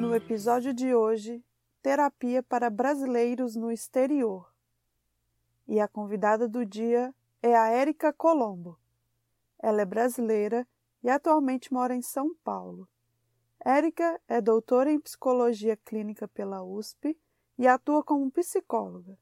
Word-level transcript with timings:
No 0.00 0.14
episódio 0.14 0.72
de 0.72 0.94
hoje, 0.94 1.44
terapia 1.82 2.40
para 2.42 2.70
brasileiros 2.70 3.56
no 3.56 3.70
exterior. 3.72 4.48
E 5.66 5.80
a 5.80 5.88
convidada 5.88 6.48
do 6.48 6.64
dia 6.64 7.12
é 7.42 7.56
a 7.56 7.68
Érica 7.68 8.12
Colombo. 8.12 8.78
Ela 9.58 9.82
é 9.82 9.84
brasileira 9.84 10.66
e 11.02 11.10
atualmente 11.10 11.72
mora 11.72 11.96
em 11.96 12.02
São 12.02 12.32
Paulo. 12.44 12.88
Érica 13.64 14.20
é 14.28 14.40
doutora 14.40 14.90
em 14.90 15.00
psicologia 15.00 15.76
clínica 15.76 16.28
pela 16.28 16.62
USP 16.62 17.18
e 17.58 17.66
atua 17.66 18.02
como 18.04 18.30
psicóloga. 18.30 19.18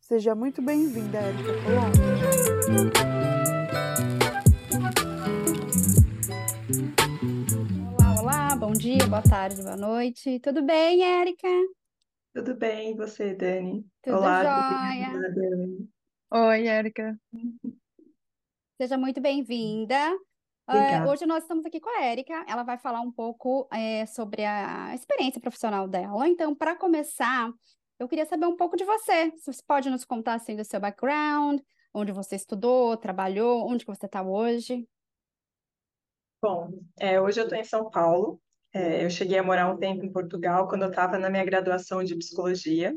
Seja 0.00 0.34
muito 0.34 0.60
bem-vinda, 0.60 1.18
Érica 1.18 1.52
Colombo. 1.62 3.17
Dia, 8.78 9.08
boa 9.08 9.22
tarde, 9.22 9.60
boa 9.60 9.76
noite. 9.76 10.38
Tudo 10.38 10.62
bem, 10.62 11.02
Érica? 11.02 11.48
Tudo 12.32 12.54
bem, 12.54 12.92
e 12.92 12.94
você, 12.94 13.34
Dani? 13.34 13.84
Tudo 14.00 14.18
Olá, 14.18 14.44
jóia. 14.44 15.32
Dani. 15.34 15.90
Oi, 16.30 16.66
Érica. 16.68 17.18
Seja 18.80 18.96
muito 18.96 19.20
bem-vinda. 19.20 19.96
Obrigada. 20.68 21.10
hoje 21.10 21.26
nós 21.26 21.42
estamos 21.42 21.66
aqui 21.66 21.80
com 21.80 21.90
a 21.90 22.04
Érica. 22.04 22.44
Ela 22.46 22.62
vai 22.62 22.78
falar 22.78 23.00
um 23.00 23.10
pouco 23.10 23.68
eh, 23.72 24.06
sobre 24.06 24.44
a 24.44 24.94
experiência 24.94 25.40
profissional 25.40 25.88
dela. 25.88 26.28
Então, 26.28 26.54
para 26.54 26.76
começar, 26.76 27.50
eu 27.98 28.06
queria 28.06 28.26
saber 28.26 28.46
um 28.46 28.54
pouco 28.54 28.76
de 28.76 28.84
você. 28.84 29.32
Se 29.38 29.52
você 29.52 29.62
pode 29.66 29.90
nos 29.90 30.04
contar 30.04 30.34
assim 30.34 30.54
do 30.54 30.64
seu 30.64 30.78
background, 30.78 31.60
onde 31.92 32.12
você 32.12 32.36
estudou, 32.36 32.96
trabalhou, 32.96 33.68
onde 33.68 33.84
que 33.84 33.92
você 33.92 34.06
está 34.06 34.22
hoje. 34.22 34.88
Bom, 36.40 36.70
é, 36.96 37.20
hoje 37.20 37.40
eu 37.40 37.44
estou 37.44 37.58
em 37.58 37.64
São 37.64 37.90
Paulo. 37.90 38.40
É, 38.72 39.04
eu 39.04 39.10
cheguei 39.10 39.38
a 39.38 39.42
morar 39.42 39.72
um 39.72 39.78
tempo 39.78 40.04
em 40.04 40.12
Portugal 40.12 40.68
quando 40.68 40.82
eu 40.82 40.90
estava 40.90 41.18
na 41.18 41.30
minha 41.30 41.44
graduação 41.44 42.04
de 42.04 42.16
psicologia. 42.16 42.96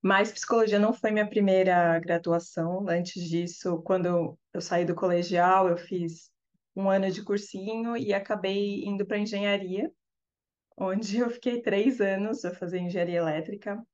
Mas 0.00 0.30
psicologia 0.30 0.78
não 0.78 0.92
foi 0.92 1.10
minha 1.10 1.28
primeira 1.28 1.98
graduação. 1.98 2.88
Antes 2.88 3.28
disso, 3.28 3.82
quando 3.82 4.38
eu 4.54 4.60
saí 4.60 4.84
do 4.84 4.94
colegial, 4.94 5.68
eu 5.68 5.76
fiz 5.76 6.30
um 6.76 6.88
ano 6.88 7.10
de 7.10 7.24
cursinho 7.24 7.96
e 7.96 8.14
acabei 8.14 8.84
indo 8.84 9.04
para 9.04 9.18
engenharia, 9.18 9.92
onde 10.76 11.18
eu 11.18 11.28
fiquei 11.28 11.60
três 11.60 12.00
anos 12.00 12.44
a 12.44 12.54
fazer 12.54 12.78
engenharia 12.78 13.18
elétrica. 13.18 13.84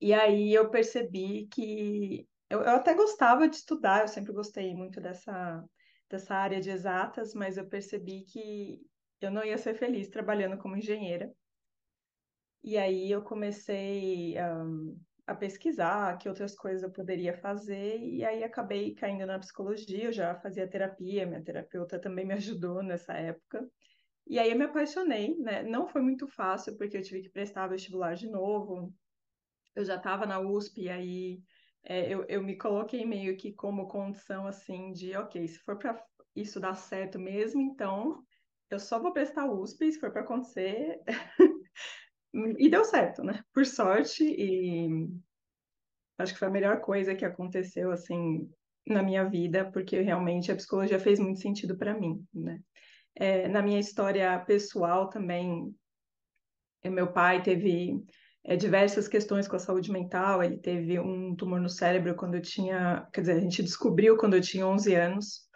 E 0.00 0.12
aí 0.12 0.52
eu 0.52 0.68
percebi 0.68 1.46
que 1.46 2.26
eu, 2.50 2.60
eu 2.60 2.70
até 2.70 2.92
gostava 2.92 3.48
de 3.48 3.54
estudar, 3.54 4.00
eu 4.02 4.08
sempre 4.08 4.32
gostei 4.32 4.74
muito 4.74 5.00
dessa, 5.00 5.64
dessa 6.10 6.34
área 6.34 6.60
de 6.60 6.70
exatas, 6.70 7.32
mas 7.34 7.56
eu 7.56 7.68
percebi 7.68 8.24
que 8.24 8.80
eu 9.26 9.30
não 9.30 9.44
ia 9.44 9.58
ser 9.58 9.74
feliz 9.74 10.08
trabalhando 10.08 10.58
como 10.58 10.76
engenheira. 10.76 11.32
E 12.62 12.78
aí 12.78 13.10
eu 13.10 13.22
comecei 13.22 14.36
ahn, 14.38 14.94
a 15.26 15.34
pesquisar 15.34 16.16
que 16.18 16.28
outras 16.28 16.54
coisas 16.54 16.82
eu 16.82 16.92
poderia 16.92 17.36
fazer, 17.36 17.98
e 17.98 18.24
aí 18.24 18.44
acabei 18.44 18.94
caindo 18.94 19.26
na 19.26 19.38
psicologia, 19.38 20.04
eu 20.04 20.12
já 20.12 20.34
fazia 20.40 20.68
terapia, 20.68 21.26
minha 21.26 21.42
terapeuta 21.42 22.00
também 22.00 22.24
me 22.26 22.34
ajudou 22.34 22.82
nessa 22.82 23.14
época. 23.14 23.68
E 24.26 24.38
aí 24.38 24.50
eu 24.50 24.58
me 24.58 24.64
apaixonei, 24.64 25.36
né? 25.38 25.62
Não 25.64 25.86
foi 25.88 26.02
muito 26.02 26.28
fácil, 26.28 26.76
porque 26.76 26.96
eu 26.96 27.02
tive 27.02 27.22
que 27.22 27.30
prestar 27.30 27.68
vestibular 27.68 28.14
de 28.14 28.28
novo. 28.30 28.94
Eu 29.74 29.84
já 29.84 29.96
estava 29.96 30.26
na 30.26 30.38
USP, 30.40 30.82
e 30.82 30.88
aí 30.88 31.42
é, 31.82 32.12
eu, 32.12 32.24
eu 32.28 32.42
me 32.42 32.56
coloquei 32.56 33.04
meio 33.04 33.36
que 33.36 33.52
como 33.52 33.88
condição, 33.88 34.46
assim, 34.46 34.92
de, 34.92 35.16
ok, 35.16 35.46
se 35.48 35.58
for 35.60 35.78
para 35.78 36.04
isso 36.34 36.60
dar 36.60 36.74
certo 36.74 37.18
mesmo, 37.18 37.60
então 37.60 38.22
eu 38.74 38.80
só 38.80 38.98
vou 38.98 39.12
prestar 39.12 39.50
USP, 39.50 39.92
se 39.92 40.00
for 40.00 40.10
para 40.10 40.22
acontecer, 40.22 41.00
e 42.58 42.68
deu 42.68 42.84
certo, 42.84 43.22
né? 43.22 43.42
Por 43.52 43.66
sorte, 43.66 44.24
e 44.24 45.08
acho 46.18 46.32
que 46.32 46.38
foi 46.38 46.48
a 46.48 46.52
melhor 46.52 46.80
coisa 46.80 47.14
que 47.14 47.24
aconteceu, 47.24 47.90
assim, 47.90 48.50
na 48.86 49.02
minha 49.02 49.28
vida, 49.28 49.70
porque 49.70 50.00
realmente 50.00 50.50
a 50.50 50.56
psicologia 50.56 50.98
fez 50.98 51.18
muito 51.18 51.40
sentido 51.40 51.76
para 51.76 51.98
mim, 51.98 52.24
né? 52.32 52.60
É, 53.14 53.46
na 53.46 53.62
minha 53.62 53.78
história 53.78 54.38
pessoal 54.40 55.08
também, 55.10 55.74
eh, 56.82 56.88
meu 56.88 57.12
pai 57.12 57.42
teve 57.42 58.02
é, 58.42 58.56
diversas 58.56 59.06
questões 59.06 59.46
com 59.46 59.56
a 59.56 59.58
saúde 59.58 59.92
mental, 59.92 60.42
ele 60.42 60.56
teve 60.56 60.98
um 60.98 61.36
tumor 61.36 61.60
no 61.60 61.68
cérebro 61.68 62.14
quando 62.14 62.36
eu 62.36 62.42
tinha, 62.42 63.06
quer 63.12 63.20
dizer, 63.20 63.32
a 63.36 63.40
gente 63.40 63.62
descobriu 63.62 64.16
quando 64.16 64.34
eu 64.34 64.40
tinha 64.40 64.66
11 64.66 64.94
anos, 64.94 65.46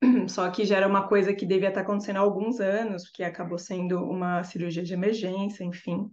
só 0.28 0.50
que 0.50 0.64
já 0.64 0.76
era 0.76 0.86
uma 0.86 1.08
coisa 1.08 1.34
que 1.34 1.46
devia 1.46 1.68
estar 1.68 1.80
acontecendo 1.80 2.16
há 2.16 2.20
alguns 2.20 2.60
anos, 2.60 3.04
porque 3.04 3.22
acabou 3.22 3.58
sendo 3.58 4.02
uma 4.04 4.42
cirurgia 4.44 4.82
de 4.82 4.94
emergência, 4.94 5.64
enfim. 5.64 6.10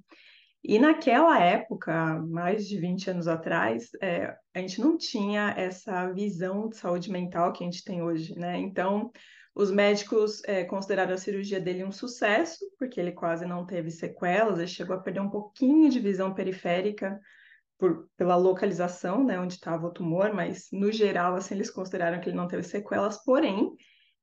E 0.63 0.79
naquela 0.79 1.39
época, 1.39 2.19
mais 2.27 2.67
de 2.67 2.79
20 2.79 3.11
anos 3.11 3.27
atrás, 3.27 3.89
é, 4.01 4.35
a 4.53 4.59
gente 4.59 4.81
não 4.81 4.97
tinha 4.97 5.53
essa 5.55 6.11
visão 6.11 6.67
de 6.69 6.77
saúde 6.77 7.11
mental 7.11 7.53
que 7.53 7.63
a 7.63 7.67
gente 7.67 7.83
tem 7.83 8.01
hoje, 8.01 8.33
né? 8.35 8.57
Então, 8.57 9.11
os 9.53 9.69
médicos 9.69 10.43
é, 10.45 10.63
consideraram 10.63 11.13
a 11.13 11.17
cirurgia 11.17 11.61
dele 11.61 11.83
um 11.83 11.91
sucesso, 11.91 12.57
porque 12.79 12.99
ele 12.99 13.11
quase 13.11 13.45
não 13.45 13.63
teve 13.63 13.91
sequelas, 13.91 14.57
ele 14.57 14.67
chegou 14.67 14.95
a 14.95 14.99
perder 14.99 15.19
um 15.19 15.29
pouquinho 15.29 15.87
de 15.89 15.99
visão 15.99 16.33
periférica 16.33 17.19
por, 17.77 18.07
pela 18.17 18.35
localização, 18.35 19.23
né, 19.23 19.39
onde 19.39 19.53
estava 19.53 19.87
o 19.87 19.91
tumor, 19.91 20.33
mas 20.33 20.67
no 20.71 20.91
geral, 20.91 21.35
assim, 21.35 21.55
eles 21.55 21.69
consideraram 21.69 22.19
que 22.19 22.29
ele 22.29 22.37
não 22.37 22.47
teve 22.47 22.63
sequelas, 22.63 23.23
porém, 23.23 23.71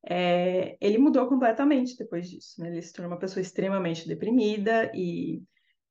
é, 0.04 0.76
ele 0.80 0.98
mudou 0.98 1.28
completamente 1.28 1.96
depois 1.96 2.28
disso, 2.28 2.60
né? 2.60 2.68
Ele 2.68 2.82
se 2.82 2.92
tornou 2.92 3.12
uma 3.12 3.18
pessoa 3.18 3.40
extremamente 3.40 4.08
deprimida 4.08 4.90
e 4.94 5.40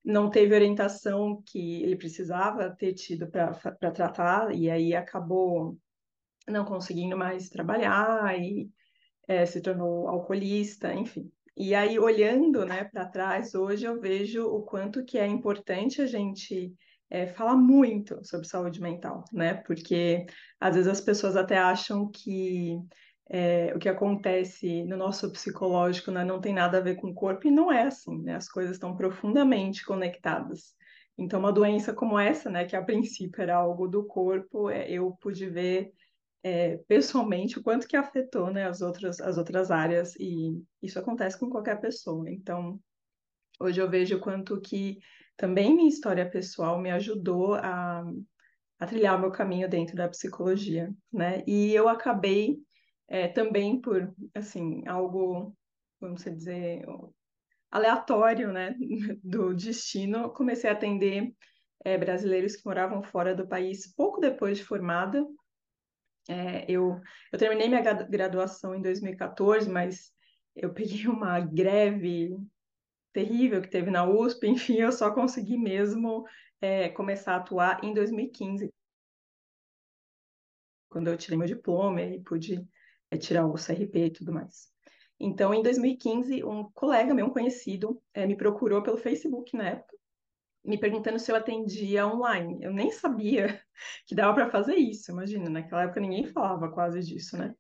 não 0.04 0.30
teve 0.30 0.54
orientação 0.54 1.42
que 1.46 1.82
ele 1.82 1.96
precisava 1.96 2.76
ter 2.76 2.94
tido 2.94 3.30
para 3.30 3.54
tratar, 3.94 4.54
e 4.54 4.70
aí 4.70 4.94
acabou 4.94 5.78
não 6.48 6.66
conseguindo 6.66 7.16
mais 7.16 7.50
trabalhar 7.50 8.38
e 8.38 8.70
é, 9.28 9.46
se 9.46 9.62
tornou 9.62 10.08
alcoolista, 10.08 10.94
enfim. 10.94 11.32
E 11.56 11.76
aí, 11.76 12.00
olhando, 12.00 12.66
né, 12.66 12.84
para 12.86 13.06
trás, 13.06 13.54
hoje 13.54 13.86
eu 13.86 14.00
vejo 14.00 14.46
o 14.48 14.64
quanto 14.64 15.06
que 15.06 15.18
é 15.18 15.28
importante 15.28 16.02
a 16.02 16.08
gente 16.08 16.74
é, 17.12 17.28
falar 17.28 17.58
muito 17.58 18.24
sobre 18.24 18.48
saúde 18.48 18.82
mental, 18.82 19.26
né? 19.34 19.56
Porque 19.56 20.26
às 20.60 20.76
vezes 20.76 20.90
as 20.90 21.02
pessoas 21.02 21.36
até 21.36 21.58
acham 21.58 22.10
que 22.10 22.80
é, 23.30 23.74
o 23.76 23.80
que 23.80 23.90
acontece 23.90 24.84
no 24.86 24.96
nosso 24.96 25.30
psicológico 25.32 26.10
né, 26.10 26.24
não 26.24 26.40
tem 26.40 26.54
nada 26.54 26.78
a 26.78 26.82
ver 26.82 26.96
com 26.96 27.10
o 27.10 27.14
corpo, 27.14 27.48
e 27.48 27.52
não 27.52 27.72
é 27.72 27.84
assim, 27.84 28.22
né? 28.24 28.36
As 28.36 28.48
coisas 28.48 28.74
estão 28.74 28.96
profundamente 28.96 29.86
conectadas. 29.86 30.74
Então, 31.18 31.40
uma 31.40 31.52
doença 31.52 31.94
como 31.94 32.18
essa, 32.18 32.50
né, 32.50 32.66
que 32.66 32.76
a 32.76 32.84
princípio 32.84 33.42
era 33.42 33.58
algo 33.58 33.88
do 33.88 34.06
corpo, 34.06 34.70
é, 34.70 34.90
eu 34.90 35.12
pude 35.20 35.50
ver 35.50 35.92
é, 36.42 36.78
pessoalmente 36.88 37.60
o 37.60 37.64
quanto 37.64 37.88
que 37.88 37.98
afetou, 37.98 38.52
né, 38.52 38.68
as 38.68 38.82
outras, 38.82 39.20
as 39.20 39.38
outras 39.38 39.70
áreas, 39.70 40.16
e 40.18 40.64
isso 40.82 40.98
acontece 40.98 41.38
com 41.38 41.50
qualquer 41.50 41.80
pessoa. 41.82 42.30
Então, 42.30 42.80
hoje 43.60 43.82
eu 43.82 43.90
vejo 43.90 44.16
o 44.16 44.20
quanto 44.22 44.60
que 44.62 44.98
também 45.42 45.76
minha 45.76 45.90
história 45.90 46.30
pessoal 46.30 46.80
me 46.80 46.92
ajudou 46.92 47.56
a, 47.56 48.04
a 48.80 48.86
trilhar 48.88 49.20
meu 49.20 49.32
caminho 49.32 49.68
dentro 49.68 49.96
da 49.96 50.08
psicologia, 50.08 50.94
né? 51.12 51.44
E 51.48 51.74
eu 51.74 51.90
acabei 51.90 52.60
é, 53.08 53.28
também 53.28 53.82
por, 53.82 54.14
assim, 54.36 54.88
algo, 54.88 55.58
vamos 56.00 56.24
dizer, 56.24 56.86
aleatório, 57.72 58.54
né, 58.54 58.76
do 59.24 59.54
destino, 59.56 60.32
comecei 60.34 60.70
a 60.70 60.74
atender 60.74 61.34
é, 61.84 61.98
brasileiros 61.98 62.56
que 62.56 62.66
moravam 62.66 63.02
fora 63.02 63.36
do 63.36 63.48
país 63.48 63.94
pouco 63.96 64.22
depois 64.22 64.60
de 64.60 64.64
formada. 64.64 65.26
É, 66.30 66.66
eu, 66.72 67.02
eu 67.32 67.40
terminei 67.40 67.68
minha 67.68 67.82
gra- 67.82 68.04
graduação 68.04 68.76
em 68.76 68.82
2014, 68.82 69.70
mas 69.70 70.12
eu 70.56 70.74
peguei 70.74 71.08
uma 71.10 71.40
greve 71.40 72.38
terrível 73.14 73.62
que 73.62 73.70
teve 73.70 73.90
na 73.92 74.08
USP, 74.08 74.48
enfim, 74.50 74.78
eu 74.78 74.92
só 74.92 75.12
consegui 75.14 75.58
mesmo 75.58 76.26
é, 76.60 76.90
começar 76.90 77.34
a 77.34 77.38
atuar 77.38 77.84
em 77.84 77.94
2015, 77.94 78.72
quando 80.90 81.08
eu 81.08 81.18
tirei 81.18 81.38
meu 81.38 81.48
diploma 81.48 82.02
e 82.02 82.22
pude 82.22 82.68
é, 83.10 83.18
tirar 83.18 83.46
o 83.46 83.54
CRP 83.54 84.06
e 84.06 84.12
tudo 84.12 84.34
mais. 84.34 84.70
Então, 85.20 85.54
em 85.54 85.62
2015, 85.62 86.44
um 86.44 86.70
colega 86.72 87.14
meu, 87.14 87.28
um 87.28 87.30
conhecido, 87.30 88.02
é, 88.14 88.26
me 88.26 88.36
procurou 88.36 88.82
pelo 88.82 88.98
Facebook 88.98 89.56
na 89.56 89.70
época, 89.70 89.96
me 90.64 90.80
perguntando 90.80 91.20
se 91.20 91.32
eu 91.32 91.36
atendia 91.36 92.08
online. 92.08 92.58
Eu 92.62 92.74
nem 92.74 92.92
sabia 92.92 93.62
que 94.06 94.16
dava 94.16 94.34
para 94.34 94.50
fazer 94.50 94.76
isso, 94.76 95.12
imagina, 95.12 95.50
naquela 95.50 95.84
época 95.84 96.00
ninguém 96.00 96.26
falava 96.26 96.72
quase 96.72 97.02
disso, 97.02 97.38
né? 97.38 97.56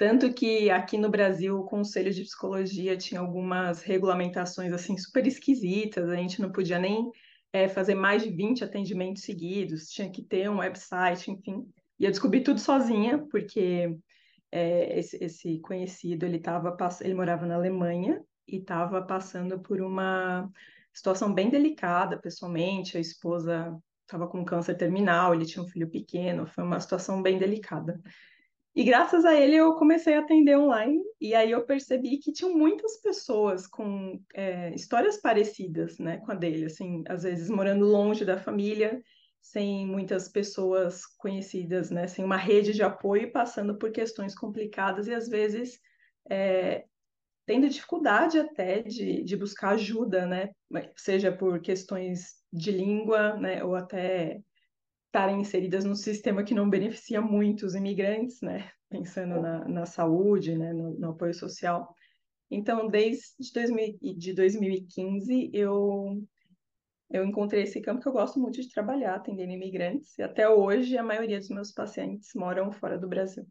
Tanto 0.00 0.32
que 0.32 0.70
aqui 0.70 0.96
no 0.96 1.10
Brasil 1.10 1.58
o 1.58 1.64
Conselho 1.66 2.10
de 2.10 2.22
Psicologia 2.22 2.96
tinha 2.96 3.20
algumas 3.20 3.82
regulamentações 3.82 4.72
assim 4.72 4.96
super 4.96 5.26
esquisitas, 5.26 6.08
a 6.08 6.16
gente 6.16 6.40
não 6.40 6.50
podia 6.50 6.78
nem 6.78 7.10
é, 7.52 7.68
fazer 7.68 7.94
mais 7.94 8.22
de 8.22 8.30
20 8.30 8.64
atendimentos 8.64 9.24
seguidos, 9.24 9.90
tinha 9.90 10.10
que 10.10 10.22
ter 10.22 10.48
um 10.48 10.60
website, 10.60 11.30
enfim. 11.30 11.68
E 11.98 12.06
eu 12.06 12.10
descobri 12.10 12.42
tudo 12.42 12.58
sozinha, 12.58 13.18
porque 13.30 13.94
é, 14.50 14.98
esse, 14.98 15.22
esse, 15.22 15.58
conhecido, 15.58 16.24
ele, 16.24 16.38
tava, 16.38 16.74
ele 17.02 17.12
morava 17.12 17.44
na 17.44 17.56
Alemanha 17.56 18.24
e 18.48 18.56
estava 18.56 19.02
passando 19.02 19.60
por 19.60 19.82
uma 19.82 20.50
situação 20.94 21.34
bem 21.34 21.50
delicada 21.50 22.18
pessoalmente, 22.18 22.96
a 22.96 23.00
esposa 23.00 23.78
estava 24.00 24.26
com 24.26 24.46
câncer 24.46 24.76
terminal, 24.76 25.34
ele 25.34 25.44
tinha 25.44 25.62
um 25.62 25.68
filho 25.68 25.90
pequeno, 25.90 26.46
foi 26.46 26.64
uma 26.64 26.80
situação 26.80 27.20
bem 27.20 27.36
delicada. 27.38 28.00
E 28.74 28.84
graças 28.84 29.24
a 29.24 29.34
ele 29.34 29.56
eu 29.56 29.74
comecei 29.74 30.14
a 30.14 30.20
atender 30.20 30.56
online, 30.56 31.02
e 31.20 31.34
aí 31.34 31.50
eu 31.50 31.66
percebi 31.66 32.18
que 32.18 32.32
tinham 32.32 32.56
muitas 32.56 33.00
pessoas 33.00 33.66
com 33.66 34.22
é, 34.32 34.72
histórias 34.74 35.16
parecidas 35.20 35.98
né, 35.98 36.18
com 36.18 36.30
a 36.30 36.34
dele, 36.36 36.66
assim, 36.66 37.02
às 37.08 37.24
vezes 37.24 37.50
morando 37.50 37.84
longe 37.84 38.24
da 38.24 38.38
família, 38.38 39.02
sem 39.40 39.84
muitas 39.86 40.28
pessoas 40.28 41.04
conhecidas, 41.18 41.90
né, 41.90 42.06
sem 42.06 42.24
uma 42.24 42.36
rede 42.36 42.72
de 42.72 42.82
apoio, 42.82 43.32
passando 43.32 43.76
por 43.76 43.90
questões 43.90 44.36
complicadas 44.36 45.08
e 45.08 45.14
às 45.14 45.28
vezes 45.28 45.80
é, 46.30 46.84
tendo 47.46 47.68
dificuldade 47.68 48.38
até 48.38 48.82
de, 48.82 49.24
de 49.24 49.36
buscar 49.36 49.70
ajuda, 49.70 50.26
né, 50.26 50.50
seja 50.96 51.32
por 51.32 51.60
questões 51.60 52.36
de 52.52 52.70
língua, 52.70 53.36
né, 53.36 53.64
ou 53.64 53.74
até 53.74 54.40
estarem 55.10 55.40
inseridas 55.40 55.84
num 55.84 55.96
sistema 55.96 56.44
que 56.44 56.54
não 56.54 56.70
beneficia 56.70 57.20
muito 57.20 57.66
os 57.66 57.74
imigrantes, 57.74 58.40
né? 58.40 58.70
Pensando 58.88 59.40
na, 59.40 59.68
na 59.68 59.86
saúde, 59.86 60.56
né? 60.56 60.72
No, 60.72 60.92
no, 60.92 61.10
apoio 61.10 61.34
social. 61.34 61.92
Então, 62.48 62.88
desde 62.88 63.34
2000, 63.52 63.98
de 64.00 64.32
2015, 64.32 65.50
eu, 65.52 66.24
eu 67.10 67.24
encontrei 67.24 67.64
esse 67.64 67.80
campo 67.80 68.00
que 68.00 68.08
eu 68.08 68.12
gosto 68.12 68.38
muito 68.38 68.60
de 68.60 68.72
trabalhar, 68.72 69.16
atendendo 69.16 69.52
imigrantes. 69.52 70.16
E 70.16 70.22
até 70.22 70.48
hoje, 70.48 70.96
a 70.96 71.02
maioria 71.02 71.38
dos 71.38 71.50
meus 71.50 71.72
pacientes 71.72 72.30
moram 72.34 72.70
fora 72.70 72.96
do 72.96 73.08
Brasil. 73.08 73.44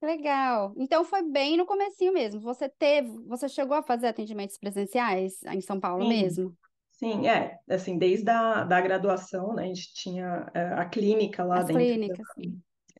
Legal. 0.00 0.72
Então 0.76 1.04
foi 1.04 1.22
bem 1.22 1.56
no 1.56 1.66
comecinho 1.66 2.12
mesmo. 2.12 2.40
Você 2.40 2.68
teve, 2.68 3.10
você 3.26 3.48
chegou 3.48 3.76
a 3.76 3.82
fazer 3.82 4.06
atendimentos 4.06 4.56
presenciais 4.56 5.42
em 5.44 5.60
São 5.60 5.78
Paulo 5.78 6.04
Sim. 6.04 6.08
mesmo? 6.08 6.56
Sim, 6.98 7.28
é, 7.28 7.58
assim, 7.70 7.96
desde 7.96 8.28
a 8.28 8.64
da 8.64 8.80
graduação, 8.80 9.54
né, 9.54 9.64
a 9.64 9.66
gente 9.66 9.94
tinha 9.94 10.50
é, 10.52 10.60
a 10.74 10.84
clínica 10.88 11.44
lá 11.44 11.60
As 11.60 11.66
dentro, 11.66 11.84
clínicas. 11.84 12.26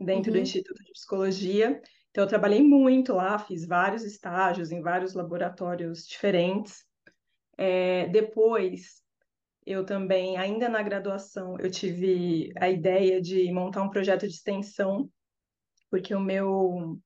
da, 0.00 0.06
dentro 0.06 0.32
do 0.32 0.36
Uhum. 0.36 0.42
Instituto 0.42 0.84
de 0.84 0.92
Psicologia, 0.92 1.82
então 2.10 2.24
eu 2.24 2.28
trabalhei 2.28 2.62
muito 2.62 3.12
lá, 3.14 3.38
fiz 3.38 3.66
vários 3.66 4.04
estágios 4.04 4.70
em 4.70 4.80
vários 4.80 5.14
laboratórios 5.14 6.06
diferentes. 6.06 6.84
É, 7.56 8.06
depois, 8.08 9.02
eu 9.66 9.84
também, 9.86 10.36
ainda 10.38 10.68
na 10.68 10.82
graduação, 10.82 11.56
eu 11.60 11.70
tive 11.70 12.52
a 12.58 12.68
ideia 12.70 13.20
de 13.20 13.52
montar 13.52 13.82
um 13.82 13.90
projeto 13.90 14.28
de 14.28 14.34
extensão, 14.34 15.10
porque 15.90 16.14
o 16.14 16.20
meu, 16.20 17.00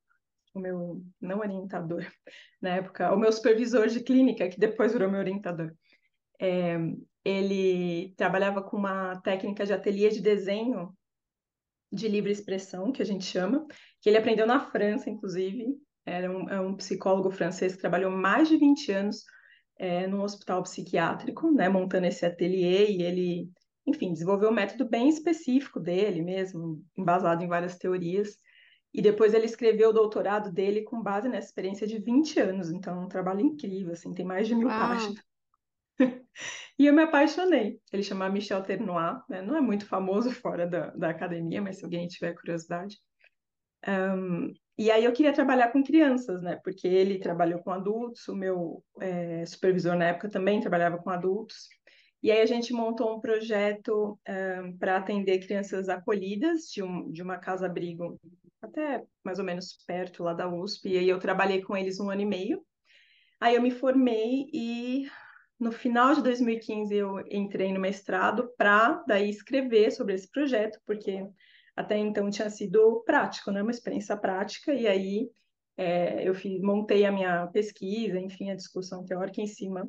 o 0.54 0.60
meu, 0.60 1.02
não 1.20 1.40
orientador, 1.40 2.06
na 2.62 2.76
época, 2.76 3.12
o 3.14 3.18
meu 3.18 3.32
supervisor 3.32 3.88
de 3.88 4.02
clínica, 4.02 4.48
que 4.48 4.58
depois 4.58 4.92
virou 4.92 5.10
meu 5.10 5.20
orientador, 5.20 5.72
é, 6.42 6.76
ele 7.24 8.12
trabalhava 8.16 8.60
com 8.60 8.76
uma 8.76 9.20
técnica 9.20 9.64
de 9.64 9.72
ateliê 9.72 10.08
de 10.08 10.20
desenho 10.20 10.92
de 11.90 12.08
livre 12.08 12.32
expressão, 12.32 12.90
que 12.90 13.00
a 13.00 13.04
gente 13.04 13.24
chama, 13.24 13.64
que 14.00 14.08
ele 14.08 14.18
aprendeu 14.18 14.46
na 14.46 14.58
França, 14.58 15.08
inclusive. 15.08 15.66
Era 16.04 16.28
um, 16.28 16.48
é 16.48 16.60
um 16.60 16.74
psicólogo 16.74 17.30
francês 17.30 17.76
que 17.76 17.80
trabalhou 17.80 18.10
mais 18.10 18.48
de 18.48 18.56
20 18.56 18.90
anos 18.90 19.22
é, 19.78 20.06
num 20.08 20.22
hospital 20.22 20.62
psiquiátrico, 20.64 21.52
né, 21.52 21.68
montando 21.68 22.06
esse 22.06 22.26
ateliê, 22.26 22.90
e 22.90 23.02
ele, 23.02 23.48
enfim, 23.86 24.12
desenvolveu 24.12 24.50
um 24.50 24.54
método 24.54 24.88
bem 24.88 25.08
específico 25.08 25.78
dele 25.78 26.22
mesmo, 26.22 26.82
embasado 26.98 27.44
em 27.44 27.48
várias 27.48 27.78
teorias. 27.78 28.36
E 28.92 29.00
depois 29.00 29.32
ele 29.32 29.46
escreveu 29.46 29.90
o 29.90 29.92
doutorado 29.92 30.50
dele 30.50 30.82
com 30.82 31.00
base 31.00 31.28
nessa 31.28 31.48
experiência 31.48 31.86
de 31.86 32.00
20 32.00 32.40
anos, 32.40 32.70
então 32.70 33.00
é 33.00 33.04
um 33.04 33.08
trabalho 33.08 33.40
incrível, 33.40 33.92
assim, 33.92 34.12
tem 34.12 34.24
mais 34.24 34.48
de 34.48 34.56
mil 34.56 34.66
Uau. 34.66 34.78
páginas. 34.78 35.31
E 36.78 36.86
eu 36.86 36.94
me 36.94 37.02
apaixonei. 37.02 37.78
Ele 37.92 38.02
chama 38.02 38.28
Michel 38.28 38.62
Ternois, 38.62 39.18
né? 39.28 39.42
Não 39.42 39.54
é 39.54 39.60
muito 39.60 39.86
famoso 39.86 40.30
fora 40.32 40.66
da, 40.66 40.90
da 40.90 41.10
academia, 41.10 41.60
mas 41.60 41.78
se 41.78 41.84
alguém 41.84 42.08
tiver 42.08 42.34
curiosidade. 42.34 42.98
Um, 43.86 44.52
e 44.78 44.90
aí 44.90 45.04
eu 45.04 45.12
queria 45.12 45.32
trabalhar 45.32 45.70
com 45.70 45.84
crianças, 45.84 46.42
né? 46.42 46.58
Porque 46.64 46.88
ele 46.88 47.18
trabalhou 47.18 47.60
com 47.62 47.70
adultos, 47.70 48.26
o 48.26 48.34
meu 48.34 48.82
é, 49.00 49.44
supervisor 49.44 49.94
na 49.94 50.06
época 50.06 50.30
também 50.30 50.60
trabalhava 50.60 50.98
com 50.98 51.10
adultos. 51.10 51.68
E 52.22 52.30
aí 52.30 52.40
a 52.40 52.46
gente 52.46 52.72
montou 52.72 53.16
um 53.16 53.20
projeto 53.20 54.18
um, 54.28 54.78
para 54.78 54.96
atender 54.96 55.44
crianças 55.44 55.88
acolhidas 55.88 56.62
de, 56.72 56.82
um, 56.82 57.10
de 57.10 57.22
uma 57.22 57.36
casa-abrigo 57.36 58.18
até 58.62 59.04
mais 59.24 59.38
ou 59.40 59.44
menos 59.44 59.76
perto 59.86 60.22
lá 60.22 60.32
da 60.32 60.48
USP. 60.48 60.88
E 60.88 60.98
aí 60.98 61.08
eu 61.08 61.18
trabalhei 61.18 61.62
com 61.62 61.76
eles 61.76 61.98
um 61.98 62.10
ano 62.10 62.22
e 62.22 62.26
meio. 62.26 62.64
Aí 63.40 63.56
eu 63.56 63.62
me 63.62 63.72
formei 63.72 64.48
e 64.52 65.08
no 65.62 65.70
final 65.70 66.12
de 66.12 66.22
2015 66.22 66.92
eu 66.92 67.20
entrei 67.30 67.72
no 67.72 67.78
mestrado 67.78 68.52
para 68.58 69.02
daí 69.06 69.30
escrever 69.30 69.92
sobre 69.92 70.14
esse 70.14 70.28
projeto, 70.28 70.80
porque 70.84 71.24
até 71.76 71.96
então 71.96 72.28
tinha 72.28 72.50
sido 72.50 73.00
prático, 73.06 73.52
né? 73.52 73.62
Uma 73.62 73.70
experiência 73.70 74.16
prática, 74.16 74.74
e 74.74 74.88
aí 74.88 75.30
é, 75.76 76.28
eu 76.28 76.34
fiz, 76.34 76.60
montei 76.60 77.06
a 77.06 77.12
minha 77.12 77.46
pesquisa, 77.46 78.18
enfim, 78.18 78.50
a 78.50 78.56
discussão 78.56 79.04
teórica 79.04 79.40
em 79.40 79.46
cima 79.46 79.88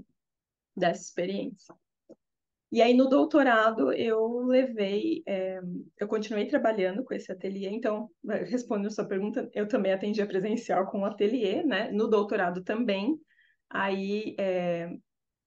dessa 0.77 1.01
experiência. 1.01 1.73
E 2.71 2.79
aí 2.79 2.93
no 2.93 3.09
doutorado 3.09 3.91
eu 3.91 4.45
levei, 4.45 5.23
é, 5.27 5.59
eu 5.99 6.07
continuei 6.07 6.45
trabalhando 6.45 7.03
com 7.03 7.15
esse 7.15 7.31
ateliê, 7.31 7.69
então, 7.69 8.11
respondendo 8.45 8.93
sua 8.93 9.05
pergunta, 9.05 9.49
eu 9.55 9.67
também 9.67 9.91
atendia 9.91 10.27
presencial 10.27 10.85
com 10.85 11.01
o 11.01 11.05
ateliê, 11.05 11.63
né? 11.63 11.91
No 11.91 12.07
doutorado 12.07 12.63
também, 12.63 13.19
aí 13.71 14.35
é, 14.39 14.95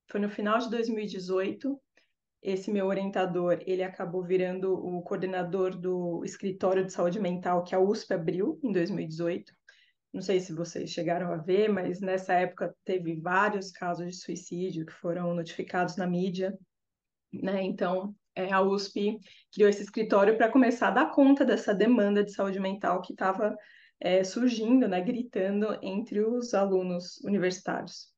foi 0.09 0.21
no 0.21 0.31
final 0.31 0.59
de 0.59 0.71
2018, 0.71 1.81
esse 2.43 2.71
meu 2.71 2.87
orientador, 2.87 3.59
ele 3.67 3.83
acabou 3.83 4.23
virando 4.23 4.73
o 4.73 5.03
coordenador 5.03 5.77
do 5.77 6.23
escritório 6.25 6.85
de 6.85 6.93
saúde 6.93 7.19
mental 7.19 7.65
que 7.65 7.75
a 7.75 7.81
USP 7.81 8.15
abriu 8.15 8.61
em 8.63 8.71
2018. 8.71 9.53
Não 10.13 10.23
sei 10.23 10.41
se 10.41 10.53
vocês 10.53 10.91
chegaram 10.91 11.33
a 11.33 11.37
ver, 11.37 11.69
mas 11.69 12.01
nessa 12.01 12.35
época 12.35 12.75
teve 12.85 13.21
vários 13.21 13.71
casos 13.73 14.07
de 14.07 14.17
suicídio 14.17 14.87
que 14.87 14.93
foram 14.93 15.35
notificados 15.35 15.97
na 15.97 16.07
mídia, 16.07 16.57
né? 17.33 17.63
Então, 17.63 18.15
é, 18.35 18.53
a 18.53 18.63
USP 18.63 19.19
criou 19.53 19.69
esse 19.69 19.83
escritório 19.83 20.37
para 20.37 20.51
começar 20.51 20.89
a 20.89 20.93
dar 20.93 21.11
conta 21.11 21.45
dessa 21.45 21.75
demanda 21.75 22.23
de 22.23 22.33
saúde 22.33 22.61
mental 22.61 23.03
que 23.03 23.13
estava 23.13 23.57
é, 24.01 24.23
surgindo, 24.23 24.87
né, 24.87 25.01
gritando 25.01 25.79
entre 25.83 26.21
os 26.21 26.55
alunos 26.55 27.19
universitários. 27.25 28.15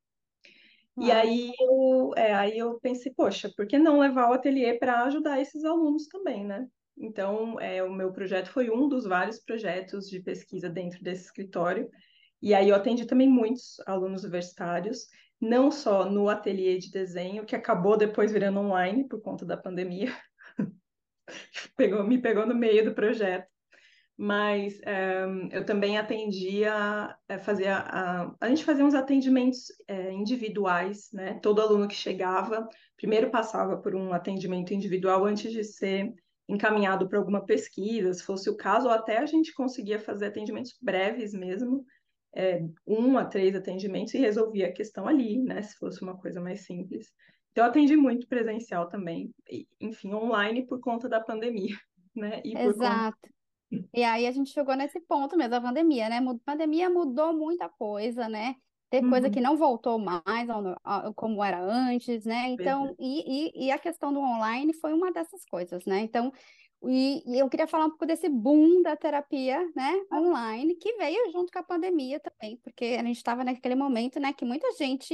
E 0.99 1.11
aí 1.11 1.51
eu, 1.59 2.11
é, 2.15 2.33
aí 2.33 2.57
eu 2.57 2.79
pensei, 2.79 3.13
poxa, 3.13 3.51
por 3.55 3.67
que 3.67 3.77
não 3.77 3.99
levar 3.99 4.29
o 4.29 4.33
ateliê 4.33 4.77
para 4.77 5.03
ajudar 5.03 5.39
esses 5.39 5.63
alunos 5.63 6.07
também, 6.07 6.45
né? 6.45 6.67
Então, 6.97 7.59
é, 7.59 7.81
o 7.83 7.91
meu 7.91 8.11
projeto 8.11 8.49
foi 8.49 8.69
um 8.69 8.89
dos 8.89 9.05
vários 9.05 9.39
projetos 9.39 10.09
de 10.09 10.19
pesquisa 10.19 10.69
dentro 10.69 11.01
desse 11.01 11.25
escritório. 11.25 11.89
E 12.41 12.53
aí 12.53 12.69
eu 12.69 12.75
atendi 12.75 13.05
também 13.05 13.29
muitos 13.29 13.79
alunos 13.85 14.23
universitários, 14.23 15.07
não 15.39 15.71
só 15.71 16.09
no 16.09 16.27
ateliê 16.27 16.77
de 16.77 16.91
desenho, 16.91 17.45
que 17.45 17.55
acabou 17.55 17.95
depois 17.95 18.31
virando 18.31 18.59
online 18.59 19.07
por 19.07 19.21
conta 19.21 19.45
da 19.45 19.55
pandemia. 19.55 20.13
pegou, 21.77 22.03
me 22.03 22.21
pegou 22.21 22.45
no 22.45 22.55
meio 22.55 22.83
do 22.83 22.93
projeto 22.93 23.47
mas 24.21 24.81
um, 25.29 25.47
eu 25.49 25.65
também 25.65 25.97
atendia, 25.97 27.15
eh, 27.29 27.37
fazia 27.37 27.77
a, 27.77 28.35
a 28.41 28.49
gente 28.49 28.65
fazia 28.65 28.83
uns 28.83 28.93
atendimentos 28.93 29.67
é, 29.87 30.11
individuais, 30.11 31.09
né? 31.13 31.39
Todo 31.41 31.61
aluno 31.61 31.87
que 31.87 31.95
chegava, 31.95 32.67
primeiro 32.97 33.29
passava 33.31 33.77
por 33.77 33.95
um 33.95 34.11
atendimento 34.11 34.73
individual 34.73 35.23
antes 35.23 35.53
de 35.53 35.63
ser 35.63 36.13
encaminhado 36.49 37.07
para 37.07 37.17
alguma 37.17 37.45
pesquisa, 37.45 38.13
se 38.13 38.21
fosse 38.21 38.49
o 38.49 38.57
caso, 38.57 38.87
ou 38.87 38.93
até 38.93 39.19
a 39.19 39.25
gente 39.25 39.53
conseguia 39.53 39.97
fazer 39.97 40.25
atendimentos 40.25 40.77
breves 40.81 41.33
mesmo, 41.33 41.85
é, 42.35 42.61
um 42.85 43.17
a 43.17 43.23
três 43.23 43.55
atendimentos 43.55 44.13
e 44.13 44.17
resolvia 44.17 44.67
a 44.67 44.73
questão 44.73 45.07
ali, 45.07 45.41
né? 45.41 45.61
Se 45.61 45.77
fosse 45.77 46.01
uma 46.01 46.17
coisa 46.17 46.41
mais 46.41 46.65
simples. 46.65 47.07
Então, 47.53 47.63
eu 47.63 47.69
atendi 47.69 47.95
muito 47.95 48.27
presencial 48.27 48.89
também, 48.89 49.31
enfim, 49.79 50.13
online 50.13 50.67
por 50.67 50.81
conta 50.81 51.07
da 51.07 51.21
pandemia, 51.21 51.77
né? 52.13 52.41
E 52.43 52.51
por 52.51 52.73
conta 52.73 52.85
Exato. 52.85 53.38
E 53.93 54.03
aí 54.03 54.25
a 54.25 54.31
gente 54.31 54.51
chegou 54.51 54.75
nesse 54.75 54.99
ponto 54.99 55.37
mesmo, 55.37 55.55
a 55.55 55.61
pandemia, 55.61 56.09
né? 56.09 56.17
A 56.17 56.35
pandemia 56.45 56.89
mudou 56.89 57.33
muita 57.33 57.69
coisa, 57.69 58.27
né? 58.27 58.55
Tem 58.89 59.03
uhum. 59.03 59.09
coisa 59.09 59.29
que 59.29 59.39
não 59.39 59.55
voltou 59.55 59.99
mais 59.99 60.49
ao, 60.49 60.75
ao, 60.83 61.13
como 61.13 61.43
era 61.43 61.61
antes, 61.61 62.25
né? 62.25 62.49
Então, 62.49 62.95
e, 62.97 63.51
e, 63.51 63.67
e, 63.67 63.71
a 63.71 63.77
questão 63.77 64.11
do 64.11 64.19
online 64.19 64.73
foi 64.73 64.93
uma 64.93 65.11
dessas 65.11 65.45
coisas, 65.45 65.85
né? 65.85 65.99
Então, 65.99 66.33
e, 66.83 67.21
e, 67.27 67.37
eu 67.37 67.49
queria 67.49 67.67
falar 67.67 67.85
um 67.85 67.89
pouco 67.89 68.05
desse 68.05 68.27
boom 68.27 68.81
da 68.81 68.95
terapia, 68.95 69.59
né, 69.75 70.01
online, 70.13 70.75
que 70.75 70.93
veio 70.93 71.29
junto 71.31 71.51
com 71.51 71.59
a 71.59 71.63
pandemia 71.63 72.19
também, 72.19 72.57
porque 72.63 72.97
a 72.97 73.03
gente 73.03 73.17
estava 73.17 73.43
naquele 73.43 73.75
momento, 73.75 74.19
né, 74.19 74.31
que 74.31 74.45
muita 74.45 74.71
gente 74.73 75.13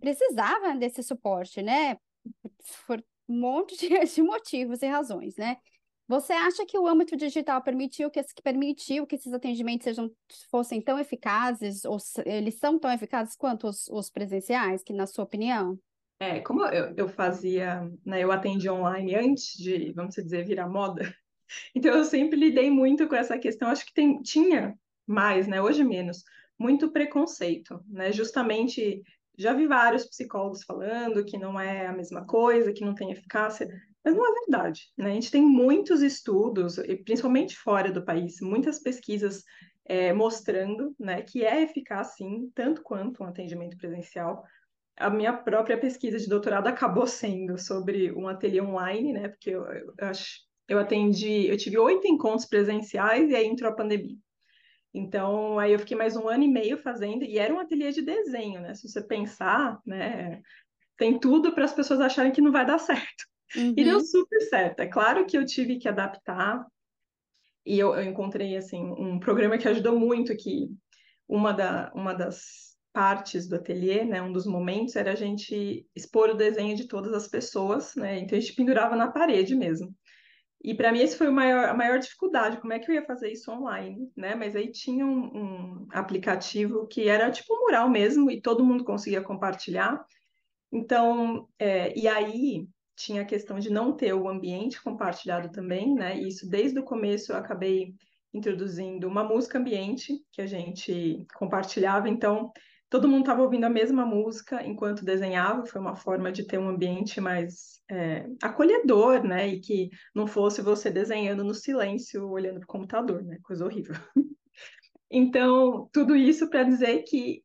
precisava 0.00 0.74
desse 0.74 1.02
suporte, 1.04 1.62
né, 1.62 1.96
por 2.86 3.02
um 3.28 3.40
monte 3.40 3.76
de, 3.76 3.88
de 4.14 4.22
motivos 4.22 4.82
e 4.82 4.86
razões, 4.86 5.36
né? 5.36 5.56
Você 6.06 6.34
acha 6.34 6.66
que 6.66 6.78
o 6.78 6.86
âmbito 6.86 7.16
digital 7.16 7.62
permitiu 7.62 8.10
que, 8.10 8.22
permitiu 8.42 9.06
que 9.06 9.16
esses 9.16 9.32
atendimentos 9.32 9.84
sejam, 9.84 10.10
fossem 10.50 10.80
tão 10.80 10.98
eficazes, 10.98 11.84
ou 11.84 11.96
eles 12.26 12.58
são 12.58 12.78
tão 12.78 12.90
eficazes 12.90 13.34
quanto 13.34 13.66
os, 13.66 13.88
os 13.88 14.10
presenciais, 14.10 14.82
que 14.82 14.92
na 14.92 15.06
sua 15.06 15.24
opinião? 15.24 15.78
É, 16.20 16.40
como 16.40 16.64
eu, 16.66 16.94
eu 16.96 17.08
fazia, 17.08 17.90
né, 18.04 18.22
eu 18.22 18.30
atendi 18.30 18.68
online 18.68 19.14
antes 19.14 19.56
de, 19.56 19.92
vamos 19.92 20.14
dizer, 20.14 20.44
virar 20.44 20.68
moda, 20.68 21.02
então 21.74 21.94
eu 21.94 22.04
sempre 22.04 22.38
lidei 22.38 22.70
muito 22.70 23.08
com 23.08 23.14
essa 23.14 23.38
questão, 23.38 23.68
acho 23.68 23.86
que 23.86 23.94
tem, 23.94 24.20
tinha 24.20 24.74
mais, 25.06 25.48
né, 25.48 25.60
hoje 25.60 25.82
menos, 25.82 26.22
muito 26.58 26.92
preconceito, 26.92 27.82
né, 27.88 28.12
justamente, 28.12 29.02
já 29.36 29.52
vi 29.54 29.66
vários 29.66 30.04
psicólogos 30.04 30.62
falando 30.64 31.24
que 31.24 31.36
não 31.38 31.58
é 31.58 31.86
a 31.86 31.92
mesma 31.92 32.24
coisa, 32.26 32.72
que 32.72 32.84
não 32.84 32.94
tem 32.94 33.10
eficácia, 33.10 33.66
mas 34.04 34.14
não 34.14 34.26
é 34.26 34.40
verdade, 34.40 34.92
né? 34.98 35.12
A 35.12 35.14
gente 35.14 35.30
tem 35.30 35.42
muitos 35.42 36.02
estudos, 36.02 36.76
principalmente 37.04 37.56
fora 37.56 37.90
do 37.90 38.04
país, 38.04 38.38
muitas 38.40 38.78
pesquisas 38.78 39.42
é, 39.84 40.12
mostrando 40.12 40.94
né, 40.98 41.22
que 41.22 41.44
é 41.44 41.62
eficaz, 41.62 42.14
sim, 42.16 42.50
tanto 42.54 42.82
quanto 42.82 43.22
um 43.22 43.26
atendimento 43.26 43.76
presencial. 43.78 44.44
A 44.96 45.08
minha 45.10 45.32
própria 45.32 45.78
pesquisa 45.78 46.18
de 46.18 46.28
doutorado 46.28 46.68
acabou 46.68 47.06
sendo 47.06 47.58
sobre 47.58 48.12
um 48.12 48.28
ateliê 48.28 48.60
online, 48.60 49.12
né? 49.14 49.28
Porque 49.28 49.50
eu, 49.50 49.64
eu, 49.64 49.94
eu, 50.68 50.78
atendi, 50.78 51.46
eu 51.46 51.56
tive 51.56 51.78
oito 51.78 52.06
encontros 52.06 52.46
presenciais 52.46 53.30
e 53.30 53.34
aí 53.34 53.46
entrou 53.46 53.70
a 53.70 53.74
pandemia. 53.76 54.16
Então, 54.92 55.58
aí 55.58 55.72
eu 55.72 55.78
fiquei 55.78 55.96
mais 55.96 56.14
um 56.14 56.28
ano 56.28 56.44
e 56.44 56.48
meio 56.48 56.78
fazendo, 56.78 57.24
e 57.24 57.36
era 57.36 57.52
um 57.52 57.58
ateliê 57.58 57.90
de 57.90 58.02
desenho, 58.02 58.60
né? 58.60 58.74
Se 58.74 58.88
você 58.88 59.02
pensar, 59.02 59.80
né? 59.84 60.40
Tem 60.96 61.18
tudo 61.18 61.52
para 61.52 61.64
as 61.64 61.72
pessoas 61.72 62.00
acharem 62.00 62.30
que 62.30 62.40
não 62.40 62.52
vai 62.52 62.64
dar 62.64 62.78
certo. 62.78 63.24
Uhum. 63.56 63.74
E 63.76 63.84
deu 63.84 63.98
uhum. 63.98 64.04
super 64.04 64.40
certo. 64.42 64.80
É 64.80 64.86
claro 64.86 65.26
que 65.26 65.36
eu 65.36 65.44
tive 65.44 65.78
que 65.78 65.88
adaptar, 65.88 66.64
e 67.66 67.78
eu, 67.78 67.94
eu 67.94 68.02
encontrei, 68.02 68.56
assim, 68.56 68.82
um 68.82 69.18
programa 69.18 69.56
que 69.56 69.68
ajudou 69.68 69.98
muito, 69.98 70.36
que 70.36 70.68
uma, 71.28 71.52
da, 71.52 71.90
uma 71.94 72.12
das 72.12 72.74
partes 72.92 73.48
do 73.48 73.56
ateliê, 73.56 74.04
né, 74.04 74.22
um 74.22 74.32
dos 74.32 74.46
momentos, 74.46 74.94
era 74.94 75.12
a 75.12 75.16
gente 75.16 75.86
expor 75.96 76.30
o 76.30 76.36
desenho 76.36 76.76
de 76.76 76.86
todas 76.86 77.12
as 77.12 77.26
pessoas, 77.26 77.96
né, 77.96 78.18
então 78.18 78.38
a 78.38 78.40
gente 78.40 78.54
pendurava 78.54 78.94
na 78.94 79.10
parede 79.10 79.54
mesmo. 79.54 79.94
E 80.64 80.74
para 80.74 80.90
mim 80.90 81.00
esse 81.00 81.18
foi 81.18 81.28
maior, 81.28 81.68
a 81.68 81.74
maior 81.74 81.98
dificuldade, 81.98 82.58
como 82.58 82.72
é 82.72 82.78
que 82.78 82.90
eu 82.90 82.94
ia 82.94 83.04
fazer 83.04 83.30
isso 83.30 83.52
online, 83.52 84.10
né? 84.16 84.34
Mas 84.34 84.56
aí 84.56 84.72
tinha 84.72 85.04
um, 85.04 85.26
um 85.36 85.88
aplicativo 85.90 86.86
que 86.86 87.06
era 87.06 87.30
tipo 87.30 87.54
um 87.54 87.60
mural 87.60 87.90
mesmo 87.90 88.30
e 88.30 88.40
todo 88.40 88.64
mundo 88.64 88.82
conseguia 88.82 89.20
compartilhar. 89.20 90.02
Então, 90.72 91.46
é, 91.58 91.94
e 91.94 92.08
aí 92.08 92.66
tinha 92.96 93.22
a 93.22 93.26
questão 93.26 93.58
de 93.58 93.70
não 93.70 93.96
ter 93.96 94.12
o 94.12 94.28
ambiente 94.28 94.82
compartilhado 94.82 95.50
também, 95.50 95.94
né? 95.94 96.16
E 96.16 96.28
isso 96.28 96.48
desde 96.48 96.78
o 96.78 96.84
começo 96.84 97.32
eu 97.32 97.36
acabei 97.36 97.94
introduzindo 98.32 99.06
uma 99.06 99.22
música 99.22 99.58
ambiente 99.58 100.20
que 100.32 100.42
a 100.42 100.46
gente 100.46 101.24
compartilhava, 101.34 102.08
então 102.08 102.52
todo 102.90 103.08
mundo 103.08 103.20
estava 103.20 103.42
ouvindo 103.42 103.64
a 103.64 103.70
mesma 103.70 104.04
música 104.04 104.64
enquanto 104.64 105.04
desenhava, 105.04 105.66
foi 105.66 105.80
uma 105.80 105.96
forma 105.96 106.30
de 106.30 106.46
ter 106.46 106.58
um 106.58 106.68
ambiente 106.68 107.20
mais 107.20 107.80
é, 107.90 108.26
acolhedor, 108.42 109.22
né? 109.24 109.48
E 109.48 109.60
que 109.60 109.90
não 110.14 110.26
fosse 110.26 110.62
você 110.62 110.90
desenhando 110.90 111.44
no 111.44 111.54
silêncio, 111.54 112.28
olhando 112.28 112.60
para 112.60 112.64
o 112.64 112.68
computador, 112.68 113.22
né? 113.22 113.38
Coisa 113.42 113.64
horrível. 113.64 113.94
então, 115.10 115.88
tudo 115.92 116.14
isso 116.14 116.48
para 116.48 116.64
dizer 116.64 117.02
que 117.02 117.42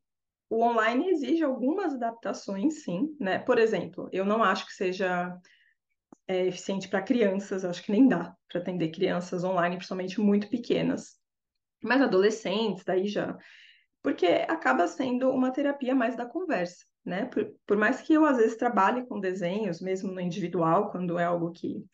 o 0.49 0.63
online 0.63 1.09
exige 1.09 1.43
algumas 1.43 1.93
adaptações, 1.93 2.83
sim, 2.83 3.15
né? 3.19 3.39
Por 3.39 3.59
exemplo, 3.59 4.09
eu 4.11 4.25
não 4.25 4.43
acho 4.43 4.65
que 4.65 4.73
seja 4.73 5.37
é, 6.27 6.47
eficiente 6.47 6.87
para 6.87 7.01
crianças, 7.03 7.63
acho 7.63 7.83
que 7.83 7.91
nem 7.91 8.07
dá 8.07 8.35
para 8.47 8.59
atender 8.59 8.89
crianças 8.89 9.43
online, 9.43 9.75
principalmente 9.75 10.19
muito 10.19 10.49
pequenas. 10.49 11.19
Mas 11.83 12.01
adolescentes, 12.01 12.83
daí 12.83 13.07
já. 13.07 13.37
Porque 14.01 14.25
acaba 14.47 14.87
sendo 14.87 15.29
uma 15.29 15.51
terapia 15.51 15.93
mais 15.93 16.15
da 16.15 16.25
conversa, 16.25 16.83
né? 17.05 17.25
Por, 17.25 17.53
por 17.67 17.77
mais 17.77 18.01
que 18.01 18.13
eu, 18.13 18.25
às 18.25 18.37
vezes, 18.37 18.57
trabalhe 18.57 19.05
com 19.05 19.19
desenhos, 19.19 19.81
mesmo 19.81 20.11
no 20.11 20.19
individual, 20.19 20.89
quando 20.89 21.19
é 21.19 21.25
algo 21.25 21.51
que 21.51 21.85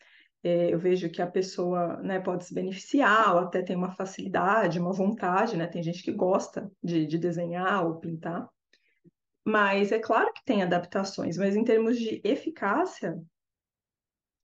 eu 0.46 0.78
vejo 0.78 1.10
que 1.10 1.20
a 1.20 1.26
pessoa 1.26 1.96
né, 1.98 2.20
pode 2.20 2.44
se 2.44 2.54
beneficiar, 2.54 3.34
ou 3.34 3.40
até 3.40 3.62
tem 3.62 3.76
uma 3.76 3.92
facilidade, 3.92 4.78
uma 4.78 4.92
vontade, 4.92 5.56
né? 5.56 5.66
Tem 5.66 5.82
gente 5.82 6.02
que 6.02 6.12
gosta 6.12 6.70
de, 6.82 7.06
de 7.06 7.18
desenhar 7.18 7.86
ou 7.86 7.96
pintar. 7.96 8.48
Mas 9.44 9.92
é 9.92 9.98
claro 9.98 10.32
que 10.32 10.44
tem 10.44 10.62
adaptações, 10.62 11.36
mas 11.36 11.54
em 11.56 11.64
termos 11.64 11.98
de 11.98 12.20
eficácia, 12.24 13.20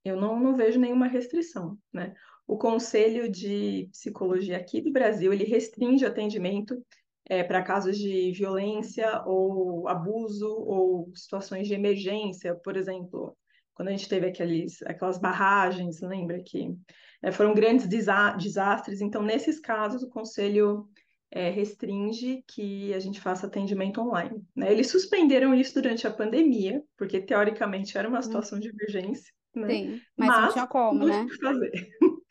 eu 0.05 0.17
não, 0.17 0.39
não 0.39 0.57
vejo 0.57 0.81
nenhuma 0.81 1.07
restrição, 1.07 1.79
né? 1.93 2.15
O 2.47 2.57
Conselho 2.59 3.31
de 3.31 3.89
Psicologia 3.93 4.57
aqui 4.57 4.81
do 4.81 4.93
Brasil, 4.93 5.33
ele 5.33 5.45
restringe 5.45 6.05
o 6.05 6.09
atendimento 6.09 6.85
é, 7.29 7.43
para 7.43 7.63
casos 7.63 7.97
de 7.97 8.33
violência 8.33 9.23
ou 9.25 9.89
abuso 9.89 10.49
ou 10.49 11.13
situações 11.15 11.69
de 11.69 11.75
emergência, 11.75 12.55
por 12.57 12.77
exemplo, 12.77 13.37
quando 13.75 13.89
a 13.89 13.91
gente 13.93 14.09
teve 14.09 14.27
aqueles, 14.27 14.83
aquelas 14.83 15.19
barragens, 15.19 16.01
lembra 16.01 16.43
que 16.43 16.75
é, 17.23 17.33
foram 17.33 17.55
grandes 17.55 17.87
desa 17.87 18.33
desastres. 18.33 19.01
Então, 19.01 19.23
nesses 19.23 19.61
casos, 19.61 20.03
o 20.03 20.11
conselho 20.11 20.89
é, 21.31 21.49
restringe 21.49 22.45
que 22.47 22.93
a 22.93 23.01
gente 23.01 23.21
faça 23.21 23.47
atendimento 23.47 24.01
online. 24.01 24.45
Né? 24.55 24.71
Eles 24.71 24.91
suspenderam 24.91 25.55
isso 25.55 25.75
durante 25.75 26.07
a 26.07 26.13
pandemia, 26.13 26.83
porque 26.97 27.21
teoricamente 27.21 27.97
era 27.97 28.09
uma 28.09 28.19
hum. 28.19 28.23
situação 28.23 28.61
de 28.61 28.69
emergência. 28.69 29.33
Né? 29.55 29.69
Sim, 29.69 30.01
mas, 30.17 30.29
mas 30.29 30.41
não 30.41 30.53
tinha 30.53 30.67
como, 30.67 31.07
né? 31.07 31.27
Fazer. 31.41 31.73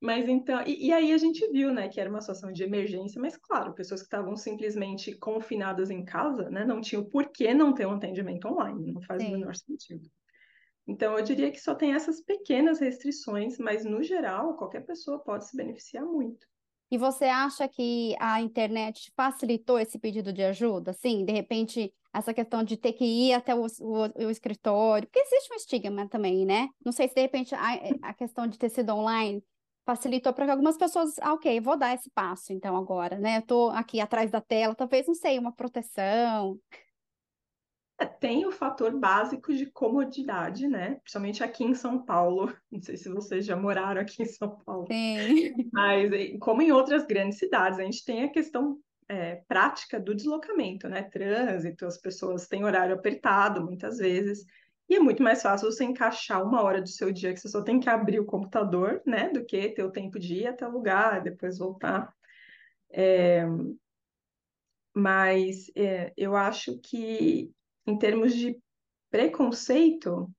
Mas 0.00 0.28
então, 0.28 0.62
e, 0.64 0.86
e, 0.86 0.92
aí 0.92 1.12
a 1.12 1.18
gente 1.18 1.44
viu, 1.50 1.72
né, 1.72 1.88
que 1.88 2.00
era 2.00 2.08
uma 2.08 2.20
situação 2.20 2.52
de 2.52 2.62
emergência, 2.62 3.20
mas 3.20 3.36
claro, 3.36 3.74
pessoas 3.74 4.00
que 4.00 4.06
estavam 4.06 4.36
simplesmente 4.36 5.12
confinadas 5.16 5.90
em 5.90 6.04
casa, 6.04 6.48
né, 6.50 6.64
não 6.64 6.80
tinham 6.80 7.04
por 7.04 7.28
que 7.32 7.52
não 7.52 7.74
ter 7.74 7.84
um 7.84 7.94
atendimento 7.94 8.46
online, 8.46 8.92
não 8.92 9.02
faz 9.02 9.20
Sim. 9.20 9.30
o 9.30 9.38
menor 9.38 9.56
sentido. 9.56 10.08
Então, 10.88 11.18
eu 11.18 11.22
diria 11.22 11.50
que 11.50 11.60
só 11.60 11.74
tem 11.74 11.92
essas 11.92 12.18
pequenas 12.22 12.80
restrições, 12.80 13.58
mas 13.58 13.84
no 13.84 14.02
geral, 14.02 14.56
qualquer 14.56 14.86
pessoa 14.86 15.18
pode 15.18 15.46
se 15.46 15.54
beneficiar 15.54 16.02
muito. 16.04 16.46
E 16.90 16.96
você 16.96 17.26
acha 17.26 17.68
que 17.68 18.16
a 18.18 18.40
internet 18.40 19.12
facilitou 19.14 19.78
esse 19.78 19.98
pedido 19.98 20.32
de 20.32 20.42
ajuda? 20.42 20.94
Sim, 20.94 21.26
de 21.26 21.32
repente, 21.32 21.92
essa 22.14 22.32
questão 22.32 22.64
de 22.64 22.78
ter 22.78 22.94
que 22.94 23.04
ir 23.04 23.34
até 23.34 23.54
o, 23.54 23.66
o, 23.80 24.26
o 24.26 24.30
escritório, 24.30 25.06
porque 25.06 25.20
existe 25.20 25.52
um 25.52 25.56
estigma 25.56 26.08
também, 26.08 26.46
né? 26.46 26.68
Não 26.82 26.90
sei 26.90 27.06
se 27.06 27.14
de 27.14 27.20
repente 27.20 27.54
a, 27.54 27.74
a 28.02 28.14
questão 28.14 28.46
de 28.46 28.58
ter 28.58 28.70
sido 28.70 28.94
online 28.94 29.44
facilitou 29.84 30.32
para 30.32 30.46
que 30.46 30.50
algumas 30.50 30.78
pessoas, 30.78 31.18
ah, 31.20 31.34
ok, 31.34 31.60
vou 31.60 31.76
dar 31.76 31.94
esse 31.94 32.10
passo 32.10 32.52
então 32.54 32.76
agora, 32.76 33.18
né? 33.18 33.42
Eu 33.46 33.70
aqui 33.70 34.00
atrás 34.00 34.30
da 34.30 34.40
tela, 34.40 34.74
talvez, 34.74 35.06
não 35.06 35.14
sei, 35.14 35.38
uma 35.38 35.52
proteção. 35.52 36.58
É, 37.98 38.06
tem 38.06 38.46
o 38.46 38.52
fator 38.52 38.96
básico 38.96 39.52
de 39.52 39.66
comodidade, 39.66 40.68
né? 40.68 40.94
Principalmente 41.02 41.42
aqui 41.42 41.64
em 41.64 41.74
São 41.74 42.00
Paulo. 42.00 42.54
Não 42.70 42.80
sei 42.80 42.96
se 42.96 43.08
vocês 43.08 43.44
já 43.44 43.56
moraram 43.56 44.00
aqui 44.00 44.22
em 44.22 44.26
São 44.26 44.56
Paulo. 44.64 44.86
Sim. 44.86 45.52
Mas, 45.72 46.10
como 46.38 46.62
em 46.62 46.70
outras 46.70 47.04
grandes 47.04 47.38
cidades, 47.38 47.78
a 47.78 47.82
gente 47.82 48.04
tem 48.04 48.22
a 48.22 48.30
questão 48.30 48.78
é, 49.08 49.42
prática 49.48 49.98
do 49.98 50.14
deslocamento, 50.14 50.88
né? 50.88 51.02
Trânsito, 51.02 51.86
as 51.86 51.98
pessoas 51.98 52.46
têm 52.46 52.64
horário 52.64 52.94
apertado 52.94 53.64
muitas 53.64 53.98
vezes. 53.98 54.46
E 54.88 54.94
é 54.94 55.00
muito 55.00 55.22
mais 55.22 55.42
fácil 55.42 55.70
você 55.70 55.84
encaixar 55.84 56.42
uma 56.42 56.62
hora 56.62 56.80
do 56.80 56.88
seu 56.88 57.12
dia 57.12 57.34
que 57.34 57.40
você 57.40 57.48
só 57.48 57.62
tem 57.62 57.80
que 57.80 57.90
abrir 57.90 58.20
o 58.20 58.24
computador, 58.24 59.02
né? 59.04 59.28
Do 59.28 59.44
que 59.44 59.70
ter 59.70 59.82
o 59.82 59.90
tempo 59.90 60.20
de 60.20 60.34
ir 60.34 60.46
até 60.46 60.66
o 60.66 60.70
lugar, 60.70 61.20
depois 61.20 61.58
voltar. 61.58 62.14
É... 62.90 63.44
Mas 64.94 65.70
é, 65.76 66.12
eu 66.16 66.34
acho 66.34 66.78
que 66.78 67.52
em 67.88 67.98
termos 67.98 68.34
de 68.34 68.56
preconceito 69.10 70.30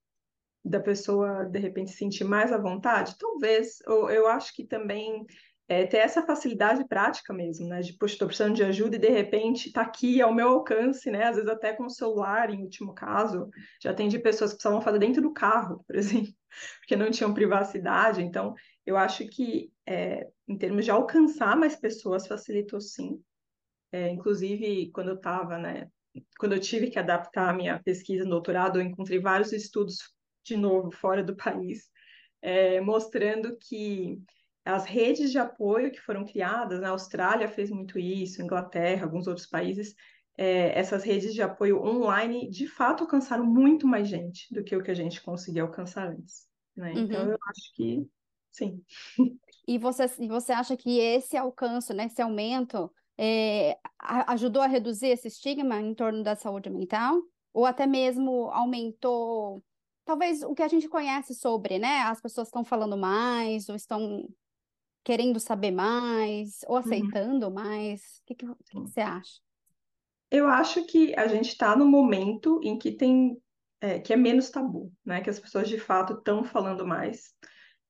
da 0.63 0.79
pessoa 0.79 1.45
de 1.45 1.57
repente 1.57 1.91
se 1.91 1.97
sentir 1.97 2.23
mais 2.23 2.51
à 2.51 2.57
vontade, 2.57 3.17
talvez, 3.17 3.79
ou 3.87 4.09
eu 4.09 4.27
acho 4.27 4.53
que 4.53 4.65
também 4.65 5.25
é, 5.67 5.85
ter 5.85 5.97
essa 5.97 6.25
facilidade 6.25 6.87
prática 6.87 7.33
mesmo, 7.33 7.67
né? 7.67 7.81
De, 7.81 7.93
poxa, 7.93 8.13
estou 8.13 8.27
precisando 8.27 8.55
de 8.55 8.63
ajuda 8.63 8.95
e 8.95 8.99
de 8.99 9.09
repente 9.09 9.67
está 9.67 9.81
aqui 9.81 10.21
ao 10.21 10.33
meu 10.33 10.49
alcance, 10.49 11.09
né? 11.09 11.25
Às 11.25 11.35
vezes 11.35 11.49
até 11.49 11.73
com 11.73 11.85
o 11.85 11.89
celular, 11.89 12.49
em 12.49 12.63
último 12.63 12.93
caso. 12.93 13.49
Já 13.81 13.91
atendi 13.91 14.17
pessoas 14.19 14.51
que 14.51 14.57
precisavam 14.57 14.81
fazer 14.81 14.99
dentro 14.99 15.21
do 15.21 15.31
carro, 15.31 15.83
por 15.85 15.95
exemplo, 15.97 16.33
porque 16.79 16.95
não 16.95 17.11
tinham 17.11 17.33
privacidade. 17.33 18.21
Então, 18.21 18.53
eu 18.83 18.97
acho 18.97 19.27
que, 19.27 19.71
é, 19.87 20.27
em 20.47 20.57
termos 20.57 20.85
de 20.85 20.91
alcançar 20.91 21.55
mais 21.55 21.75
pessoas, 21.75 22.27
facilitou 22.27 22.81
sim. 22.81 23.21
É, 23.91 24.09
inclusive, 24.09 24.91
quando 24.91 25.09
eu 25.09 25.15
estava, 25.15 25.57
né, 25.57 25.87
quando 26.38 26.53
eu 26.53 26.59
tive 26.59 26.89
que 26.89 26.99
adaptar 26.99 27.49
a 27.49 27.53
minha 27.53 27.81
pesquisa 27.81 28.23
no 28.23 28.31
doutorado, 28.31 28.79
eu 28.79 28.85
encontrei 28.85 29.19
vários 29.19 29.51
estudos, 29.51 29.97
de 30.43 30.57
novo, 30.57 30.91
fora 30.91 31.23
do 31.23 31.35
país, 31.35 31.89
é, 32.41 32.79
mostrando 32.81 33.57
que 33.57 34.21
as 34.65 34.85
redes 34.85 35.31
de 35.31 35.38
apoio 35.38 35.91
que 35.91 36.01
foram 36.01 36.25
criadas, 36.25 36.79
na 36.79 36.88
né, 36.88 36.89
Austrália 36.89 37.47
fez 37.47 37.69
muito 37.69 37.97
isso, 37.97 38.41
Inglaterra, 38.41 39.05
alguns 39.05 39.27
outros 39.27 39.47
países, 39.47 39.95
é, 40.38 40.77
essas 40.79 41.03
redes 41.03 41.33
de 41.33 41.41
apoio 41.41 41.83
online 41.83 42.49
de 42.49 42.67
fato 42.67 43.03
alcançaram 43.03 43.45
muito 43.45 43.85
mais 43.85 44.07
gente 44.07 44.53
do 44.53 44.63
que 44.63 44.75
o 44.75 44.81
que 44.81 44.91
a 44.91 44.95
gente 44.95 45.21
conseguia 45.21 45.63
alcançar 45.63 46.07
antes. 46.07 46.47
Né? 46.75 46.93
Então 46.95 47.25
uhum. 47.25 47.31
eu 47.31 47.38
acho 47.49 47.73
que 47.73 48.07
sim. 48.51 48.81
E 49.67 49.77
você, 49.77 50.07
você 50.27 50.51
acha 50.51 50.77
que 50.77 50.97
esse 50.97 51.35
alcance, 51.35 51.93
né, 51.93 52.05
esse 52.05 52.21
aumento, 52.21 52.91
é, 53.21 53.77
ajudou 54.27 54.61
a 54.61 54.67
reduzir 54.67 55.07
esse 55.07 55.27
estigma 55.27 55.81
em 55.81 55.93
torno 55.93 56.23
da 56.23 56.38
saúde 56.38 56.69
mental? 56.69 57.21
Ou 57.53 57.65
até 57.65 57.85
mesmo 57.85 58.49
aumentou, 58.51 59.61
talvez, 60.05 60.41
o 60.41 60.53
que 60.53 60.63
a 60.63 60.67
gente 60.69 60.88
conhece 60.88 61.35
sobre, 61.35 61.77
né? 61.77 62.03
As 62.03 62.21
pessoas 62.21 62.47
estão 62.47 62.63
falando 62.63 62.95
mais, 62.95 63.67
ou 63.67 63.75
estão 63.75 64.25
querendo 65.03 65.38
saber 65.38 65.71
mais, 65.71 66.61
ou 66.65 66.75
uhum. 66.75 66.79
aceitando 66.79 67.47
uhum. 67.47 67.53
mais? 67.53 68.01
O 68.01 68.25
que, 68.27 68.35
que, 68.35 68.45
que 68.45 68.79
você 68.79 69.01
acha? 69.01 69.41
Eu 70.31 70.47
acho 70.47 70.85
que 70.85 71.13
a 71.17 71.27
gente 71.27 71.49
está 71.49 71.75
no 71.75 71.85
momento 71.85 72.61
em 72.63 72.77
que 72.77 72.91
tem 72.91 73.38
é, 73.81 73.99
que 73.99 74.13
é 74.13 74.15
menos 74.15 74.49
tabu, 74.49 74.93
né? 75.03 75.21
Que 75.21 75.29
as 75.29 75.39
pessoas 75.39 75.67
de 75.67 75.77
fato 75.77 76.13
estão 76.13 76.43
falando 76.43 76.88
mais. 76.88 77.33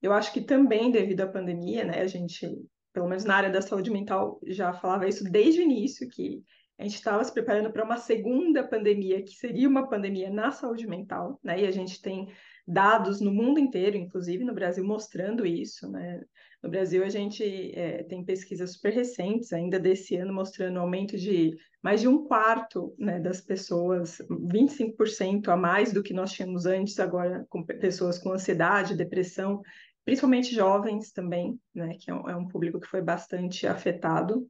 Eu 0.02 0.12
acho 0.12 0.32
que 0.32 0.40
também 0.40 0.90
devido 0.90 1.20
à 1.20 1.28
pandemia, 1.28 1.84
né? 1.84 2.00
A 2.00 2.06
gente, 2.06 2.48
pelo 2.92 3.08
menos 3.08 3.24
na 3.24 3.36
área 3.36 3.50
da 3.50 3.62
saúde 3.62 3.90
mental, 3.90 4.40
já 4.46 4.72
falava 4.72 5.08
isso 5.08 5.24
desde 5.24 5.60
o 5.60 5.64
início 5.64 6.08
que 6.08 6.42
a 6.78 6.82
gente 6.82 6.94
estava 6.94 7.22
se 7.22 7.32
preparando 7.32 7.70
para 7.70 7.84
uma 7.84 7.98
segunda 7.98 8.66
pandemia, 8.66 9.22
que 9.22 9.34
seria 9.34 9.68
uma 9.68 9.86
pandemia 9.86 10.30
na 10.30 10.50
saúde 10.50 10.86
mental, 10.86 11.38
né? 11.44 11.60
E 11.60 11.66
a 11.66 11.70
gente 11.70 12.00
tem 12.00 12.28
dados 12.66 13.20
no 13.20 13.30
mundo 13.30 13.60
inteiro, 13.60 13.98
inclusive 13.98 14.42
no 14.44 14.54
Brasil, 14.54 14.82
mostrando 14.82 15.44
isso, 15.44 15.90
né? 15.90 16.22
No 16.62 16.70
Brasil, 16.70 17.04
a 17.04 17.08
gente 17.10 17.42
é, 17.74 18.02
tem 18.04 18.24
pesquisas 18.24 18.72
super 18.72 18.94
recentes, 18.94 19.52
ainda 19.52 19.78
desse 19.78 20.16
ano, 20.16 20.32
mostrando 20.32 20.78
um 20.78 20.82
aumento 20.82 21.18
de 21.18 21.54
mais 21.82 22.00
de 22.00 22.08
um 22.08 22.24
quarto 22.24 22.94
né, 22.98 23.18
das 23.18 23.40
pessoas, 23.40 24.18
25% 24.28 25.48
a 25.48 25.56
mais 25.56 25.92
do 25.92 26.02
que 26.02 26.12
nós 26.12 26.32
tínhamos 26.32 26.66
antes, 26.66 26.98
agora 27.00 27.46
com 27.48 27.64
pessoas 27.64 28.18
com 28.18 28.32
ansiedade, 28.32 28.94
depressão, 28.94 29.62
principalmente 30.04 30.54
jovens 30.54 31.12
também, 31.12 31.58
né, 31.74 31.96
que 31.98 32.10
é 32.10 32.14
um, 32.14 32.28
é 32.28 32.36
um 32.36 32.48
público 32.48 32.80
que 32.80 32.88
foi 32.88 33.02
bastante 33.02 33.66
afetado. 33.66 34.48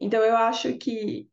Então, 0.00 0.22
eu 0.22 0.36
acho 0.36 0.76
que, 0.78 1.28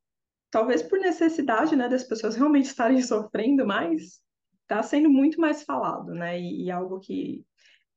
talvez 0.51 0.81
por 0.81 0.99
necessidade 0.99 1.75
né, 1.75 1.89
das 1.89 2.03
pessoas 2.03 2.35
realmente 2.35 2.65
estarem 2.65 3.01
sofrendo 3.03 3.65
mais, 3.65 4.21
está 4.61 4.83
sendo 4.83 5.09
muito 5.09 5.41
mais 5.41 5.63
falado, 5.63 6.13
né? 6.13 6.39
E, 6.39 6.65
e, 6.65 6.71
algo 6.71 6.99
que 6.99 7.43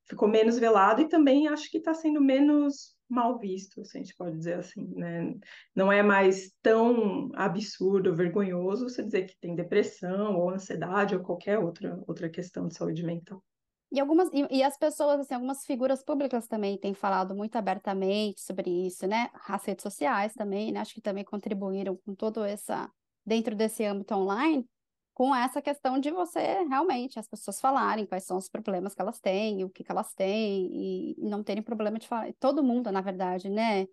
ficou 0.04 0.26
menos 0.26 0.58
velado 0.58 1.02
e 1.02 1.08
também 1.08 1.46
acho 1.48 1.70
que 1.70 1.78
está 1.78 1.92
sendo 1.92 2.20
menos 2.20 2.96
mal 3.08 3.38
visto, 3.38 3.84
se 3.84 3.98
a 3.98 4.00
gente 4.00 4.16
pode 4.16 4.38
dizer 4.38 4.54
assim, 4.54 4.86
né? 4.96 5.34
Não 5.74 5.92
é 5.92 6.02
mais 6.02 6.50
tão 6.62 7.30
absurdo, 7.34 8.14
vergonhoso 8.14 8.88
você 8.88 9.02
dizer 9.02 9.26
que 9.26 9.38
tem 9.38 9.54
depressão 9.54 10.34
ou 10.36 10.50
ansiedade 10.50 11.14
ou 11.14 11.22
qualquer 11.22 11.58
outra, 11.58 12.02
outra 12.06 12.30
questão 12.30 12.66
de 12.66 12.74
saúde 12.74 13.04
mental. 13.04 13.44
E 13.92 14.00
algumas 14.00 14.28
e, 14.32 14.46
e, 14.58 14.62
as 14.62 14.78
pessoas, 14.78 15.20
assim, 15.20 15.34
algumas 15.34 15.66
figuras 15.66 16.02
públicas 16.02 16.48
também 16.48 16.78
têm 16.78 16.94
falado 16.94 17.34
muito 17.34 17.56
abertamente 17.56 18.40
sobre 18.40 18.70
isso, 18.86 19.06
né? 19.06 19.28
As 19.46 19.64
redes 19.64 19.82
sociais 19.82 20.32
também, 20.34 20.72
né? 20.72 20.80
Acho 20.80 20.94
que 20.94 21.00
também 21.02 21.24
contribuíram 21.24 21.96
com 22.04 22.14
todo 22.14 22.42
essa 22.42 22.90
dentro 23.24 23.54
desse 23.54 23.84
âmbito 23.84 24.14
online 24.14 24.66
com 25.14 25.34
essa 25.34 25.60
questão 25.60 25.98
de 25.98 26.10
você 26.10 26.64
realmente 26.64 27.18
as 27.18 27.28
pessoas 27.28 27.60
falarem 27.60 28.06
quais 28.06 28.24
são 28.24 28.36
os 28.38 28.48
problemas 28.48 28.94
que 28.94 29.02
elas 29.02 29.20
têm, 29.20 29.62
o 29.62 29.70
que, 29.70 29.84
que 29.84 29.92
elas 29.92 30.14
têm, 30.14 30.70
e 30.72 31.16
não 31.18 31.42
terem 31.42 31.62
problema 31.62 31.98
de 31.98 32.08
falar. 32.08 32.32
Todo 32.40 32.62
mundo, 32.62 32.90
na 32.90 33.00
verdade, 33.00 33.48
né? 33.50 33.86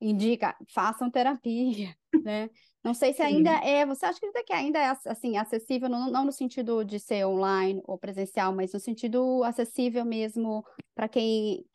Indica, 0.00 0.54
façam 0.74 1.10
terapia, 1.10 1.96
né? 2.22 2.50
Não 2.86 2.94
sei 2.94 3.12
se 3.12 3.20
ainda 3.20 3.50
é. 3.64 3.84
Você 3.84 4.06
acha 4.06 4.20
que 4.20 4.52
ainda 4.52 4.78
é 4.78 4.96
assim, 5.06 5.36
acessível, 5.36 5.88
não, 5.88 6.08
não 6.08 6.24
no 6.24 6.30
sentido 6.30 6.84
de 6.84 7.00
ser 7.00 7.26
online 7.26 7.82
ou 7.84 7.98
presencial, 7.98 8.54
mas 8.54 8.72
no 8.72 8.78
sentido 8.78 9.42
acessível 9.42 10.04
mesmo 10.04 10.64
para 10.94 11.08
quem. 11.08 11.66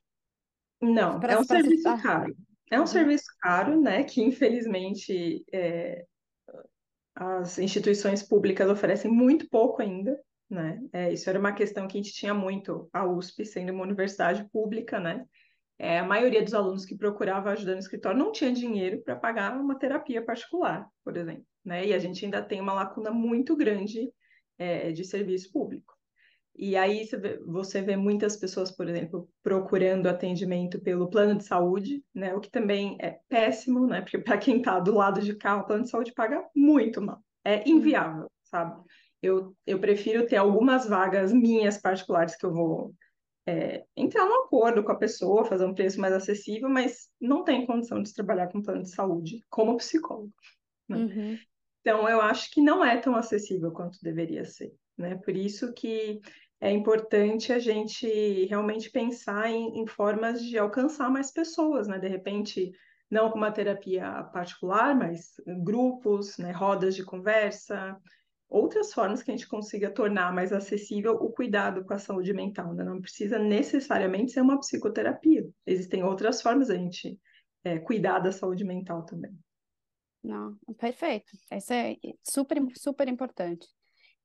Não, 0.81 1.19
pra, 1.19 1.33
é 1.33 1.37
um 1.37 1.43
serviço 1.43 1.83
caro. 2.01 2.33
É 2.71 2.77
um 2.77 2.79
uhum. 2.79 2.87
serviço 2.87 3.25
caro, 3.41 3.81
né? 3.81 4.05
Que 4.05 4.21
infelizmente 4.21 5.43
é, 5.51 6.05
as 7.13 7.59
instituições 7.59 8.23
públicas 8.23 8.69
oferecem 8.69 9.11
muito 9.11 9.49
pouco 9.49 9.81
ainda, 9.81 10.17
né? 10.49 10.81
É, 10.93 11.11
isso 11.11 11.29
era 11.29 11.37
uma 11.37 11.51
questão 11.51 11.89
que 11.89 11.97
a 11.97 12.01
gente 12.01 12.13
tinha 12.13 12.33
muito, 12.33 12.89
a 12.93 13.05
USP 13.05 13.45
sendo 13.45 13.73
uma 13.73 13.83
universidade 13.83 14.49
pública, 14.49 14.97
né? 14.97 15.25
É, 15.83 15.97
a 15.97 16.03
maioria 16.03 16.43
dos 16.43 16.53
alunos 16.53 16.85
que 16.85 16.95
procurava 16.95 17.49
ajuda 17.49 17.73
no 17.73 17.79
escritório 17.79 18.19
não 18.19 18.31
tinha 18.31 18.53
dinheiro 18.53 19.01
para 19.01 19.15
pagar 19.15 19.59
uma 19.59 19.73
terapia 19.73 20.23
particular, 20.23 20.87
por 21.03 21.17
exemplo, 21.17 21.43
né? 21.65 21.87
E 21.87 21.91
a 21.91 21.97
gente 21.97 22.23
ainda 22.23 22.39
tem 22.39 22.61
uma 22.61 22.71
lacuna 22.71 23.09
muito 23.09 23.55
grande 23.55 24.07
é, 24.59 24.91
de 24.91 25.03
serviço 25.03 25.51
público. 25.51 25.95
E 26.55 26.77
aí 26.77 27.07
você 27.07 27.17
vê, 27.17 27.39
você 27.39 27.81
vê, 27.81 27.97
muitas 27.97 28.37
pessoas, 28.37 28.69
por 28.69 28.87
exemplo, 28.87 29.27
procurando 29.41 30.05
atendimento 30.05 30.79
pelo 30.79 31.09
plano 31.09 31.35
de 31.35 31.45
saúde, 31.45 32.03
né? 32.13 32.31
O 32.35 32.39
que 32.39 32.51
também 32.51 32.95
é 33.01 33.17
péssimo, 33.27 33.87
né? 33.87 34.01
Porque 34.01 34.19
para 34.19 34.37
quem 34.37 34.57
está 34.57 34.79
do 34.79 34.93
lado 34.93 35.19
de 35.19 35.33
cá, 35.35 35.57
o 35.57 35.65
plano 35.65 35.85
de 35.85 35.89
saúde 35.89 36.13
paga 36.13 36.47
muito 36.55 37.01
mal. 37.01 37.19
É 37.43 37.55
uhum. 37.55 37.63
inviável, 37.77 38.29
sabe? 38.43 38.79
Eu, 39.19 39.55
eu 39.65 39.79
prefiro 39.79 40.27
ter 40.27 40.35
algumas 40.35 40.87
vagas 40.87 41.33
minhas 41.33 41.79
particulares 41.79 42.35
que 42.35 42.45
eu 42.45 42.53
vou 42.53 42.93
é, 43.51 43.83
entrar 43.97 44.25
num 44.25 44.45
acordo 44.45 44.81
com 44.81 44.91
a 44.93 44.97
pessoa, 44.97 45.43
fazer 45.43 45.65
um 45.65 45.73
preço 45.73 45.99
mais 45.99 46.13
acessível, 46.13 46.69
mas 46.69 47.09
não 47.19 47.43
tem 47.43 47.65
condição 47.65 48.01
de 48.01 48.13
trabalhar 48.13 48.47
com 48.47 48.61
plano 48.61 48.83
de 48.83 48.91
saúde 48.91 49.43
como 49.49 49.75
psicólogo. 49.75 50.33
Né? 50.87 50.97
Uhum. 50.97 51.37
Então, 51.81 52.07
eu 52.07 52.21
acho 52.21 52.49
que 52.51 52.61
não 52.61 52.83
é 52.83 52.97
tão 52.97 53.15
acessível 53.15 53.71
quanto 53.71 53.99
deveria 54.01 54.45
ser. 54.45 54.73
Né? 54.97 55.15
Por 55.15 55.35
isso 55.35 55.73
que 55.73 56.21
é 56.61 56.71
importante 56.71 57.51
a 57.51 57.59
gente 57.59 58.45
realmente 58.45 58.89
pensar 58.89 59.49
em, 59.49 59.81
em 59.81 59.87
formas 59.87 60.41
de 60.41 60.57
alcançar 60.57 61.09
mais 61.09 61.31
pessoas, 61.31 61.87
né? 61.87 61.97
De 61.97 62.07
repente, 62.07 62.71
não 63.09 63.31
com 63.31 63.37
uma 63.37 63.51
terapia 63.51 64.23
particular, 64.31 64.95
mas 64.95 65.33
grupos, 65.63 66.37
né? 66.37 66.51
rodas 66.51 66.95
de 66.95 67.03
conversa, 67.03 67.97
outras 68.51 68.93
formas 68.93 69.23
que 69.23 69.31
a 69.31 69.33
gente 69.33 69.47
consiga 69.47 69.89
tornar 69.89 70.33
mais 70.33 70.51
acessível 70.51 71.13
o 71.13 71.31
cuidado 71.31 71.85
com 71.85 71.93
a 71.93 71.99
saúde 71.99 72.33
mental. 72.33 72.73
Né? 72.73 72.83
Não 72.83 73.01
precisa 73.01 73.39
necessariamente 73.39 74.33
ser 74.33 74.41
uma 74.41 74.59
psicoterapia. 74.59 75.47
Existem 75.65 76.03
outras 76.03 76.41
formas 76.41 76.69
a 76.69 76.75
gente 76.75 77.17
é, 77.63 77.79
cuidar 77.79 78.19
da 78.19 78.31
saúde 78.31 78.65
mental 78.65 79.03
também. 79.05 79.31
Não, 80.21 80.55
perfeito. 80.77 81.31
Isso 81.51 81.73
é 81.73 81.95
super, 82.23 82.61
super 82.75 83.07
importante. 83.07 83.67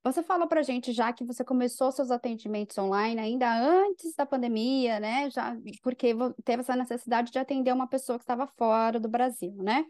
Você 0.02 0.22
falou 0.22 0.46
para 0.46 0.62
gente 0.62 0.92
já 0.92 1.12
que 1.12 1.24
você 1.24 1.42
começou 1.42 1.90
seus 1.90 2.12
atendimentos 2.12 2.78
online 2.78 3.20
ainda 3.20 3.52
antes 3.58 4.14
da 4.14 4.24
pandemia, 4.24 5.00
né? 5.00 5.28
Já, 5.30 5.56
porque 5.82 6.14
teve 6.44 6.60
essa 6.60 6.76
necessidade 6.76 7.32
de 7.32 7.38
atender 7.38 7.72
uma 7.72 7.88
pessoa 7.88 8.16
que 8.16 8.22
estava 8.22 8.46
fora 8.46 9.00
do 9.00 9.08
Brasil, 9.08 9.54
né? 9.56 9.84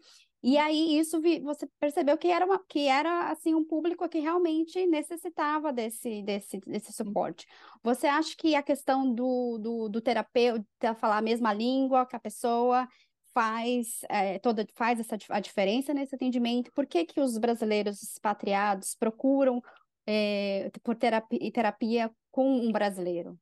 E 0.48 0.56
aí 0.58 0.96
isso 0.96 1.20
vi, 1.20 1.40
você 1.40 1.66
percebeu 1.80 2.16
que 2.16 2.28
era 2.28 2.46
uma, 2.46 2.64
que 2.68 2.86
era 2.86 3.32
assim 3.32 3.52
um 3.52 3.64
público 3.64 4.08
que 4.08 4.20
realmente 4.20 4.86
necessitava 4.86 5.72
desse, 5.72 6.22
desse, 6.22 6.60
desse 6.60 6.92
suporte. 6.92 7.44
Você 7.82 8.06
acha 8.06 8.32
que 8.38 8.54
a 8.54 8.62
questão 8.62 9.12
do, 9.12 9.58
do, 9.58 9.88
do 9.88 10.00
terapeuta 10.00 10.94
falar 10.94 11.18
a 11.18 11.22
mesma 11.22 11.52
língua 11.52 12.06
que 12.06 12.14
a 12.14 12.20
pessoa 12.20 12.86
faz 13.34 14.02
é, 14.08 14.38
toda 14.38 14.64
faz 14.76 15.00
essa 15.00 15.18
a 15.30 15.40
diferença 15.40 15.92
nesse 15.92 16.14
atendimento? 16.14 16.70
Por 16.72 16.86
que, 16.86 17.04
que 17.04 17.20
os 17.20 17.36
brasileiros 17.38 18.00
expatriados 18.00 18.94
procuram 18.94 19.60
é, 20.06 20.70
por 20.84 20.94
terapia, 20.94 21.50
terapia 21.50 22.10
com 22.30 22.48
um 22.48 22.70
brasileiro? 22.70 23.36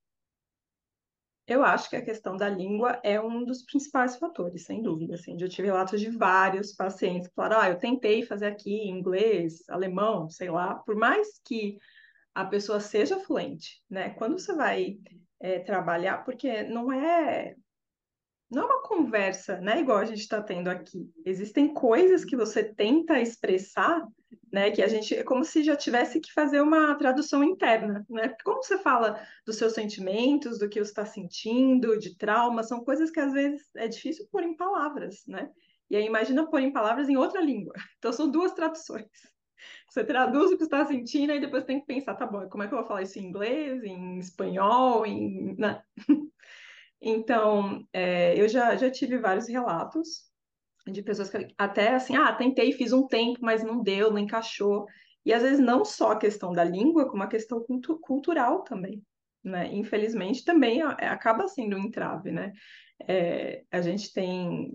Eu 1.46 1.62
acho 1.62 1.90
que 1.90 1.96
a 1.96 2.04
questão 2.04 2.36
da 2.36 2.48
língua 2.48 2.98
é 3.02 3.20
um 3.20 3.44
dos 3.44 3.62
principais 3.62 4.16
fatores, 4.16 4.64
sem 4.64 4.82
dúvida. 4.82 5.14
Assim, 5.14 5.36
eu 5.38 5.48
tive 5.48 5.68
relatos 5.68 6.00
de 6.00 6.08
vários 6.08 6.72
pacientes 6.72 7.28
que 7.28 7.34
falaram: 7.34 7.60
ah, 7.60 7.70
eu 7.70 7.78
tentei 7.78 8.22
fazer 8.22 8.46
aqui 8.46 8.88
inglês, 8.88 9.62
alemão, 9.68 10.30
sei 10.30 10.50
lá, 10.50 10.76
por 10.76 10.96
mais 10.96 11.38
que 11.44 11.78
a 12.34 12.44
pessoa 12.44 12.80
seja 12.80 13.20
fluente, 13.20 13.82
né? 13.88 14.10
Quando 14.10 14.38
você 14.38 14.54
vai 14.54 14.98
é, 15.38 15.58
trabalhar, 15.60 16.24
porque 16.24 16.62
não 16.62 16.90
é 16.90 17.54
não 18.50 18.62
é 18.62 18.66
uma 18.66 18.82
conversa, 18.82 19.60
né, 19.60 19.80
igual 19.80 19.98
a 19.98 20.04
gente 20.04 20.20
está 20.20 20.40
tendo 20.40 20.68
aqui. 20.68 21.10
Existem 21.24 21.74
coisas 21.74 22.24
que 22.24 22.36
você 22.36 22.62
tenta 22.62 23.20
expressar, 23.20 24.06
né, 24.54 24.70
que 24.70 24.80
a 24.80 24.86
gente 24.86 25.12
é 25.16 25.24
como 25.24 25.44
se 25.44 25.64
já 25.64 25.74
tivesse 25.74 26.20
que 26.20 26.32
fazer 26.32 26.60
uma 26.60 26.94
tradução 26.94 27.42
interna, 27.42 28.06
né? 28.08 28.28
Porque 28.28 28.44
como 28.44 28.62
você 28.62 28.78
fala 28.78 29.20
dos 29.44 29.56
seus 29.56 29.72
sentimentos, 29.72 30.60
do 30.60 30.68
que 30.68 30.78
você 30.78 30.92
está 30.92 31.04
sentindo, 31.04 31.98
de 31.98 32.16
trauma, 32.16 32.62
são 32.62 32.84
coisas 32.84 33.10
que 33.10 33.18
às 33.18 33.32
vezes 33.32 33.68
é 33.74 33.88
difícil 33.88 34.28
pôr 34.30 34.44
em 34.44 34.56
palavras, 34.56 35.26
né? 35.26 35.50
E 35.90 35.96
aí 35.96 36.06
imagina 36.06 36.48
pôr 36.48 36.60
em 36.60 36.72
palavras 36.72 37.08
em 37.08 37.16
outra 37.16 37.40
língua. 37.40 37.74
Então 37.98 38.12
são 38.12 38.30
duas 38.30 38.52
traduções. 38.52 39.08
Você 39.90 40.04
traduz 40.04 40.52
o 40.52 40.56
que 40.56 40.62
está 40.62 40.84
sentindo 40.86 41.32
e 41.32 41.40
depois 41.40 41.64
tem 41.64 41.80
que 41.80 41.86
pensar, 41.86 42.14
tá 42.14 42.24
bom, 42.24 42.48
como 42.48 42.62
é 42.62 42.68
que 42.68 42.74
eu 42.74 42.78
vou 42.78 42.86
falar 42.86 43.02
isso 43.02 43.18
em 43.18 43.24
inglês, 43.24 43.82
em 43.82 44.20
espanhol, 44.20 45.04
em... 45.04 45.56
Né? 45.58 45.82
Então, 47.06 47.86
é, 47.92 48.40
eu 48.40 48.48
já, 48.48 48.76
já 48.76 48.90
tive 48.90 49.18
vários 49.18 49.46
relatos 49.46 50.32
de 50.86 51.02
pessoas 51.02 51.30
que 51.30 51.48
até 51.56 51.94
assim, 51.94 52.16
ah, 52.16 52.32
tentei, 52.32 52.72
fiz 52.72 52.92
um 52.92 53.06
tempo, 53.06 53.40
mas 53.42 53.62
não 53.62 53.82
deu, 53.82 54.10
não 54.10 54.18
encaixou. 54.18 54.86
E 55.24 55.32
às 55.32 55.42
vezes 55.42 55.58
não 55.58 55.84
só 55.84 56.12
a 56.12 56.18
questão 56.18 56.52
da 56.52 56.62
língua, 56.62 57.08
como 57.08 57.22
a 57.22 57.28
questão 57.28 57.62
cultu 57.62 57.98
cultural 57.98 58.62
também, 58.62 59.02
né? 59.42 59.72
Infelizmente 59.72 60.44
também 60.44 60.82
é, 60.82 61.06
acaba 61.06 61.48
sendo 61.48 61.76
um 61.76 61.80
entrave, 61.80 62.30
né? 62.30 62.52
É, 63.08 63.64
a 63.70 63.80
gente 63.80 64.12
tem 64.12 64.72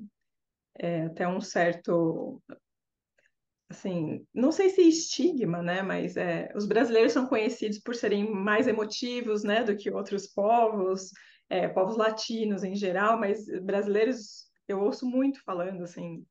é, 0.78 1.04
até 1.04 1.28
um 1.28 1.40
certo 1.40 2.42
assim, 3.70 4.26
não 4.34 4.52
sei 4.52 4.70
se 4.72 4.82
estigma, 4.82 5.62
né, 5.62 5.84
mas 5.84 6.18
é, 6.18 6.52
os 6.56 6.66
brasileiros 6.66 7.14
são 7.14 7.28
conhecidos 7.28 7.78
por 7.78 7.94
serem 7.94 8.28
mais 8.28 8.68
emotivos, 8.68 9.44
né, 9.44 9.64
do 9.64 9.78
que 9.78 9.92
outros 9.92 10.26
povos, 10.26 11.12
é, 11.48 11.68
povos 11.68 11.96
latinos 11.96 12.64
em 12.64 12.76
geral, 12.76 13.20
mas 13.20 13.46
brasileiros 13.62 14.49
eu 14.72 14.82
ouço 14.82 15.06
muito 15.06 15.44
falando 15.44 15.84
assim, 15.84 16.26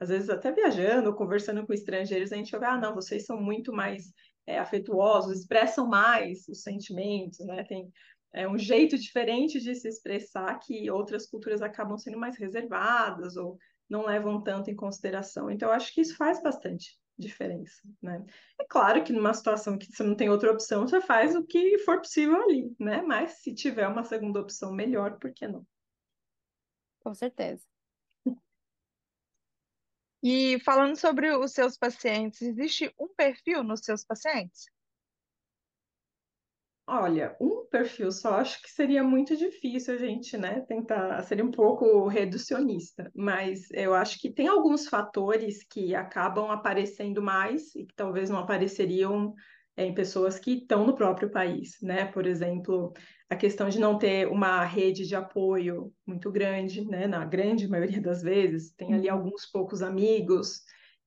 às 0.00 0.08
vezes 0.08 0.30
até 0.30 0.52
viajando, 0.52 1.14
conversando 1.14 1.66
com 1.66 1.72
estrangeiros, 1.72 2.32
a 2.32 2.36
gente 2.36 2.54
ouve, 2.54 2.66
ah, 2.66 2.78
não, 2.78 2.94
vocês 2.94 3.24
são 3.24 3.40
muito 3.40 3.72
mais 3.72 4.12
é, 4.46 4.58
afetuosos, 4.58 5.40
expressam 5.40 5.86
mais 5.86 6.46
os 6.48 6.62
sentimentos, 6.62 7.38
né, 7.46 7.64
tem 7.64 7.90
é 8.34 8.48
um 8.48 8.58
jeito 8.58 8.98
diferente 8.98 9.60
de 9.60 9.74
se 9.76 9.88
expressar 9.88 10.58
que 10.58 10.90
outras 10.90 11.24
culturas 11.24 11.62
acabam 11.62 11.96
sendo 11.96 12.18
mais 12.18 12.36
reservadas 12.36 13.36
ou 13.36 13.56
não 13.88 14.04
levam 14.04 14.42
tanto 14.42 14.68
em 14.70 14.74
consideração. 14.74 15.48
Então, 15.48 15.68
eu 15.68 15.74
acho 15.74 15.94
que 15.94 16.00
isso 16.00 16.16
faz 16.16 16.42
bastante 16.42 16.98
diferença, 17.16 17.80
né? 18.02 18.24
É 18.60 18.64
claro 18.68 19.04
que 19.04 19.12
numa 19.12 19.32
situação 19.32 19.78
que 19.78 19.86
você 19.86 20.02
não 20.02 20.16
tem 20.16 20.28
outra 20.28 20.50
opção, 20.50 20.86
você 20.86 21.00
faz 21.00 21.36
o 21.36 21.44
que 21.44 21.78
for 21.78 21.98
possível 21.98 22.42
ali, 22.42 22.74
né? 22.76 23.02
Mas 23.02 23.40
se 23.40 23.54
tiver 23.54 23.86
uma 23.86 24.02
segunda 24.02 24.40
opção 24.40 24.72
melhor, 24.72 25.16
por 25.20 25.32
que 25.32 25.46
não? 25.46 25.64
Com 26.98 27.14
certeza. 27.14 27.62
E 30.26 30.58
falando 30.60 30.96
sobre 30.96 31.30
os 31.36 31.52
seus 31.52 31.76
pacientes, 31.76 32.40
existe 32.40 32.90
um 32.98 33.08
perfil 33.14 33.62
nos 33.62 33.80
seus 33.80 34.02
pacientes? 34.06 34.70
Olha, 36.86 37.36
um 37.38 37.66
perfil 37.66 38.10
só 38.10 38.36
acho 38.36 38.62
que 38.62 38.70
seria 38.70 39.02
muito 39.04 39.36
difícil 39.36 39.94
a 39.94 39.98
gente, 39.98 40.38
né, 40.38 40.62
tentar, 40.62 41.22
seria 41.24 41.44
um 41.44 41.50
pouco 41.50 42.08
reducionista, 42.08 43.10
mas 43.14 43.70
eu 43.72 43.92
acho 43.92 44.18
que 44.18 44.32
tem 44.32 44.48
alguns 44.48 44.88
fatores 44.88 45.62
que 45.62 45.94
acabam 45.94 46.50
aparecendo 46.50 47.20
mais 47.20 47.74
e 47.74 47.84
que 47.84 47.94
talvez 47.94 48.30
não 48.30 48.38
apareceriam 48.38 49.34
é, 49.76 49.84
em 49.84 49.94
pessoas 49.94 50.38
que 50.38 50.54
estão 50.54 50.86
no 50.86 50.94
próprio 50.94 51.30
país, 51.30 51.76
né? 51.82 52.06
Por 52.06 52.26
exemplo, 52.26 52.92
a 53.28 53.36
questão 53.36 53.68
de 53.68 53.80
não 53.80 53.98
ter 53.98 54.28
uma 54.28 54.64
rede 54.64 55.06
de 55.06 55.16
apoio 55.16 55.92
muito 56.06 56.30
grande, 56.30 56.84
né? 56.84 57.06
Na 57.06 57.24
grande 57.24 57.68
maioria 57.68 58.00
das 58.00 58.22
vezes, 58.22 58.72
tem 58.72 58.94
ali 58.94 59.08
uhum. 59.08 59.14
alguns 59.14 59.46
poucos 59.46 59.82
amigos, 59.82 60.62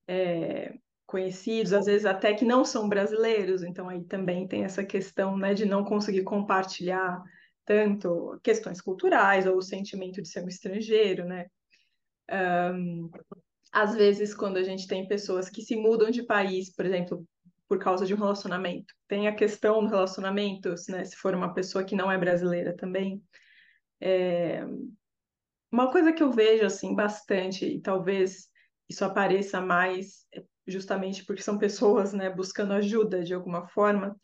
é, 0.06 0.74
conhecidos, 1.06 1.72
às 1.72 1.86
vezes 1.86 2.04
até 2.04 2.34
que 2.34 2.44
não 2.44 2.66
são 2.66 2.86
brasileiros, 2.86 3.62
então 3.62 3.88
aí 3.88 4.04
também 4.04 4.46
tem 4.46 4.64
essa 4.64 4.84
questão 4.84 5.38
né, 5.38 5.54
de 5.54 5.64
não 5.64 5.82
conseguir 5.82 6.22
compartilhar 6.22 7.22
tanto 7.64 8.38
questões 8.42 8.80
culturais 8.80 9.46
ou 9.46 9.56
o 9.56 9.62
sentimento 9.62 10.20
de 10.20 10.28
ser 10.28 10.44
um 10.44 10.48
estrangeiro, 10.48 11.24
né? 11.24 11.46
Um, 12.30 13.10
às 13.72 13.94
vezes, 13.94 14.34
quando 14.34 14.56
a 14.56 14.62
gente 14.62 14.86
tem 14.86 15.06
pessoas 15.06 15.48
que 15.50 15.62
se 15.62 15.76
mudam 15.76 16.10
de 16.10 16.22
país, 16.22 16.74
por 16.74 16.86
exemplo, 16.86 17.26
por 17.68 17.78
causa 17.78 18.06
de 18.06 18.14
um 18.14 18.18
relacionamento, 18.18 18.94
tem 19.06 19.28
a 19.28 19.34
questão 19.34 19.84
do 19.84 19.90
relacionamento, 19.90 20.74
né? 20.88 21.04
Se 21.04 21.16
for 21.16 21.34
uma 21.34 21.52
pessoa 21.52 21.84
que 21.84 21.94
não 21.94 22.10
é 22.10 22.16
brasileira 22.16 22.74
também. 22.74 23.22
É... 24.00 24.64
Uma 25.70 25.90
coisa 25.92 26.12
que 26.12 26.22
eu 26.22 26.32
vejo 26.32 26.64
assim 26.64 26.94
bastante, 26.94 27.66
e 27.66 27.80
talvez 27.80 28.48
isso 28.88 29.04
apareça 29.04 29.60
mais 29.60 30.26
justamente 30.66 31.24
porque 31.24 31.42
são 31.42 31.58
pessoas 31.58 32.12
né, 32.12 32.30
buscando 32.30 32.74
ajuda 32.74 33.22
de 33.22 33.32
alguma 33.34 33.66
forma, 33.68 34.16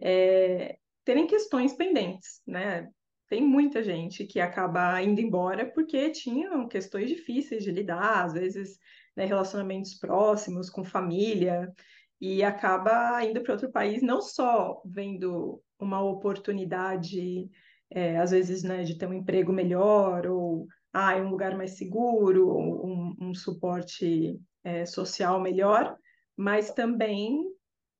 é, 0.00 0.78
terem 1.04 1.26
questões 1.26 1.72
pendentes, 1.72 2.40
né? 2.46 2.88
Tem 3.28 3.42
muita 3.42 3.82
gente 3.82 4.24
que 4.24 4.40
acaba 4.40 5.02
indo 5.02 5.20
embora 5.20 5.70
porque 5.70 6.10
tinham 6.10 6.66
questões 6.66 7.08
difíceis 7.08 7.62
de 7.62 7.70
lidar, 7.70 8.24
às 8.24 8.32
vezes 8.32 8.78
né, 9.14 9.24
relacionamentos 9.26 9.94
próximos 9.94 10.70
com 10.70 10.84
família, 10.84 11.70
e 12.20 12.42
acaba 12.42 13.24
indo 13.24 13.42
para 13.42 13.52
outro 13.52 13.70
país, 13.70 14.02
não 14.02 14.20
só 14.20 14.80
vendo 14.84 15.62
uma 15.78 16.02
oportunidade, 16.02 17.48
é, 17.90 18.18
às 18.18 18.32
vezes, 18.32 18.62
né, 18.62 18.82
de 18.82 18.98
ter 18.98 19.06
um 19.06 19.14
emprego 19.14 19.52
melhor, 19.52 20.26
ou 20.26 20.66
ah, 20.92 21.16
um 21.16 21.30
lugar 21.30 21.56
mais 21.56 21.76
seguro, 21.76 22.56
um, 22.56 23.14
um 23.20 23.34
suporte 23.34 24.40
é, 24.64 24.84
social 24.84 25.40
melhor, 25.40 25.96
mas 26.36 26.72
também 26.72 27.38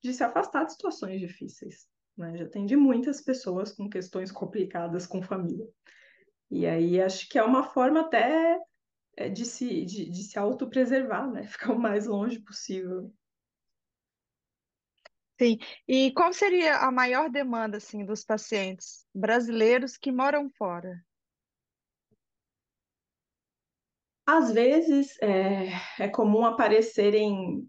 de 0.02 0.12
se 0.12 0.24
afastar 0.24 0.64
de 0.64 0.72
situações 0.72 1.20
difíceis. 1.20 1.86
Né? 2.16 2.36
Já 2.36 2.44
atendi 2.44 2.76
muitas 2.76 3.22
pessoas 3.22 3.72
com 3.72 3.88
questões 3.88 4.32
complicadas 4.32 5.06
com 5.06 5.22
família. 5.22 5.66
E 6.50 6.66
aí 6.66 7.00
acho 7.00 7.28
que 7.28 7.38
é 7.38 7.42
uma 7.42 7.62
forma 7.62 8.00
até 8.00 8.58
é, 9.16 9.28
de 9.28 9.44
se, 9.44 9.84
de, 9.84 10.10
de 10.10 10.22
se 10.22 10.38
autopreservar, 10.38 11.30
né? 11.30 11.42
Ficar 11.46 11.72
o 11.72 11.78
mais 11.78 12.06
longe 12.06 12.40
possível. 12.40 13.12
Sim. 15.40 15.58
E 15.86 16.10
qual 16.12 16.32
seria 16.32 16.78
a 16.78 16.90
maior 16.90 17.30
demanda 17.30 17.76
assim 17.76 18.04
dos 18.04 18.24
pacientes 18.24 19.06
brasileiros 19.14 19.96
que 19.96 20.10
moram 20.10 20.50
fora? 20.50 21.00
Às 24.26 24.52
vezes 24.52 25.16
é, 25.22 25.68
é 25.98 26.08
comum 26.08 26.44
aparecerem 26.44 27.66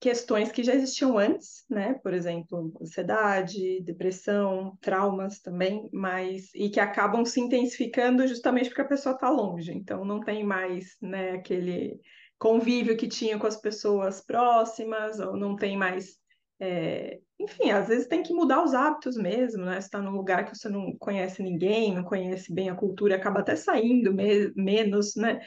questões 0.00 0.50
que 0.50 0.64
já 0.64 0.74
existiam 0.74 1.16
antes, 1.16 1.64
né? 1.70 1.94
Por 1.94 2.12
exemplo, 2.12 2.72
ansiedade, 2.82 3.80
depressão, 3.84 4.76
traumas 4.80 5.40
também, 5.40 5.88
mas 5.92 6.52
e 6.56 6.68
que 6.68 6.80
acabam 6.80 7.24
se 7.24 7.40
intensificando 7.40 8.26
justamente 8.26 8.68
porque 8.68 8.82
a 8.82 8.88
pessoa 8.88 9.14
está 9.14 9.30
longe. 9.30 9.72
Então 9.72 10.04
não 10.04 10.18
tem 10.18 10.42
mais, 10.42 10.96
né, 11.00 11.30
aquele 11.34 12.00
convívio 12.36 12.96
que 12.96 13.06
tinha 13.06 13.38
com 13.38 13.46
as 13.46 13.56
pessoas 13.56 14.20
próximas, 14.20 15.20
ou 15.20 15.36
não 15.36 15.54
tem 15.54 15.76
mais 15.76 16.20
é, 16.62 17.18
enfim, 17.40 17.72
às 17.72 17.88
vezes 17.88 18.06
tem 18.06 18.22
que 18.22 18.32
mudar 18.32 18.62
os 18.62 18.72
hábitos 18.72 19.16
mesmo, 19.16 19.64
né? 19.64 19.80
Você 19.80 19.86
está 19.88 20.00
num 20.00 20.12
lugar 20.12 20.44
que 20.44 20.56
você 20.56 20.68
não 20.68 20.96
conhece 20.96 21.42
ninguém, 21.42 21.92
não 21.92 22.04
conhece 22.04 22.54
bem 22.54 22.70
a 22.70 22.74
cultura, 22.76 23.16
acaba 23.16 23.40
até 23.40 23.56
saindo 23.56 24.14
me 24.14 24.52
menos, 24.54 25.16
né? 25.16 25.40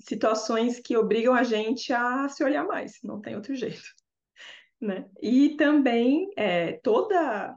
Situações 0.00 0.80
que 0.80 0.96
obrigam 0.96 1.34
a 1.34 1.42
gente 1.42 1.92
a 1.92 2.26
se 2.30 2.42
olhar 2.42 2.64
mais, 2.66 2.94
não 3.04 3.20
tem 3.20 3.36
outro 3.36 3.54
jeito, 3.54 3.82
né? 4.80 5.06
E 5.20 5.56
também 5.58 6.30
é, 6.38 6.72
toda 6.82 7.54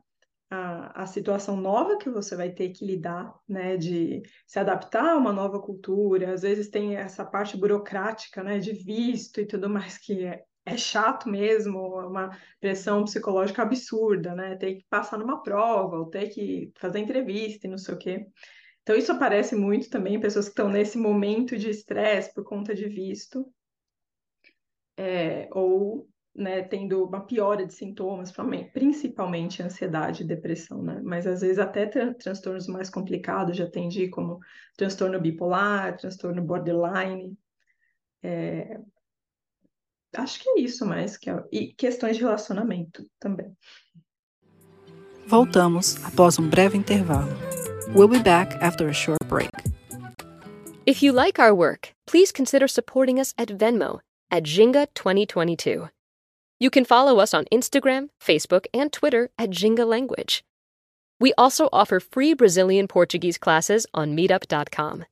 a, 0.49 1.03
a 1.03 1.05
situação 1.05 1.55
nova 1.55 1.97
que 1.97 2.09
você 2.09 2.35
vai 2.35 2.51
ter 2.51 2.71
que 2.71 2.85
lidar, 2.85 3.33
né? 3.47 3.77
De 3.77 4.21
se 4.45 4.59
adaptar 4.59 5.11
a 5.11 5.17
uma 5.17 5.31
nova 5.31 5.57
cultura, 5.61 6.33
às 6.33 6.41
vezes 6.41 6.69
tem 6.69 6.97
essa 6.97 7.23
parte 7.23 7.55
burocrática, 7.55 8.43
né? 8.43 8.59
De 8.59 8.73
visto 8.73 9.39
e 9.39 9.45
tudo 9.45 9.69
mais 9.69 9.97
que 9.97 10.25
é, 10.25 10.43
é 10.73 10.77
chato 10.77 11.27
mesmo, 11.29 11.99
é 11.99 12.05
uma 12.05 12.37
pressão 12.59 13.03
psicológica 13.03 13.61
absurda, 13.63 14.33
né? 14.35 14.55
Ter 14.55 14.75
que 14.75 14.85
passar 14.89 15.17
numa 15.17 15.41
prova, 15.41 15.97
ou 15.97 16.05
ter 16.05 16.29
que 16.29 16.71
fazer 16.77 16.99
entrevista 16.99 17.67
e 17.67 17.69
não 17.69 17.77
sei 17.77 17.95
o 17.95 17.97
quê. 17.97 18.27
Então, 18.83 18.95
isso 18.95 19.11
aparece 19.11 19.55
muito 19.55 19.89
também 19.89 20.19
pessoas 20.19 20.45
que 20.45 20.51
estão 20.51 20.69
nesse 20.69 20.97
momento 20.97 21.57
de 21.57 21.69
estresse 21.69 22.33
por 22.33 22.43
conta 22.43 22.73
de 22.73 22.87
visto, 22.87 23.45
é, 24.97 25.47
ou 25.51 26.07
né, 26.33 26.63
tendo 26.63 27.03
uma 27.03 27.25
piora 27.25 27.65
de 27.65 27.73
sintomas, 27.73 28.33
principalmente 28.73 29.61
ansiedade 29.61 30.23
e 30.23 30.27
depressão, 30.27 30.81
né? 30.81 31.01
Mas 31.03 31.27
às 31.27 31.41
vezes 31.41 31.59
até 31.59 31.85
tran 31.85 32.13
transtornos 32.13 32.67
mais 32.67 32.89
complicados, 32.89 33.57
já 33.57 33.65
atendi 33.65 34.07
como 34.09 34.39
transtorno 34.77 35.19
bipolar, 35.19 35.97
transtorno 35.97 36.41
borderline, 36.41 37.37
é, 38.23 38.79
acho 40.15 40.39
que 40.39 40.49
é 40.49 40.61
isso 40.61 40.85
mais 40.85 41.17
que 41.17 41.29
é, 41.29 41.43
e 41.51 41.73
questões 41.73 42.17
de 42.17 42.23
relacionamento 42.23 43.05
também. 43.19 43.55
Voltamos 45.27 46.03
após 46.05 46.39
um 46.39 46.49
breve 46.49 46.77
intervalo. 46.77 47.31
We'll 47.93 48.07
be 48.07 48.21
back 48.21 48.55
after 48.61 48.87
a 48.89 48.93
short 48.93 49.23
break. 49.27 49.51
If 50.85 51.03
you 51.03 51.13
like 51.13 51.39
our 51.39 51.53
work, 51.53 51.93
please 52.07 52.31
consider 52.31 52.67
supporting 52.67 53.19
us 53.19 53.33
at 53.37 53.49
Venmo 53.49 53.99
at 54.31 54.43
Jinga 54.43 54.87
2022. 54.95 55.89
You 56.59 56.69
can 56.69 56.83
follow 56.83 57.19
us 57.19 57.33
on 57.33 57.45
Instagram, 57.51 58.09
Facebook, 58.19 58.65
and 58.73 58.91
Twitter 58.91 59.29
at 59.37 59.49
Jinga 59.49 59.85
Language. 59.87 60.43
We 61.19 61.33
also 61.37 61.69
offer 61.71 61.99
free 61.99 62.33
Brazilian 62.33 62.87
Portuguese 62.87 63.37
classes 63.37 63.85
on 63.93 64.15
meetup.com. 64.15 65.05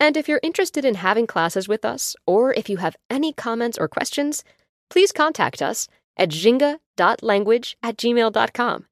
And 0.00 0.16
if 0.16 0.28
you're 0.28 0.40
interested 0.42 0.84
in 0.84 0.96
having 0.96 1.26
classes 1.26 1.68
with 1.68 1.84
us, 1.84 2.16
or 2.26 2.52
if 2.52 2.68
you 2.68 2.78
have 2.78 2.96
any 3.08 3.32
comments 3.32 3.78
or 3.78 3.88
questions, 3.88 4.44
please 4.90 5.12
contact 5.12 5.62
us 5.62 5.88
at 6.16 6.30
jinga.language 6.30 7.76
at 7.82 7.96
gmail.com. 7.96 8.86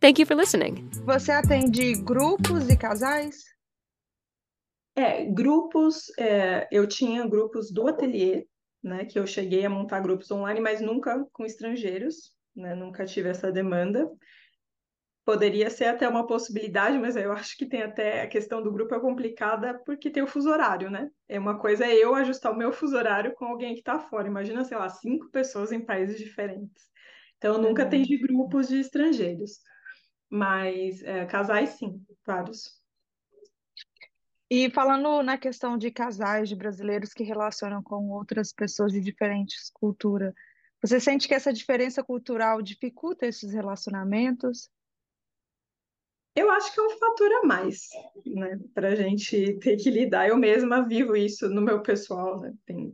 Thank 0.00 0.18
you 0.18 0.26
for 0.26 0.34
listening. 0.34 0.90
Você 1.06 1.32
atende 1.32 1.94
grupos 2.02 2.68
e 2.68 2.76
casais? 2.76 3.44
É, 4.96 5.24
grupos, 5.24 6.12
é, 6.18 6.68
eu 6.70 6.86
tinha 6.86 7.26
grupos 7.26 7.72
do 7.72 7.88
ateliê, 7.88 8.46
né, 8.82 9.04
que 9.06 9.18
eu 9.18 9.26
cheguei 9.26 9.64
a 9.64 9.70
montar 9.70 10.00
grupos 10.00 10.30
online, 10.30 10.60
mas 10.60 10.80
nunca 10.80 11.26
com 11.32 11.44
estrangeiros, 11.44 12.32
né, 12.54 12.74
nunca 12.74 13.04
tive 13.04 13.28
essa 13.28 13.50
demanda. 13.50 14.08
Poderia 15.24 15.70
ser 15.70 15.86
até 15.86 16.06
uma 16.06 16.26
possibilidade, 16.26 16.98
mas 16.98 17.16
eu 17.16 17.32
acho 17.32 17.56
que 17.56 17.64
tem 17.64 17.82
até 17.82 18.22
a 18.22 18.28
questão 18.28 18.62
do 18.62 18.70
grupo 18.70 18.94
é 18.94 19.00
complicada 19.00 19.80
porque 19.86 20.10
tem 20.10 20.22
o 20.22 20.26
fuso 20.26 20.50
horário, 20.50 20.90
né? 20.90 21.10
É 21.26 21.38
uma 21.38 21.58
coisa 21.58 21.86
é 21.86 21.94
eu 21.94 22.14
ajustar 22.14 22.52
o 22.52 22.56
meu 22.56 22.72
fuso 22.72 22.96
horário 22.96 23.34
com 23.34 23.46
alguém 23.46 23.72
que 23.72 23.80
está 23.80 23.98
fora. 23.98 24.28
Imagina, 24.28 24.64
sei 24.64 24.76
lá, 24.76 24.88
cinco 24.88 25.30
pessoas 25.30 25.72
em 25.72 25.80
países 25.80 26.18
diferentes. 26.18 26.84
Então, 27.38 27.54
eu 27.54 27.62
nunca 27.62 27.82
uhum. 27.82 27.88
atendi 27.88 28.16
grupos 28.18 28.68
de 28.68 28.78
estrangeiros, 28.78 29.60
mas 30.28 31.02
é, 31.02 31.24
casais, 31.26 31.70
sim, 31.70 32.02
vários. 32.26 32.82
E 34.50 34.70
falando 34.70 35.22
na 35.22 35.38
questão 35.38 35.76
de 35.76 35.90
casais 35.90 36.48
de 36.48 36.56
brasileiros 36.56 37.12
que 37.12 37.24
relacionam 37.24 37.82
com 37.82 38.10
outras 38.10 38.52
pessoas 38.52 38.92
de 38.92 39.00
diferentes 39.00 39.70
culturas, 39.70 40.34
você 40.82 41.00
sente 41.00 41.26
que 41.26 41.34
essa 41.34 41.52
diferença 41.52 42.04
cultural 42.04 42.60
dificulta 42.60 43.26
esses 43.26 43.52
relacionamentos? 43.52 44.68
Eu 46.36 46.50
acho 46.50 46.74
que 46.74 46.80
é 46.80 46.82
um 46.82 46.90
fator 46.90 47.32
a 47.32 47.46
mais, 47.46 47.88
né, 48.26 48.58
para 48.74 48.88
a 48.88 48.94
gente 48.94 49.56
ter 49.58 49.76
que 49.76 49.88
lidar. 49.88 50.28
Eu 50.28 50.36
mesma 50.36 50.86
vivo 50.86 51.16
isso 51.16 51.48
no 51.48 51.62
meu 51.62 51.80
pessoal, 51.80 52.40
né? 52.40 52.52
Tem... 52.66 52.92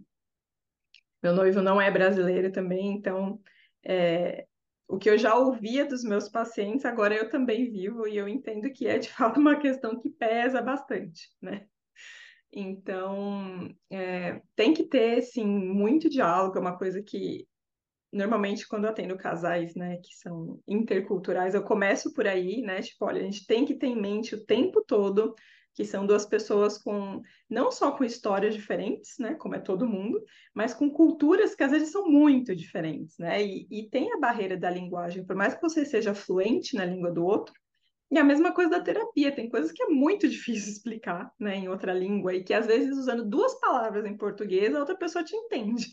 Meu 1.23 1.35
noivo 1.35 1.63
não 1.63 1.81
é 1.81 1.91
brasileiro 1.91 2.53
também, 2.53 2.93
então 2.93 3.41
é... 3.83 4.47
o 4.87 4.99
que 4.99 5.09
eu 5.09 5.17
já 5.17 5.35
ouvia 5.35 5.87
dos 5.87 6.05
meus 6.05 6.29
pacientes, 6.29 6.85
agora 6.85 7.15
eu 7.15 7.31
também 7.31 7.71
vivo 7.71 8.07
e 8.07 8.17
eu 8.17 8.29
entendo 8.29 8.71
que 8.71 8.87
é 8.87 8.99
de 8.99 9.09
fato 9.13 9.41
uma 9.41 9.57
questão 9.57 9.99
que 9.99 10.11
pesa 10.11 10.61
bastante, 10.61 11.31
né? 11.41 11.67
Então, 12.53 13.75
é... 13.89 14.43
tem 14.55 14.75
que 14.75 14.85
ter, 14.85 15.23
sim, 15.23 15.47
muito 15.47 16.11
diálogo, 16.11 16.59
é 16.59 16.61
uma 16.61 16.77
coisa 16.77 17.03
que 17.03 17.49
normalmente 18.13 18.67
quando 18.67 18.85
eu 18.85 18.91
atendo 18.91 19.17
casais, 19.17 19.75
né, 19.75 19.97
que 19.99 20.15
são 20.17 20.61
interculturais, 20.67 21.55
eu 21.55 21.63
começo 21.63 22.13
por 22.13 22.27
aí, 22.27 22.61
né, 22.63 22.83
tipo, 22.83 23.05
olha, 23.05 23.21
a 23.21 23.25
gente 23.25 23.47
tem 23.47 23.65
que 23.65 23.75
ter 23.75 23.87
em 23.87 24.01
mente 24.01 24.35
o 24.35 24.45
tempo 24.45 24.83
todo 24.87 25.35
que 25.75 25.85
são 25.85 26.05
duas 26.05 26.27
pessoas 26.27 26.77
com 26.77 27.23
não 27.49 27.71
só 27.71 27.93
com 27.93 28.05
histórias 28.05 28.55
diferentes, 28.55 29.17
né, 29.19 29.35
como 29.35 29.55
é 29.55 29.61
todo 29.61 29.89
mundo, 29.89 30.23
mas 30.55 30.75
com 30.75 30.91
culturas 30.91 31.55
que 31.55 31.63
às 31.63 31.71
vezes 31.71 31.93
são 31.93 32.09
muito 32.09 32.55
diferentes, 32.55 33.17
né, 33.19 33.43
e, 33.43 33.67
e 33.71 33.89
tem 33.89 34.13
a 34.13 34.19
barreira 34.19 34.57
da 34.57 34.71
linguagem, 34.71 35.25
por 35.25 35.37
mais 35.37 35.55
que 35.55 35.63
você 35.63 35.85
seja 35.85 36.15
fluente 36.15 36.75
na 36.77 36.85
língua 36.85 37.13
do 37.13 37.25
outro, 37.25 37.55
e 38.11 38.19
a 38.19 38.25
mesma 38.25 38.53
coisa 38.53 38.71
da 38.71 38.81
terapia, 38.83 39.33
tem 39.33 39.49
coisas 39.49 39.71
que 39.71 39.83
é 39.85 39.87
muito 39.87 40.27
difícil 40.29 40.73
explicar, 40.73 41.33
né, 41.39 41.57
em 41.57 41.69
outra 41.69 41.93
língua, 41.93 42.35
e 42.35 42.43
que 42.43 42.53
às 42.53 42.67
vezes 42.67 42.97
usando 42.99 43.25
duas 43.25 43.59
palavras 43.61 44.05
em 44.05 44.17
português, 44.17 44.75
a 44.75 44.81
outra 44.81 44.97
pessoa 44.97 45.25
te 45.25 45.37
entende. 45.37 45.87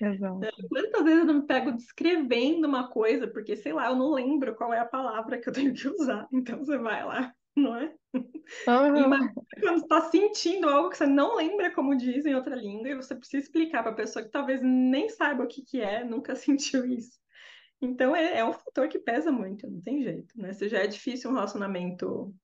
Exato. 0.00 0.40
Quantas 0.68 1.04
vezes 1.04 1.20
eu 1.20 1.24
não 1.24 1.34
me 1.34 1.46
pego 1.46 1.72
descrevendo 1.72 2.66
uma 2.66 2.88
coisa, 2.88 3.26
porque, 3.26 3.56
sei 3.56 3.72
lá, 3.72 3.88
eu 3.88 3.96
não 3.96 4.12
lembro 4.12 4.54
qual 4.54 4.72
é 4.72 4.78
a 4.78 4.86
palavra 4.86 5.38
que 5.38 5.48
eu 5.48 5.52
tenho 5.52 5.72
que 5.72 5.88
usar. 5.88 6.28
Então 6.32 6.58
você 6.58 6.76
vai 6.76 7.04
lá, 7.04 7.32
não 7.56 7.76
é? 7.76 7.94
Uhum. 8.12 9.32
quando 9.60 9.82
está 9.82 10.00
sentindo 10.10 10.68
algo 10.68 10.90
que 10.90 10.98
você 10.98 11.06
não 11.06 11.36
lembra 11.36 11.72
como 11.72 11.96
diz 11.96 12.26
em 12.26 12.34
outra 12.34 12.54
língua, 12.54 12.88
e 12.88 12.94
você 12.94 13.14
precisa 13.14 13.42
explicar 13.44 13.82
para 13.82 13.92
a 13.92 13.96
pessoa 13.96 14.24
que 14.24 14.30
talvez 14.30 14.60
nem 14.62 15.08
saiba 15.08 15.44
o 15.44 15.48
que, 15.48 15.62
que 15.62 15.80
é, 15.80 16.04
nunca 16.04 16.34
sentiu 16.36 16.84
isso. 16.84 17.18
Então 17.80 18.14
é, 18.14 18.38
é 18.38 18.44
um 18.44 18.52
fator 18.52 18.88
que 18.88 18.98
pesa 18.98 19.32
muito, 19.32 19.68
não 19.68 19.80
tem 19.80 20.02
jeito, 20.02 20.38
né? 20.40 20.52
Se 20.52 20.68
já 20.68 20.78
é 20.78 20.86
difícil 20.86 21.30
um 21.30 21.34
relacionamento 21.34 22.34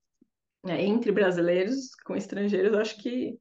né, 0.65 0.83
entre 0.83 1.13
brasileiros 1.13 1.95
com 2.05 2.15
estrangeiros, 2.15 2.73
eu 2.73 2.81
acho 2.81 3.01
que 3.01 3.39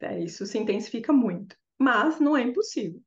é, 0.00 0.22
isso 0.22 0.44
se 0.46 0.58
intensifica 0.58 1.12
muito 1.12 1.56
mas 1.78 2.20
não 2.20 2.36
é 2.36 2.42
impossível. 2.42 3.02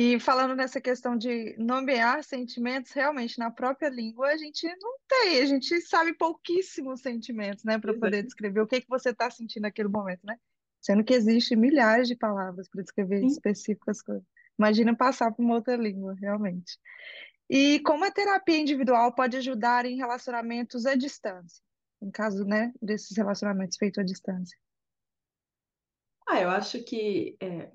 E 0.00 0.20
falando 0.20 0.54
nessa 0.54 0.80
questão 0.80 1.16
de 1.16 1.56
nomear 1.58 2.22
sentimentos, 2.22 2.92
realmente 2.92 3.36
na 3.36 3.50
própria 3.50 3.88
língua 3.88 4.28
a 4.28 4.36
gente 4.36 4.64
não 4.80 4.96
tem, 5.08 5.40
a 5.40 5.44
gente 5.44 5.80
sabe 5.80 6.14
pouquíssimos 6.14 7.00
sentimentos, 7.00 7.64
né, 7.64 7.80
para 7.80 7.92
poder 7.98 8.22
descrever 8.22 8.60
o 8.60 8.66
que 8.66 8.76
é 8.76 8.80
que 8.80 8.88
você 8.88 9.10
está 9.10 9.28
sentindo 9.28 9.62
naquele 9.62 9.88
momento, 9.88 10.20
né? 10.24 10.36
Sendo 10.80 11.02
que 11.02 11.12
existe 11.12 11.56
milhares 11.56 12.06
de 12.06 12.14
palavras 12.14 12.68
para 12.68 12.80
descrever 12.80 13.18
Sim. 13.22 13.26
específicas 13.26 14.00
coisas. 14.00 14.24
Imagina 14.56 14.94
passar 14.96 15.32
para 15.32 15.44
uma 15.44 15.56
outra 15.56 15.74
língua, 15.74 16.14
realmente. 16.20 16.78
E 17.50 17.80
como 17.80 18.04
a 18.04 18.10
terapia 18.12 18.56
individual 18.56 19.12
pode 19.12 19.36
ajudar 19.36 19.84
em 19.84 19.96
relacionamentos 19.96 20.86
à 20.86 20.94
distância, 20.94 21.60
em 22.00 22.10
caso, 22.12 22.44
né, 22.44 22.72
desses 22.80 23.16
relacionamentos 23.16 23.76
feitos 23.76 23.98
à 23.98 24.04
distância? 24.04 24.56
Ah, 26.28 26.40
eu 26.40 26.50
acho 26.50 26.82
que 26.84 27.36
é, 27.40 27.70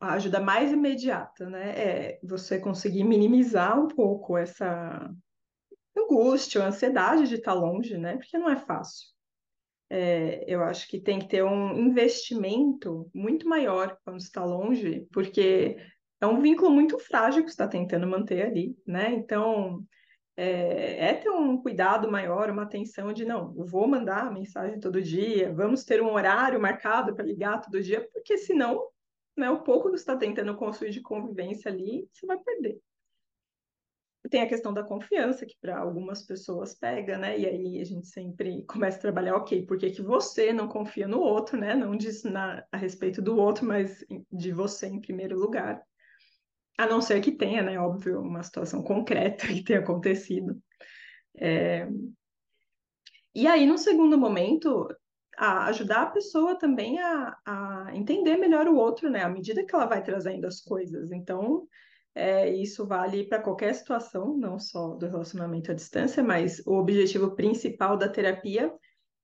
a 0.00 0.14
ajuda 0.14 0.40
mais 0.40 0.72
imediata, 0.72 1.48
né, 1.48 1.70
é 1.70 2.20
você 2.22 2.58
conseguir 2.58 3.04
minimizar 3.04 3.80
um 3.80 3.88
pouco 3.88 4.36
essa 4.36 5.10
angústia, 5.96 6.64
ansiedade 6.64 7.28
de 7.28 7.36
estar 7.36 7.54
longe, 7.54 7.96
né, 7.96 8.16
porque 8.16 8.36
não 8.36 8.50
é 8.50 8.56
fácil. 8.56 9.08
É, 9.88 10.44
eu 10.52 10.62
acho 10.62 10.88
que 10.88 11.00
tem 11.00 11.20
que 11.20 11.28
ter 11.28 11.44
um 11.44 11.78
investimento 11.78 13.08
muito 13.14 13.48
maior 13.48 13.96
quando 14.04 14.18
está 14.18 14.44
longe, 14.44 15.06
porque 15.12 15.76
é 16.20 16.26
um 16.26 16.40
vínculo 16.40 16.70
muito 16.70 16.98
frágil 16.98 17.44
que 17.44 17.50
está 17.50 17.68
tentando 17.68 18.06
manter 18.06 18.46
ali, 18.46 18.76
né? 18.86 19.12
Então, 19.12 19.84
é, 20.36 21.10
é, 21.10 21.14
ter 21.14 21.30
um 21.30 21.60
cuidado 21.60 22.10
maior, 22.10 22.50
uma 22.50 22.62
atenção 22.62 23.12
de 23.12 23.24
não, 23.24 23.54
eu 23.56 23.64
vou 23.64 23.86
mandar 23.86 24.32
mensagem 24.32 24.80
todo 24.80 25.02
dia, 25.02 25.52
vamos 25.52 25.84
ter 25.84 26.02
um 26.02 26.12
horário 26.12 26.60
marcado 26.60 27.14
para 27.14 27.24
ligar 27.24 27.60
todo 27.60 27.82
dia, 27.82 28.08
porque 28.12 28.36
senão, 28.36 28.88
né, 29.36 29.48
o 29.50 29.62
pouco 29.62 29.90
que 29.90 29.96
você 29.96 30.02
está 30.02 30.16
tentando 30.16 30.56
construir 30.56 30.90
de 30.90 31.00
convivência 31.00 31.70
ali, 31.70 32.08
você 32.12 32.26
vai 32.26 32.38
perder. 32.38 32.80
Tem 34.30 34.40
a 34.40 34.48
questão 34.48 34.72
da 34.72 34.82
confiança, 34.82 35.44
que 35.44 35.54
para 35.60 35.78
algumas 35.78 36.22
pessoas 36.22 36.74
pega, 36.74 37.18
né? 37.18 37.38
E 37.38 37.46
aí 37.46 37.80
a 37.80 37.84
gente 37.84 38.06
sempre 38.06 38.64
começa 38.64 38.96
a 38.96 39.00
trabalhar, 39.02 39.36
ok, 39.36 39.66
por 39.66 39.76
que, 39.76 39.90
que 39.90 40.00
você 40.00 40.50
não 40.50 40.66
confia 40.66 41.06
no 41.06 41.20
outro, 41.20 41.58
né? 41.58 41.74
Não 41.74 41.94
diz 41.94 42.24
na, 42.24 42.64
a 42.72 42.76
respeito 42.78 43.20
do 43.20 43.36
outro, 43.36 43.66
mas 43.66 44.02
de 44.32 44.50
você 44.50 44.86
em 44.86 44.98
primeiro 44.98 45.38
lugar. 45.38 45.84
A 46.78 46.86
não 46.86 47.00
ser 47.00 47.20
que 47.20 47.32
tenha, 47.32 47.62
né, 47.62 47.78
óbvio, 47.78 48.20
uma 48.20 48.42
situação 48.42 48.82
concreta 48.82 49.46
que 49.48 49.62
tenha 49.62 49.80
acontecido. 49.80 50.60
É... 51.36 51.88
E 53.34 53.46
aí, 53.46 53.66
no 53.66 53.76
segundo 53.76 54.16
momento, 54.16 54.88
a 55.36 55.66
ajudar 55.66 56.02
a 56.02 56.10
pessoa 56.10 56.56
também 56.56 57.00
a, 57.00 57.36
a 57.44 57.90
entender 57.92 58.36
melhor 58.36 58.68
o 58.68 58.76
outro, 58.76 59.10
né, 59.10 59.22
à 59.22 59.28
medida 59.28 59.64
que 59.64 59.74
ela 59.74 59.86
vai 59.86 60.02
trazendo 60.02 60.46
as 60.46 60.60
coisas. 60.60 61.10
Então, 61.10 61.66
é, 62.14 62.48
isso 62.48 62.86
vale 62.86 63.24
para 63.24 63.42
qualquer 63.42 63.74
situação, 63.74 64.36
não 64.36 64.58
só 64.58 64.94
do 64.94 65.06
relacionamento 65.06 65.72
à 65.72 65.74
distância, 65.74 66.22
mas 66.22 66.62
o 66.64 66.74
objetivo 66.74 67.34
principal 67.34 67.96
da 67.96 68.08
terapia 68.08 68.72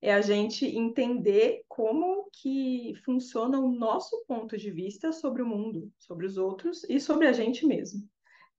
é 0.03 0.15
a 0.15 0.21
gente 0.21 0.65
entender 0.65 1.63
como 1.69 2.31
que 2.33 2.95
funciona 3.05 3.59
o 3.59 3.71
nosso 3.71 4.25
ponto 4.27 4.57
de 4.57 4.71
vista 4.71 5.13
sobre 5.13 5.43
o 5.43 5.47
mundo, 5.47 5.93
sobre 5.99 6.27
os 6.27 6.39
outros 6.39 6.85
e 6.85 6.99
sobre 6.99 7.27
a 7.27 7.33
gente 7.33 7.67
mesmo, 7.67 8.09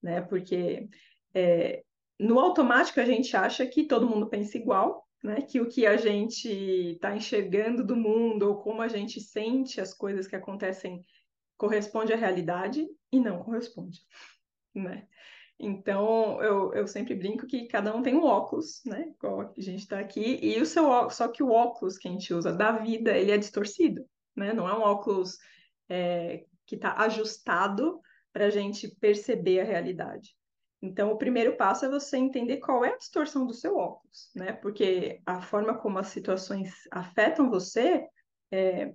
né? 0.01 0.21
Porque 0.21 0.87
é, 1.33 1.83
no 2.19 2.39
automático 2.39 2.99
a 2.99 3.05
gente 3.05 3.35
acha 3.35 3.65
que 3.65 3.85
todo 3.85 4.07
mundo 4.07 4.29
pensa 4.29 4.57
igual, 4.57 5.07
né? 5.23 5.41
Que 5.41 5.59
o 5.59 5.67
que 5.67 5.85
a 5.87 5.97
gente 5.97 6.47
está 6.47 7.15
enxergando 7.15 7.83
do 7.83 7.95
mundo 7.95 8.43
ou 8.43 8.57
como 8.57 8.81
a 8.81 8.87
gente 8.87 9.19
sente 9.19 9.81
as 9.81 9.93
coisas 9.93 10.27
que 10.27 10.35
acontecem 10.35 11.03
corresponde 11.57 12.13
à 12.13 12.15
realidade 12.15 12.87
e 13.11 13.19
não 13.19 13.43
corresponde, 13.43 13.99
né? 14.75 15.07
Então, 15.63 16.41
eu, 16.41 16.73
eu 16.73 16.87
sempre 16.87 17.13
brinco 17.13 17.45
que 17.45 17.67
cada 17.67 17.95
um 17.95 18.01
tem 18.01 18.15
um 18.15 18.23
óculos, 18.23 18.81
né? 18.83 19.13
Igual 19.15 19.41
a 19.41 19.61
gente 19.61 19.81
está 19.81 19.99
aqui, 19.99 20.39
e 20.41 20.59
o 20.59 20.65
seu 20.65 20.85
óculos, 20.85 21.15
só 21.15 21.27
que 21.27 21.43
o 21.43 21.51
óculos 21.51 21.99
que 21.99 22.07
a 22.07 22.11
gente 22.11 22.33
usa 22.33 22.51
da 22.51 22.71
vida, 22.71 23.15
ele 23.15 23.31
é 23.31 23.37
distorcido, 23.37 24.03
né? 24.35 24.53
Não 24.53 24.67
é 24.67 24.73
um 24.75 24.81
óculos 24.81 25.37
é, 25.87 26.45
que 26.65 26.75
está 26.75 26.95
ajustado 27.03 28.01
para 28.33 28.45
a 28.45 28.49
gente 28.49 28.87
perceber 28.99 29.59
a 29.59 29.65
realidade. 29.65 30.35
Então, 30.81 31.11
o 31.11 31.17
primeiro 31.17 31.55
passo 31.55 31.85
é 31.85 31.89
você 31.89 32.17
entender 32.17 32.57
qual 32.57 32.83
é 32.83 32.93
a 32.93 32.97
distorção 32.97 33.45
do 33.45 33.53
seu 33.53 33.77
óculos, 33.77 34.31
né? 34.35 34.53
Porque 34.53 35.21
a 35.27 35.41
forma 35.41 35.77
como 35.77 35.99
as 35.99 36.07
situações 36.07 36.73
afetam 36.91 37.51
você 37.51 38.07
é, 38.51 38.91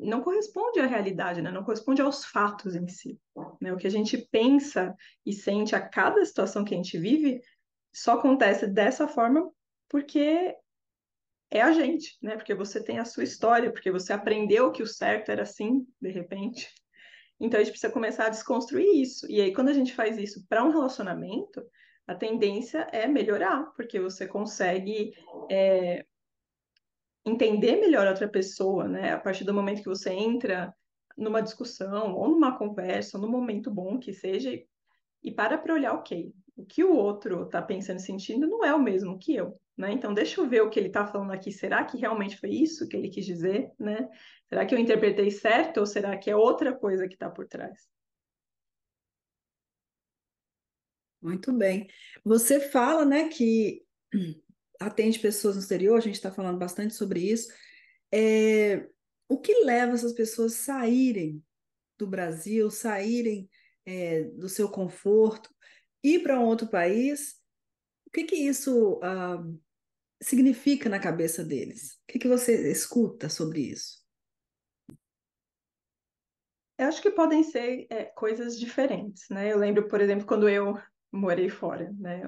não 0.00 0.22
corresponde 0.22 0.80
à 0.80 0.86
realidade, 0.86 1.42
né? 1.42 1.50
não 1.50 1.64
corresponde 1.64 2.00
aos 2.00 2.24
fatos 2.24 2.74
em 2.74 2.88
si. 2.88 3.18
Né? 3.60 3.72
O 3.72 3.76
que 3.76 3.86
a 3.86 3.90
gente 3.90 4.16
pensa 4.18 4.94
e 5.24 5.32
sente 5.32 5.74
a 5.74 5.80
cada 5.80 6.24
situação 6.24 6.64
que 6.64 6.74
a 6.74 6.76
gente 6.76 6.98
vive 6.98 7.40
só 7.92 8.14
acontece 8.14 8.66
dessa 8.66 9.06
forma 9.06 9.50
porque 9.88 10.54
é 11.50 11.60
a 11.60 11.72
gente, 11.72 12.16
né? 12.22 12.36
Porque 12.36 12.54
você 12.54 12.82
tem 12.82 13.00
a 13.00 13.04
sua 13.04 13.24
história, 13.24 13.72
porque 13.72 13.90
você 13.90 14.12
aprendeu 14.12 14.70
que 14.70 14.84
o 14.84 14.86
certo 14.86 15.30
era 15.30 15.42
assim, 15.42 15.84
de 16.00 16.08
repente. 16.08 16.72
Então 17.40 17.58
a 17.58 17.62
gente 17.62 17.72
precisa 17.72 17.92
começar 17.92 18.26
a 18.26 18.30
desconstruir 18.30 19.02
isso. 19.02 19.26
E 19.28 19.40
aí, 19.40 19.52
quando 19.52 19.68
a 19.68 19.72
gente 19.72 19.92
faz 19.92 20.16
isso 20.16 20.46
para 20.48 20.62
um 20.62 20.70
relacionamento, 20.70 21.60
a 22.06 22.14
tendência 22.14 22.86
é 22.92 23.08
melhorar, 23.08 23.64
porque 23.74 23.98
você 23.98 24.28
consegue 24.28 25.12
é, 25.50 26.04
entender 27.24 27.76
melhor 27.76 28.06
outra 28.06 28.28
pessoa, 28.28 28.88
né? 28.88 29.12
A 29.12 29.18
partir 29.18 29.44
do 29.44 29.54
momento 29.54 29.82
que 29.82 29.88
você 29.88 30.10
entra 30.10 30.74
numa 31.16 31.42
discussão, 31.42 32.14
ou 32.14 32.28
numa 32.28 32.56
conversa, 32.56 33.18
ou 33.18 33.22
num 33.22 33.30
momento 33.30 33.70
bom 33.70 33.98
que 33.98 34.12
seja, 34.12 34.50
e 35.22 35.30
para 35.30 35.58
para 35.58 35.74
olhar, 35.74 35.92
ok, 35.94 36.32
o 36.56 36.64
que 36.64 36.82
o 36.82 36.94
outro 36.94 37.44
está 37.44 37.60
pensando 37.60 37.98
e 37.98 38.02
sentindo 38.02 38.46
não 38.46 38.64
é 38.64 38.74
o 38.74 38.82
mesmo 38.82 39.18
que 39.18 39.34
eu, 39.34 39.58
né? 39.76 39.92
Então, 39.92 40.14
deixa 40.14 40.40
eu 40.40 40.48
ver 40.48 40.62
o 40.62 40.70
que 40.70 40.78
ele 40.78 40.88
está 40.88 41.06
falando 41.06 41.32
aqui. 41.32 41.52
Será 41.52 41.84
que 41.84 41.98
realmente 41.98 42.38
foi 42.38 42.50
isso 42.50 42.88
que 42.88 42.96
ele 42.96 43.08
quis 43.08 43.26
dizer, 43.26 43.70
né? 43.78 44.08
Será 44.48 44.64
que 44.64 44.74
eu 44.74 44.78
interpretei 44.78 45.30
certo 45.30 45.78
ou 45.78 45.86
será 45.86 46.16
que 46.16 46.30
é 46.30 46.36
outra 46.36 46.72
coisa 46.72 47.06
que 47.06 47.14
está 47.14 47.28
por 47.30 47.46
trás? 47.46 47.88
Muito 51.22 51.52
bem. 51.52 51.86
Você 52.24 52.60
fala, 52.60 53.04
né, 53.04 53.28
que 53.28 53.84
atende 54.80 55.18
pessoas 55.18 55.56
no 55.56 55.60
exterior, 55.60 55.98
a 55.98 56.00
gente 56.00 56.14
está 56.14 56.32
falando 56.32 56.58
bastante 56.58 56.94
sobre 56.94 57.20
isso. 57.20 57.52
É, 58.10 58.88
o 59.28 59.38
que 59.38 59.62
leva 59.62 59.92
essas 59.92 60.14
pessoas 60.14 60.54
a 60.54 60.56
saírem 60.56 61.44
do 61.98 62.06
Brasil, 62.06 62.70
saírem 62.70 63.48
é, 63.84 64.24
do 64.24 64.48
seu 64.48 64.70
conforto, 64.70 65.54
ir 66.02 66.22
para 66.22 66.40
um 66.40 66.44
outro 66.44 66.66
país? 66.66 67.38
O 68.06 68.10
que 68.10 68.24
que 68.24 68.34
isso 68.34 68.94
uh, 68.94 69.60
significa 70.20 70.88
na 70.88 70.98
cabeça 70.98 71.44
deles? 71.44 71.92
O 71.92 72.12
que 72.12 72.18
que 72.18 72.28
você 72.28 72.72
escuta 72.72 73.28
sobre 73.28 73.60
isso? 73.60 74.00
Eu 76.78 76.86
acho 76.86 77.02
que 77.02 77.10
podem 77.10 77.44
ser 77.44 77.86
é, 77.90 78.06
coisas 78.06 78.58
diferentes, 78.58 79.28
né? 79.28 79.52
Eu 79.52 79.58
lembro, 79.58 79.86
por 79.86 80.00
exemplo, 80.00 80.26
quando 80.26 80.48
eu 80.48 80.80
morei 81.12 81.50
fora, 81.50 81.92
né? 81.98 82.22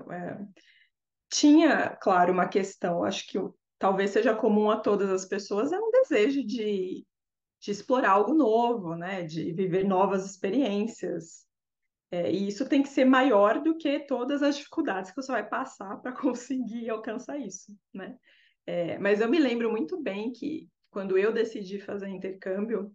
Tinha, 1.33 1.97
claro, 1.97 2.31
uma 2.31 2.47
questão, 2.47 3.03
acho 3.05 3.27
que 3.27 3.39
talvez 3.79 4.11
seja 4.11 4.37
comum 4.37 4.71
a 4.71 4.77
todas 4.77 5.09
as 5.09 5.25
pessoas, 5.25 5.73
é 5.73 5.79
um 5.79 5.91
desejo 5.91 6.47
de, 6.47 7.07
de 7.59 7.71
explorar 7.71 8.11
algo 8.11 8.35
novo, 8.35 8.95
né? 8.95 9.23
De 9.23 9.51
viver 9.53 9.83
novas 9.83 10.27
experiências. 10.27 11.47
É, 12.11 12.31
e 12.31 12.49
isso 12.49 12.69
tem 12.69 12.83
que 12.83 12.91
ser 12.91 13.07
maior 13.07 13.63
do 13.63 13.79
que 13.79 14.01
todas 14.01 14.43
as 14.43 14.59
dificuldades 14.59 15.11
que 15.11 15.17
você 15.17 15.33
vai 15.33 15.49
passar 15.49 15.97
para 16.03 16.13
conseguir 16.21 16.91
alcançar 16.91 17.39
isso, 17.39 17.75
né? 17.95 18.15
É, 18.67 18.99
mas 18.99 19.23
eu 19.23 19.29
me 19.29 19.39
lembro 19.39 19.71
muito 19.71 20.01
bem 20.03 20.33
que 20.33 20.69
quando 20.91 21.17
eu 21.17 21.33
decidi 21.33 21.81
fazer 21.81 22.09
intercâmbio, 22.09 22.95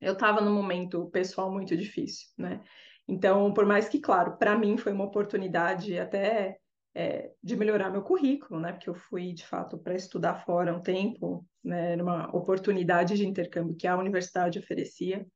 eu 0.00 0.14
estava 0.14 0.40
num 0.40 0.52
momento 0.52 1.08
pessoal 1.10 1.52
muito 1.52 1.76
difícil, 1.76 2.26
né? 2.36 2.60
Então, 3.06 3.54
por 3.54 3.64
mais 3.64 3.88
que, 3.88 4.00
claro, 4.00 4.36
para 4.36 4.58
mim 4.58 4.76
foi 4.76 4.92
uma 4.92 5.04
oportunidade 5.04 5.96
até 5.98 6.59
é, 6.94 7.30
de 7.42 7.56
melhorar 7.56 7.90
meu 7.90 8.02
currículo, 8.02 8.60
né? 8.60 8.72
Porque 8.72 8.90
eu 8.90 8.94
fui, 8.94 9.32
de 9.32 9.46
fato, 9.46 9.78
para 9.78 9.94
estudar 9.94 10.44
fora 10.44 10.74
um 10.74 10.82
tempo, 10.82 11.46
né? 11.62 11.96
Numa 11.96 12.34
oportunidade 12.34 13.16
de 13.16 13.26
intercâmbio 13.26 13.76
que 13.76 13.86
a 13.86 13.96
universidade 13.96 14.58
oferecia. 14.58 15.26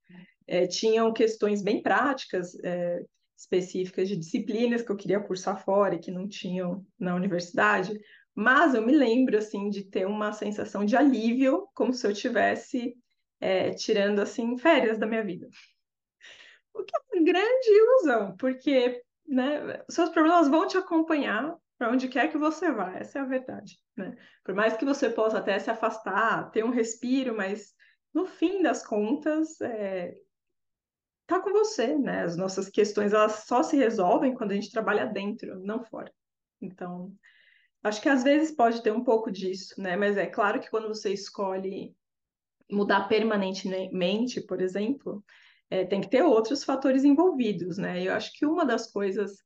É, 0.46 0.66
tinham 0.66 1.12
questões 1.12 1.62
bem 1.62 1.82
práticas, 1.82 2.54
é, 2.62 3.02
específicas 3.36 4.08
de 4.08 4.16
disciplinas 4.16 4.82
que 4.82 4.90
eu 4.90 4.96
queria 4.96 5.20
cursar 5.20 5.62
fora 5.64 5.94
e 5.94 5.98
que 5.98 6.10
não 6.10 6.28
tinham 6.28 6.84
na 6.98 7.14
universidade, 7.14 7.98
mas 8.34 8.74
eu 8.74 8.84
me 8.84 8.92
lembro, 8.92 9.38
assim, 9.38 9.70
de 9.70 9.84
ter 9.84 10.06
uma 10.06 10.32
sensação 10.32 10.84
de 10.84 10.96
alívio, 10.96 11.68
como 11.74 11.92
se 11.92 12.06
eu 12.06 12.12
tivesse 12.12 12.96
é, 13.40 13.70
tirando, 13.70 14.20
assim, 14.20 14.58
férias 14.58 14.98
da 14.98 15.06
minha 15.06 15.22
vida. 15.22 15.48
O 16.72 16.82
que 16.82 16.96
é 16.96 17.16
uma 17.16 17.24
grande 17.24 17.68
ilusão, 17.68 18.36
porque 18.36 19.03
né, 19.26 19.82
seus 19.88 20.10
problemas 20.10 20.48
vão 20.48 20.66
te 20.66 20.76
acompanhar 20.76 21.56
para 21.78 21.90
onde 21.90 22.08
quer 22.08 22.30
que 22.30 22.38
você 22.38 22.70
vá, 22.70 22.94
essa 22.94 23.18
é 23.18 23.22
a 23.22 23.26
verdade. 23.26 23.78
Né? 23.96 24.16
Por 24.44 24.54
mais 24.54 24.76
que 24.76 24.84
você 24.84 25.10
possa 25.10 25.38
até 25.38 25.58
se 25.58 25.70
afastar, 25.70 26.50
ter 26.50 26.64
um 26.64 26.70
respiro, 26.70 27.36
mas 27.36 27.74
no 28.12 28.26
fim 28.26 28.62
das 28.62 28.86
contas, 28.86 29.60
é, 29.60 30.14
tá 31.26 31.40
com 31.40 31.52
você, 31.52 31.98
né? 31.98 32.22
As 32.22 32.36
nossas 32.36 32.68
questões 32.68 33.12
elas 33.12 33.44
só 33.46 33.62
se 33.62 33.76
resolvem 33.76 34.34
quando 34.34 34.52
a 34.52 34.54
gente 34.54 34.70
trabalha 34.70 35.06
dentro, 35.06 35.58
não 35.60 35.82
fora. 35.82 36.12
Então, 36.60 37.12
acho 37.82 38.00
que 38.00 38.08
às 38.08 38.22
vezes 38.22 38.54
pode 38.54 38.82
ter 38.82 38.92
um 38.92 39.02
pouco 39.02 39.30
disso, 39.30 39.80
né? 39.80 39.96
Mas 39.96 40.16
é 40.16 40.26
claro 40.26 40.60
que 40.60 40.70
quando 40.70 40.88
você 40.88 41.12
escolhe 41.12 41.94
mudar 42.70 43.08
permanentemente, 43.08 44.40
por 44.40 44.60
exemplo, 44.60 45.24
é, 45.70 45.84
tem 45.84 46.00
que 46.00 46.08
ter 46.08 46.22
outros 46.22 46.64
fatores 46.64 47.04
envolvidos, 47.04 47.78
né? 47.78 48.02
Eu 48.02 48.12
acho 48.12 48.32
que 48.32 48.46
uma 48.46 48.64
das 48.64 48.90
coisas 48.90 49.42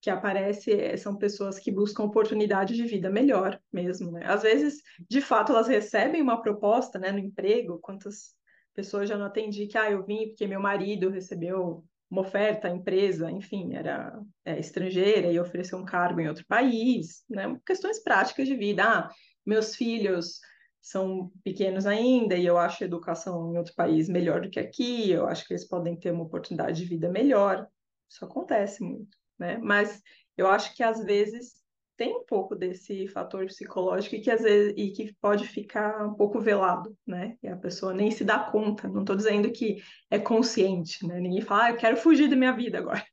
que 0.00 0.08
aparece 0.08 0.72
é, 0.72 0.96
são 0.96 1.16
pessoas 1.16 1.58
que 1.58 1.70
buscam 1.70 2.04
oportunidade 2.04 2.74
de 2.74 2.84
vida 2.84 3.10
melhor 3.10 3.60
mesmo, 3.72 4.10
né? 4.12 4.22
Às 4.24 4.42
vezes, 4.42 4.82
de 5.08 5.20
fato, 5.20 5.52
elas 5.52 5.68
recebem 5.68 6.22
uma 6.22 6.40
proposta, 6.40 6.98
né, 6.98 7.12
no 7.12 7.18
emprego, 7.18 7.78
quantas 7.80 8.34
pessoas 8.74 9.08
já 9.08 9.18
não 9.18 9.26
atendi 9.26 9.66
que, 9.66 9.76
ah, 9.76 9.90
eu 9.90 10.04
vim 10.04 10.28
porque 10.28 10.46
meu 10.46 10.60
marido 10.60 11.10
recebeu 11.10 11.84
uma 12.10 12.22
oferta, 12.22 12.66
a 12.66 12.74
empresa, 12.74 13.30
enfim, 13.30 13.74
era 13.74 14.20
é, 14.44 14.58
estrangeira 14.58 15.30
e 15.30 15.38
ofereceu 15.38 15.78
um 15.78 15.84
cargo 15.84 16.20
em 16.20 16.28
outro 16.28 16.44
país, 16.46 17.22
né? 17.28 17.56
Questões 17.64 18.02
práticas 18.02 18.48
de 18.48 18.56
vida. 18.56 18.82
Ah, 18.82 19.10
meus 19.44 19.76
filhos 19.76 20.40
são 20.80 21.30
pequenos 21.44 21.86
ainda 21.86 22.36
e 22.36 22.46
eu 22.46 22.58
acho 22.58 22.82
a 22.82 22.86
educação 22.86 23.52
em 23.52 23.58
outro 23.58 23.74
país 23.74 24.08
melhor 24.08 24.40
do 24.40 24.50
que 24.50 24.58
aqui, 24.58 25.10
eu 25.10 25.26
acho 25.26 25.46
que 25.46 25.52
eles 25.52 25.66
podem 25.66 25.96
ter 25.96 26.10
uma 26.10 26.24
oportunidade 26.24 26.78
de 26.78 26.86
vida 26.86 27.08
melhor. 27.08 27.66
Isso 28.08 28.24
acontece 28.24 28.82
muito, 28.82 29.16
né? 29.38 29.58
Mas 29.58 30.02
eu 30.36 30.46
acho 30.46 30.74
que 30.74 30.82
às 30.82 31.04
vezes 31.04 31.60
tem 31.96 32.16
um 32.16 32.24
pouco 32.24 32.56
desse 32.56 33.06
fator 33.08 33.44
psicológico 33.44 34.16
e 34.16 34.20
que 34.22 34.30
às 34.30 34.40
vezes 34.40 34.72
e 34.74 34.90
que 34.90 35.14
pode 35.20 35.46
ficar 35.46 36.06
um 36.06 36.14
pouco 36.14 36.40
velado, 36.40 36.96
né? 37.06 37.36
E 37.42 37.48
a 37.48 37.56
pessoa 37.56 37.92
nem 37.92 38.10
se 38.10 38.24
dá 38.24 38.38
conta. 38.38 38.88
Não 38.88 39.02
estou 39.02 39.14
dizendo 39.14 39.52
que 39.52 39.82
é 40.10 40.18
consciente, 40.18 41.06
né? 41.06 41.20
Ninguém 41.20 41.42
fala, 41.42 41.64
ah, 41.64 41.70
eu 41.70 41.76
quero 41.76 41.96
fugir 41.98 42.28
da 42.28 42.36
minha 42.36 42.52
vida 42.52 42.78
agora 42.78 43.04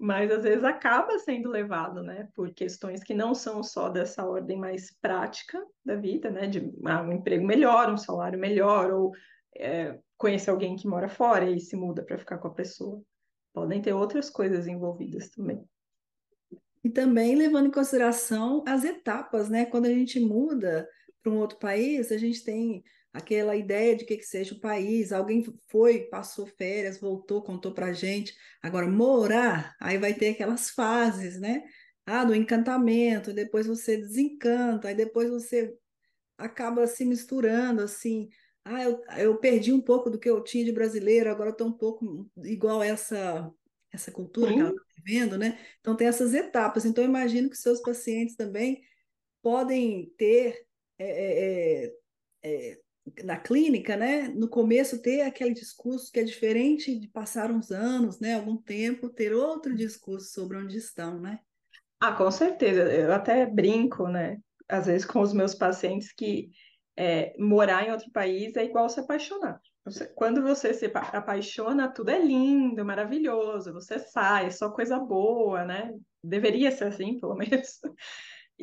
mas 0.00 0.30
às 0.30 0.44
vezes 0.44 0.64
acaba 0.64 1.18
sendo 1.18 1.50
levado, 1.50 2.02
né, 2.02 2.26
por 2.34 2.54
questões 2.54 3.04
que 3.04 3.12
não 3.12 3.34
são 3.34 3.62
só 3.62 3.90
dessa 3.90 4.24
ordem 4.24 4.56
mais 4.56 4.90
prática 4.98 5.62
da 5.84 5.94
vida, 5.94 6.30
né, 6.30 6.46
de 6.46 6.72
ah, 6.86 7.02
um 7.02 7.12
emprego 7.12 7.46
melhor, 7.46 7.92
um 7.92 7.98
salário 7.98 8.38
melhor, 8.38 8.90
ou 8.90 9.12
é, 9.54 9.98
conhecer 10.16 10.48
alguém 10.48 10.74
que 10.74 10.88
mora 10.88 11.06
fora 11.06 11.50
e 11.50 11.60
se 11.60 11.76
muda 11.76 12.02
para 12.02 12.16
ficar 12.16 12.38
com 12.38 12.48
a 12.48 12.54
pessoa. 12.54 13.02
Podem 13.52 13.82
ter 13.82 13.92
outras 13.92 14.30
coisas 14.30 14.66
envolvidas 14.66 15.28
também. 15.28 15.62
E 16.82 16.88
também 16.88 17.34
levando 17.34 17.66
em 17.66 17.72
consideração 17.72 18.64
as 18.66 18.84
etapas, 18.84 19.50
né? 19.50 19.66
Quando 19.66 19.84
a 19.84 19.90
gente 19.90 20.18
muda 20.18 20.88
para 21.22 21.30
um 21.30 21.36
outro 21.36 21.58
país, 21.58 22.10
a 22.10 22.16
gente 22.16 22.42
tem 22.42 22.82
aquela 23.12 23.56
ideia 23.56 23.96
de 23.96 24.04
que, 24.04 24.16
que 24.16 24.24
seja 24.24 24.54
o 24.54 24.60
país. 24.60 25.12
Alguém 25.12 25.44
foi, 25.68 26.04
passou 26.04 26.46
férias, 26.46 27.00
voltou, 27.00 27.42
contou 27.42 27.72
para 27.72 27.92
gente. 27.92 28.34
Agora, 28.62 28.86
morar, 28.88 29.74
aí 29.80 29.98
vai 29.98 30.14
ter 30.14 30.30
aquelas 30.30 30.70
fases, 30.70 31.38
né? 31.38 31.62
Ah, 32.06 32.24
do 32.24 32.34
encantamento, 32.34 33.32
depois 33.32 33.66
você 33.66 33.96
desencanta, 33.96 34.88
aí 34.88 34.94
depois 34.94 35.30
você 35.30 35.74
acaba 36.38 36.86
se 36.86 37.04
misturando, 37.04 37.82
assim. 37.82 38.28
Ah, 38.64 38.82
eu, 38.82 39.02
eu 39.18 39.38
perdi 39.38 39.72
um 39.72 39.80
pouco 39.80 40.10
do 40.10 40.18
que 40.18 40.28
eu 40.28 40.42
tinha 40.42 40.64
de 40.64 40.72
brasileiro, 40.72 41.30
agora 41.30 41.50
estou 41.50 41.68
um 41.68 41.72
pouco 41.72 42.28
igual 42.44 42.82
essa 42.82 43.52
essa 43.92 44.12
cultura 44.12 44.50
Sim. 44.50 44.54
que 44.54 44.60
ela 44.60 44.70
está 44.70 44.82
vivendo, 44.96 45.38
né? 45.38 45.58
Então 45.80 45.96
tem 45.96 46.06
essas 46.06 46.32
etapas. 46.32 46.84
Então 46.84 47.02
eu 47.02 47.08
imagino 47.08 47.50
que 47.50 47.56
seus 47.56 47.80
pacientes 47.80 48.36
também 48.36 48.80
podem 49.42 50.12
ter 50.16 50.64
é, 50.98 51.84
é, 51.84 51.92
é, 52.42 52.80
na 53.24 53.36
clínica, 53.36 53.96
né, 53.96 54.28
no 54.28 54.48
começo 54.48 55.02
ter 55.02 55.22
aquele 55.22 55.54
discurso 55.54 56.10
que 56.12 56.20
é 56.20 56.24
diferente 56.24 56.98
de 56.98 57.08
passar 57.08 57.50
uns 57.50 57.70
anos, 57.70 58.20
né, 58.20 58.34
algum 58.34 58.56
tempo, 58.56 59.08
ter 59.08 59.32
outro 59.32 59.74
discurso 59.74 60.32
sobre 60.32 60.56
onde 60.56 60.76
estão, 60.76 61.20
né? 61.20 61.40
Ah, 62.00 62.12
com 62.12 62.30
certeza. 62.30 62.82
Eu 62.92 63.12
até 63.12 63.46
brinco, 63.46 64.08
né, 64.08 64.38
às 64.68 64.86
vezes 64.86 65.06
com 65.06 65.20
os 65.20 65.32
meus 65.32 65.54
pacientes 65.54 66.12
que 66.12 66.50
é, 66.96 67.34
morar 67.38 67.86
em 67.86 67.92
outro 67.92 68.10
país 68.12 68.56
é 68.56 68.64
igual 68.64 68.88
se 68.88 69.00
apaixonar. 69.00 69.60
Você, 69.84 70.06
quando 70.08 70.42
você 70.42 70.74
se 70.74 70.86
apaixona, 70.94 71.88
tudo 71.88 72.10
é 72.10 72.18
lindo, 72.18 72.84
maravilhoso, 72.84 73.72
você 73.72 73.98
sai, 73.98 74.46
é 74.46 74.50
só 74.50 74.70
coisa 74.70 74.98
boa, 74.98 75.64
né? 75.64 75.92
Deveria 76.22 76.70
ser 76.70 76.84
assim, 76.84 77.18
pelo 77.18 77.34
menos. 77.36 77.80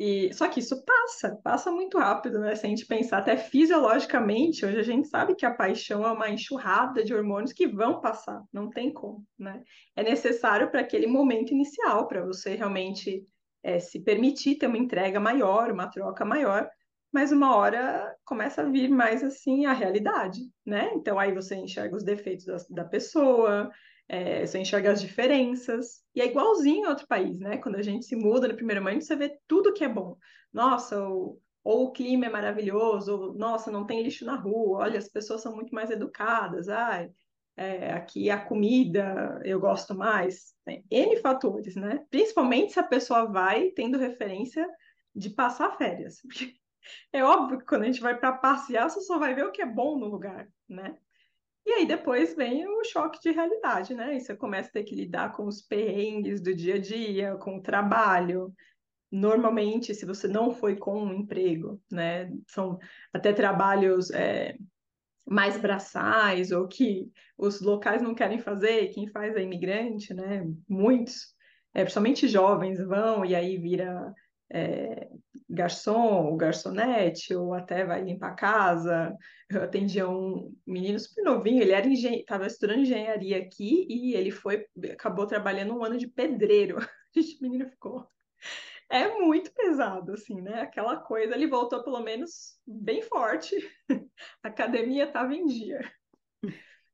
E, 0.00 0.32
só 0.32 0.46
que 0.48 0.60
isso 0.60 0.84
passa, 0.84 1.40
passa 1.42 1.72
muito 1.72 1.98
rápido, 1.98 2.38
né? 2.38 2.54
Se 2.54 2.64
a 2.64 2.68
gente 2.68 2.86
pensar 2.86 3.18
até 3.18 3.36
fisiologicamente, 3.36 4.64
hoje 4.64 4.78
a 4.78 4.82
gente 4.84 5.08
sabe 5.08 5.34
que 5.34 5.44
a 5.44 5.52
paixão 5.52 6.06
é 6.06 6.12
uma 6.12 6.30
enxurrada 6.30 7.02
de 7.02 7.12
hormônios 7.12 7.52
que 7.52 7.66
vão 7.66 8.00
passar, 8.00 8.40
não 8.52 8.70
tem 8.70 8.92
como, 8.92 9.26
né? 9.36 9.60
É 9.96 10.04
necessário 10.04 10.70
para 10.70 10.82
aquele 10.82 11.08
momento 11.08 11.50
inicial, 11.50 12.06
para 12.06 12.24
você 12.24 12.54
realmente 12.54 13.26
é, 13.60 13.80
se 13.80 13.98
permitir 13.98 14.54
ter 14.54 14.68
uma 14.68 14.78
entrega 14.78 15.18
maior, 15.18 15.72
uma 15.72 15.88
troca 15.88 16.24
maior, 16.24 16.70
mas 17.12 17.32
uma 17.32 17.56
hora 17.56 18.14
começa 18.24 18.62
a 18.62 18.70
vir 18.70 18.88
mais 18.88 19.24
assim 19.24 19.66
a 19.66 19.72
realidade, 19.72 20.42
né? 20.64 20.92
Então 20.94 21.18
aí 21.18 21.34
você 21.34 21.56
enxerga 21.56 21.96
os 21.96 22.04
defeitos 22.04 22.44
da, 22.46 22.56
da 22.70 22.84
pessoa, 22.84 23.68
é, 24.08 24.46
você 24.46 24.58
enxerga 24.58 24.92
as 24.92 25.00
diferenças, 25.00 26.02
e 26.14 26.20
é 26.20 26.26
igualzinho 26.26 26.86
em 26.86 26.88
outro 26.88 27.06
país, 27.06 27.38
né? 27.38 27.58
Quando 27.58 27.76
a 27.76 27.82
gente 27.82 28.06
se 28.06 28.16
muda 28.16 28.48
no 28.48 28.56
primeiro 28.56 28.82
momento, 28.82 29.04
você 29.04 29.14
vê 29.16 29.38
tudo 29.46 29.72
que 29.74 29.84
é 29.84 29.88
bom. 29.88 30.16
Nossa, 30.52 31.00
o, 31.08 31.38
ou 31.62 31.86
o 31.86 31.92
clima 31.92 32.26
é 32.26 32.30
maravilhoso, 32.30 33.14
ou, 33.14 33.34
nossa, 33.34 33.70
não 33.70 33.86
tem 33.86 34.02
lixo 34.02 34.24
na 34.24 34.36
rua, 34.36 34.80
olha, 34.80 34.98
as 34.98 35.08
pessoas 35.08 35.42
são 35.42 35.54
muito 35.54 35.74
mais 35.74 35.90
educadas, 35.90 36.68
ai, 36.68 37.10
é, 37.58 37.92
aqui 37.92 38.30
a 38.30 38.40
comida 38.40 39.40
eu 39.44 39.58
gosto 39.58 39.94
mais. 39.94 40.54
N 40.90 41.16
fatores, 41.16 41.74
né? 41.74 42.06
Principalmente 42.08 42.72
se 42.72 42.80
a 42.80 42.84
pessoa 42.84 43.26
vai 43.26 43.70
tendo 43.70 43.98
referência 43.98 44.66
de 45.14 45.30
passar 45.30 45.76
férias. 45.76 46.22
É 47.12 47.22
óbvio 47.22 47.58
que 47.58 47.66
quando 47.66 47.82
a 47.82 47.84
gente 47.84 48.00
vai 48.00 48.18
para 48.18 48.32
passear, 48.32 48.88
você 48.88 49.02
só 49.02 49.18
vai 49.18 49.34
ver 49.34 49.44
o 49.44 49.52
que 49.52 49.60
é 49.60 49.66
bom 49.66 49.98
no 49.98 50.06
lugar, 50.06 50.48
né? 50.66 50.96
E 51.68 51.72
aí 51.74 51.86
depois 51.86 52.34
vem 52.34 52.66
o 52.66 52.82
choque 52.82 53.20
de 53.20 53.30
realidade, 53.30 53.94
né? 53.94 54.16
E 54.16 54.20
você 54.20 54.34
começa 54.34 54.70
a 54.70 54.72
ter 54.72 54.84
que 54.84 54.94
lidar 54.94 55.34
com 55.34 55.44
os 55.46 55.60
perrengues 55.60 56.40
do 56.40 56.54
dia 56.54 56.76
a 56.76 56.78
dia, 56.78 57.36
com 57.36 57.58
o 57.58 57.62
trabalho. 57.62 58.54
Normalmente, 59.12 59.94
se 59.94 60.06
você 60.06 60.26
não 60.26 60.50
foi 60.50 60.76
com 60.76 60.98
um 61.04 61.12
emprego, 61.12 61.78
né? 61.92 62.32
São 62.46 62.78
até 63.12 63.34
trabalhos 63.34 64.10
é, 64.12 64.56
mais 65.26 65.58
braçais 65.58 66.52
ou 66.52 66.66
que 66.66 67.12
os 67.36 67.60
locais 67.60 68.00
não 68.00 68.14
querem 68.14 68.38
fazer, 68.38 68.88
quem 68.88 69.06
faz 69.06 69.36
é 69.36 69.42
imigrante, 69.42 70.14
né? 70.14 70.50
Muitos, 70.66 71.34
é, 71.74 71.82
principalmente 71.82 72.26
jovens, 72.28 72.80
vão 72.80 73.26
e 73.26 73.34
aí 73.34 73.58
vira 73.58 74.14
é, 74.50 75.08
garçom 75.48 76.26
ou 76.26 76.36
garçonete, 76.36 77.34
ou 77.34 77.54
até 77.54 77.84
vai 77.84 78.02
limpar 78.02 78.30
a 78.32 78.34
casa. 78.34 79.16
Eu 79.48 79.62
atendia 79.62 80.08
um 80.08 80.54
menino 80.66 80.98
super 80.98 81.22
novinho, 81.22 81.62
ele 81.62 81.72
era 81.72 81.88
estava 81.88 82.46
estudando 82.46 82.80
engenharia 82.80 83.38
aqui 83.38 83.86
e 83.88 84.14
ele 84.14 84.30
foi, 84.30 84.66
acabou 84.92 85.26
trabalhando 85.26 85.74
um 85.74 85.84
ano 85.84 85.98
de 85.98 86.06
pedreiro. 86.06 86.78
o 87.16 87.42
menino 87.42 87.68
ficou. 87.68 88.06
É 88.90 89.18
muito 89.18 89.52
pesado, 89.52 90.12
assim, 90.12 90.40
né? 90.40 90.62
Aquela 90.62 90.96
coisa, 90.96 91.34
ele 91.34 91.46
voltou 91.46 91.82
pelo 91.82 92.00
menos 92.00 92.58
bem 92.66 93.02
forte. 93.02 93.54
A 94.42 94.48
academia 94.48 95.04
estava 95.04 95.34
em 95.34 95.44
dia. 95.46 95.80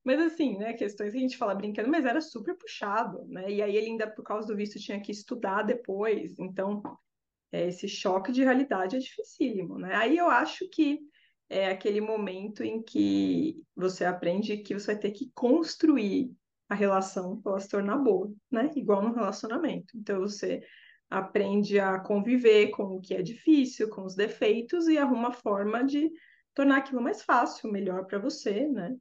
Mas 0.05 0.21
assim, 0.21 0.59
né, 0.59 0.75
questões 0.75 1.13
que 1.13 1.19
a 1.19 1.21
gente 1.21 1.37
fala 1.39 1.55
brincando, 1.55 1.89
mas 1.89 2.05
era 2.05 2.21
super 2.21 2.55
puxado, 2.57 3.25
né? 3.27 3.51
E 3.51 3.63
aí 3.63 3.75
ele 3.77 3.87
ainda, 3.87 4.11
por 4.11 4.23
causa 4.23 4.47
do 4.49 4.57
visto, 4.57 4.79
tinha 4.79 5.01
que 5.01 5.11
estudar 5.11 5.63
depois. 5.63 6.39
Então, 6.39 6.83
é, 7.55 7.69
esse 7.69 7.87
choque 7.87 8.33
de 8.33 8.43
realidade 8.43 8.97
é 8.97 8.99
dificílimo, 8.99 9.79
né? 9.79 9.95
Aí 9.95 10.17
eu 10.17 10.29
acho 10.29 10.69
que 10.71 10.99
é 11.49 11.69
aquele 11.69 12.01
momento 12.01 12.65
em 12.65 12.83
que 12.83 13.63
você 13.77 14.05
aprende 14.05 14.57
que 14.57 14.75
você 14.75 14.87
vai 14.89 14.99
ter 14.99 15.13
que 15.13 15.31
construir 15.33 16.35
a 16.69 16.75
relação 16.75 17.41
para 17.41 17.53
ela 17.53 17.61
se 17.61 17.69
tornar 17.69 17.99
boa, 17.99 18.29
né? 18.51 18.73
Igual 18.75 19.03
no 19.03 19.15
relacionamento. 19.15 19.97
Então 19.97 20.19
você 20.19 20.67
aprende 21.09 21.79
a 21.79 22.01
conviver 22.01 22.71
com 22.71 22.97
o 22.97 23.01
que 23.01 23.15
é 23.15 23.23
difícil, 23.23 23.89
com 23.89 24.05
os 24.05 24.17
defeitos 24.17 24.89
e 24.89 24.99
arruma 24.99 25.31
forma 25.31 25.85
de 25.85 26.11
tornar 26.55 26.79
aquilo 26.79 27.01
mais 27.01 27.23
fácil, 27.23 27.71
melhor 27.71 28.05
para 28.07 28.19
você, 28.19 28.67
né? 28.67 28.97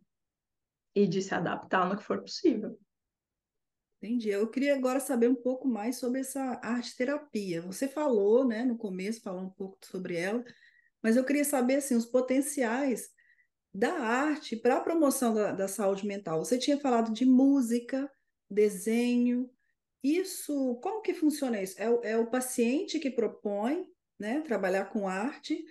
E 0.95 1.08
de 1.08 1.24
se 1.24 1.34
adaptar 1.34 1.89
no 1.89 1.97
que 1.97 2.04
for 2.04 2.22
possível. 2.22 2.78
Entendi. 4.04 4.28
Eu 4.28 4.49
queria 4.49 4.76
agora 4.76 4.99
saber 4.99 5.30
um 5.30 5.36
pouco 5.36 5.66
mais 5.66 5.95
sobre 5.95 6.20
essa 6.20 6.60
arte 6.62 6.93
terapia. 6.97 7.62
Você 7.62 7.88
falou, 7.88 8.45
né, 8.45 8.66
no 8.66 8.78
começo, 8.78 9.22
falou 9.22 9.43
um 9.43 9.49
pouco 9.49 9.78
sobre 9.82 10.18
ela, 10.18 10.43
mas 11.01 11.16
eu 11.16 11.24
queria 11.24 11.45
saber 11.45 11.76
assim, 11.76 11.95
os 11.95 12.06
potenciais 12.06 13.10
da 13.74 13.93
arte 13.93 14.58
para 14.58 14.76
a 14.76 14.82
promoção 14.82 15.34
da, 15.34 15.54
da 15.54 15.70
saúde 15.70 16.06
mental. 16.06 16.43
Você 16.43 16.58
tinha 16.58 16.78
falado 16.78 17.14
de 17.14 17.26
música, 17.26 18.12
desenho. 18.49 19.49
Isso, 20.04 20.78
como 20.84 21.01
que 21.01 21.14
funciona 21.14 21.62
isso? 21.62 21.82
É, 21.82 21.89
o, 21.89 22.01
é 22.04 22.18
o 22.18 22.30
paciente 22.30 22.99
que 22.99 23.10
propõe, 23.10 23.86
né, 24.20 24.41
trabalhar 24.41 24.91
com 24.91 25.08
arte, 25.08 25.64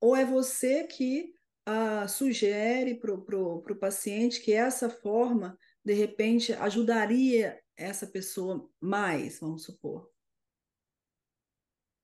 ou 0.00 0.16
é 0.16 0.24
você 0.24 0.84
que 0.84 1.34
uh, 1.68 2.08
sugere 2.08 2.94
para 2.94 3.12
o 3.12 3.78
paciente 3.78 4.40
que 4.40 4.54
essa 4.54 4.88
forma, 4.88 5.58
de 5.84 5.92
repente, 5.92 6.54
ajudaria 6.54 7.62
essa 7.76 8.06
pessoa 8.06 8.68
mais, 8.80 9.40
vamos 9.40 9.64
supor? 9.64 10.10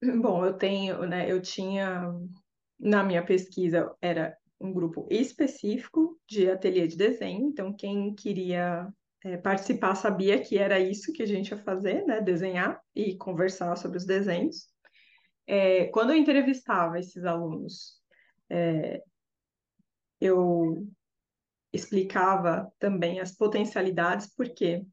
Bom, 0.22 0.44
eu 0.44 0.54
tenho, 0.54 1.06
né, 1.06 1.30
eu 1.30 1.40
tinha 1.40 2.12
na 2.78 3.04
minha 3.04 3.24
pesquisa 3.24 3.94
era 4.00 4.36
um 4.58 4.72
grupo 4.72 5.06
específico 5.10 6.18
de 6.28 6.50
ateliê 6.50 6.86
de 6.86 6.96
desenho, 6.96 7.46
então 7.48 7.72
quem 7.72 8.14
queria 8.14 8.88
é, 9.24 9.36
participar 9.36 9.94
sabia 9.94 10.40
que 10.40 10.58
era 10.58 10.78
isso 10.78 11.12
que 11.12 11.22
a 11.22 11.26
gente 11.26 11.50
ia 11.50 11.58
fazer, 11.58 12.04
né, 12.06 12.20
desenhar 12.20 12.80
e 12.94 13.16
conversar 13.16 13.76
sobre 13.76 13.98
os 13.98 14.06
desenhos. 14.06 14.66
É, 15.46 15.86
quando 15.86 16.10
eu 16.10 16.16
entrevistava 16.16 16.98
esses 16.98 17.24
alunos, 17.24 18.00
é, 18.48 19.02
eu 20.20 20.86
explicava 21.72 22.70
também 22.78 23.20
as 23.20 23.34
potencialidades, 23.34 24.34
porque 24.34 24.84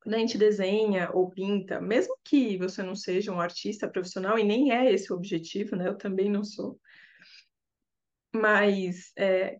quando 0.00 0.14
a 0.14 0.18
gente 0.18 0.38
desenha 0.38 1.10
ou 1.12 1.30
pinta, 1.30 1.80
mesmo 1.80 2.16
que 2.24 2.56
você 2.56 2.82
não 2.82 2.94
seja 2.94 3.32
um 3.32 3.40
artista 3.40 3.88
profissional, 3.88 4.38
e 4.38 4.44
nem 4.44 4.72
é 4.72 4.90
esse 4.92 5.12
o 5.12 5.16
objetivo, 5.16 5.76
né? 5.76 5.88
Eu 5.88 5.96
também 5.96 6.30
não 6.30 6.42
sou. 6.42 6.80
Mas 8.34 9.12
é, 9.16 9.58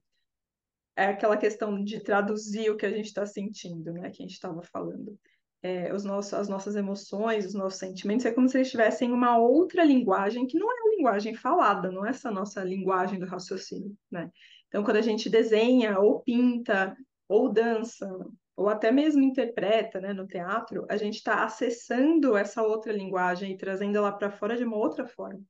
é 0.96 1.06
aquela 1.06 1.36
questão 1.36 1.82
de 1.82 2.00
traduzir 2.00 2.70
o 2.70 2.76
que 2.76 2.86
a 2.86 2.90
gente 2.90 3.06
está 3.06 3.26
sentindo, 3.26 3.92
né? 3.92 4.10
Que 4.10 4.22
a 4.22 4.26
gente 4.26 4.32
estava 4.32 4.62
falando. 4.62 5.18
É, 5.62 5.92
os 5.92 6.04
nossos, 6.04 6.32
as 6.32 6.48
nossas 6.48 6.74
emoções, 6.74 7.44
os 7.44 7.52
nossos 7.52 7.78
sentimentos, 7.78 8.24
é 8.24 8.32
como 8.32 8.48
se 8.48 8.56
eles 8.56 8.70
tivessem 8.70 9.12
uma 9.12 9.36
outra 9.36 9.84
linguagem 9.84 10.46
que 10.46 10.58
não 10.58 10.72
é 10.72 10.74
a 10.74 10.96
linguagem 10.96 11.34
falada, 11.34 11.90
não 11.92 12.06
é 12.06 12.10
essa 12.10 12.30
nossa 12.30 12.64
linguagem 12.64 13.18
do 13.18 13.26
raciocínio, 13.26 13.94
né? 14.10 14.30
Então, 14.68 14.82
quando 14.82 14.96
a 14.96 15.02
gente 15.02 15.28
desenha 15.28 15.98
ou 15.98 16.20
pinta 16.20 16.96
ou 17.28 17.52
dança 17.52 18.08
ou 18.60 18.68
até 18.68 18.92
mesmo 18.92 19.22
interpreta 19.22 20.02
né, 20.02 20.12
no 20.12 20.26
teatro, 20.26 20.84
a 20.90 20.94
gente 20.94 21.14
está 21.14 21.44
acessando 21.44 22.36
essa 22.36 22.62
outra 22.62 22.92
linguagem 22.92 23.52
e 23.52 23.56
trazendo 23.56 23.96
ela 23.96 24.12
para 24.12 24.30
fora 24.30 24.54
de 24.54 24.64
uma 24.64 24.76
outra 24.76 25.06
forma. 25.06 25.40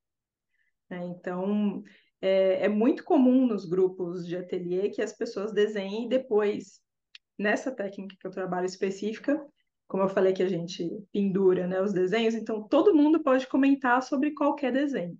Né? 0.88 1.04
Então, 1.06 1.82
é, 2.22 2.66
é, 2.66 2.68
muito 2.68 3.02
comum 3.02 3.48
nos 3.48 3.64
grupos 3.64 4.24
de 4.24 4.36
ateliê 4.36 4.90
que 4.90 5.02
as 5.02 5.12
pessoas 5.12 5.52
desenhem 5.52 6.06
e 6.06 6.08
depois, 6.08 6.80
nessa 7.36 7.72
técnica 7.72 8.14
que 8.16 8.24
eu 8.24 8.30
trabalho 8.30 8.66
específica, 8.66 9.44
como 9.88 10.04
eu 10.04 10.08
falei 10.08 10.32
que 10.32 10.44
a 10.44 10.48
gente 10.48 10.88
pendura 11.12 11.66
né, 11.66 11.82
os 11.82 11.92
desenhos, 11.92 12.36
então 12.36 12.62
todo 12.62 12.94
mundo 12.94 13.24
pode 13.24 13.44
comentar 13.48 14.00
sobre 14.04 14.34
qualquer 14.34 14.72
desenho. 14.72 15.18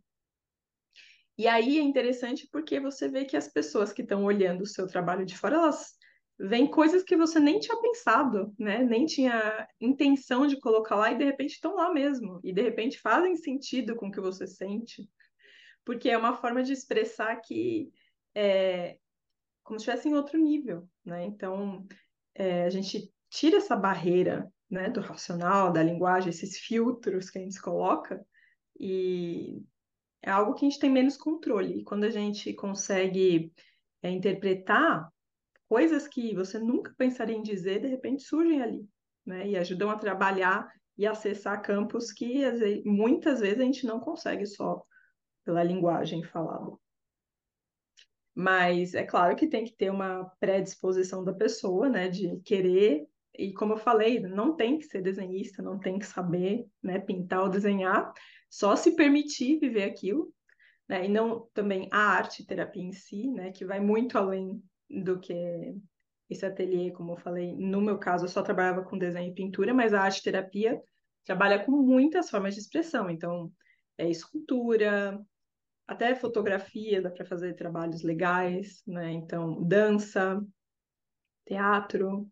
E 1.36 1.48
aí 1.48 1.80
é 1.80 1.82
interessante 1.82 2.48
porque 2.52 2.78
você 2.78 3.08
vê 3.08 3.24
que 3.24 3.36
as 3.36 3.48
pessoas 3.48 3.92
que 3.92 4.02
estão 4.02 4.22
olhando 4.22 4.60
o 4.60 4.66
seu 4.66 4.86
trabalho 4.86 5.26
de 5.26 5.36
fora, 5.36 5.56
elas 5.56 5.98
vem 6.40 6.66
coisas 6.66 7.02
que 7.02 7.16
você 7.16 7.38
nem 7.38 7.58
tinha 7.58 7.78
pensado, 7.80 8.54
né? 8.58 8.82
Nem 8.82 9.04
tinha 9.04 9.68
intenção 9.78 10.46
de 10.46 10.58
colocar 10.58 10.96
lá 10.96 11.12
e 11.12 11.18
de 11.18 11.24
repente 11.24 11.52
estão 11.52 11.74
lá 11.74 11.92
mesmo. 11.92 12.40
E 12.42 12.52
de 12.52 12.62
repente 12.62 12.98
fazem 12.98 13.36
sentido 13.36 13.94
com 13.94 14.08
o 14.08 14.10
que 14.10 14.20
você 14.20 14.46
sente. 14.46 15.06
Porque 15.84 16.08
é 16.08 16.16
uma 16.16 16.34
forma 16.34 16.62
de 16.62 16.72
expressar 16.72 17.36
que 17.36 17.92
é 18.34 18.96
como 19.62 19.78
se 19.78 19.84
estivesse 19.84 20.08
em 20.08 20.14
outro 20.14 20.38
nível, 20.38 20.88
né? 21.04 21.24
Então, 21.26 21.86
é, 22.34 22.64
a 22.64 22.70
gente 22.70 23.12
tira 23.28 23.58
essa 23.58 23.76
barreira, 23.76 24.50
né, 24.68 24.88
do 24.88 25.00
racional, 25.00 25.72
da 25.72 25.82
linguagem, 25.82 26.30
esses 26.30 26.58
filtros 26.58 27.28
que 27.28 27.38
a 27.38 27.42
gente 27.42 27.60
coloca 27.60 28.24
e 28.78 29.62
é 30.22 30.30
algo 30.30 30.54
que 30.54 30.64
a 30.64 30.68
gente 30.68 30.80
tem 30.80 30.90
menos 30.90 31.16
controle. 31.16 31.80
E 31.80 31.84
quando 31.84 32.04
a 32.04 32.10
gente 32.10 32.52
consegue 32.54 33.52
é, 34.02 34.10
interpretar 34.10 35.08
coisas 35.70 36.08
que 36.08 36.34
você 36.34 36.58
nunca 36.58 36.92
pensaria 36.98 37.36
em 37.36 37.42
dizer, 37.42 37.80
de 37.80 37.86
repente 37.86 38.24
surgem 38.24 38.60
ali, 38.60 38.88
né? 39.24 39.46
E 39.46 39.56
ajudam 39.56 39.88
a 39.88 39.96
trabalhar 39.96 40.68
e 40.98 41.06
acessar 41.06 41.62
campos 41.62 42.10
que 42.10 42.42
muitas 42.84 43.38
vezes 43.38 43.60
a 43.60 43.64
gente 43.64 43.86
não 43.86 44.00
consegue 44.00 44.44
só 44.46 44.82
pela 45.44 45.62
linguagem 45.62 46.24
falada. 46.24 46.72
Mas 48.34 48.94
é 48.94 49.04
claro 49.04 49.36
que 49.36 49.46
tem 49.46 49.64
que 49.64 49.76
ter 49.76 49.90
uma 49.90 50.24
predisposição 50.40 51.22
da 51.22 51.32
pessoa, 51.32 51.88
né, 51.88 52.08
de 52.08 52.40
querer, 52.40 53.06
e 53.38 53.52
como 53.52 53.74
eu 53.74 53.78
falei, 53.78 54.18
não 54.18 54.56
tem 54.56 54.76
que 54.76 54.86
ser 54.86 55.00
desenhista, 55.00 55.62
não 55.62 55.78
tem 55.78 56.00
que 56.00 56.06
saber, 56.06 56.66
né, 56.82 56.98
pintar 56.98 57.42
ou 57.42 57.48
desenhar, 57.48 58.12
só 58.50 58.74
se 58.74 58.96
permitir 58.96 59.60
viver 59.60 59.84
aquilo, 59.84 60.34
né, 60.88 61.06
e 61.06 61.08
não 61.08 61.48
também 61.54 61.88
a 61.92 61.98
arte 61.98 62.44
terapia 62.44 62.82
em 62.82 62.92
si, 62.92 63.30
né, 63.30 63.52
que 63.52 63.64
vai 63.64 63.78
muito 63.78 64.18
além 64.18 64.60
do 64.90 65.18
que 65.20 65.74
esse 66.28 66.44
ateliê, 66.44 66.90
como 66.90 67.12
eu 67.12 67.16
falei. 67.16 67.56
No 67.56 67.80
meu 67.80 67.98
caso, 67.98 68.24
eu 68.24 68.28
só 68.28 68.42
trabalhava 68.42 68.82
com 68.82 68.98
desenho 68.98 69.30
e 69.30 69.34
pintura, 69.34 69.72
mas 69.72 69.94
a 69.94 70.02
arte 70.02 70.22
terapia 70.22 70.80
trabalha 71.24 71.64
com 71.64 71.72
muitas 71.72 72.30
formas 72.30 72.54
de 72.54 72.60
expressão. 72.60 73.08
Então, 73.08 73.52
é 73.98 74.08
escultura, 74.08 75.20
até 75.86 76.14
fotografia 76.14 77.02
dá 77.02 77.10
para 77.10 77.24
fazer 77.24 77.54
trabalhos 77.54 78.02
legais, 78.02 78.82
né? 78.86 79.10
Então, 79.12 79.62
dança, 79.62 80.40
teatro, 81.44 82.30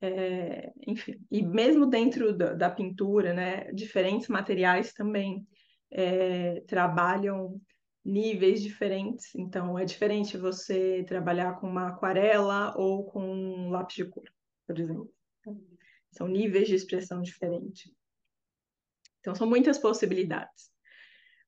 é, 0.00 0.72
enfim. 0.86 1.20
E 1.30 1.42
mesmo 1.42 1.86
dentro 1.86 2.32
da, 2.32 2.54
da, 2.54 2.70
pintura, 2.70 3.34
né? 3.34 3.72
Diferentes 3.72 4.28
materiais 4.28 4.92
também 4.92 5.44
é, 5.90 6.60
trabalham 6.60 7.60
níveis 8.06 8.62
diferentes. 8.62 9.34
Então, 9.34 9.76
é 9.76 9.84
diferente 9.84 10.38
você 10.38 11.04
trabalhar 11.08 11.58
com 11.58 11.68
uma 11.68 11.88
aquarela 11.88 12.72
ou 12.78 13.04
com 13.04 13.20
um 13.20 13.70
lápis 13.70 13.96
de 13.96 14.04
cor, 14.04 14.24
por 14.66 14.78
exemplo. 14.78 15.12
São 16.12 16.28
níveis 16.28 16.68
de 16.68 16.76
expressão 16.76 17.20
diferentes. 17.20 17.92
Então, 19.20 19.34
são 19.34 19.46
muitas 19.46 19.76
possibilidades. 19.76 20.70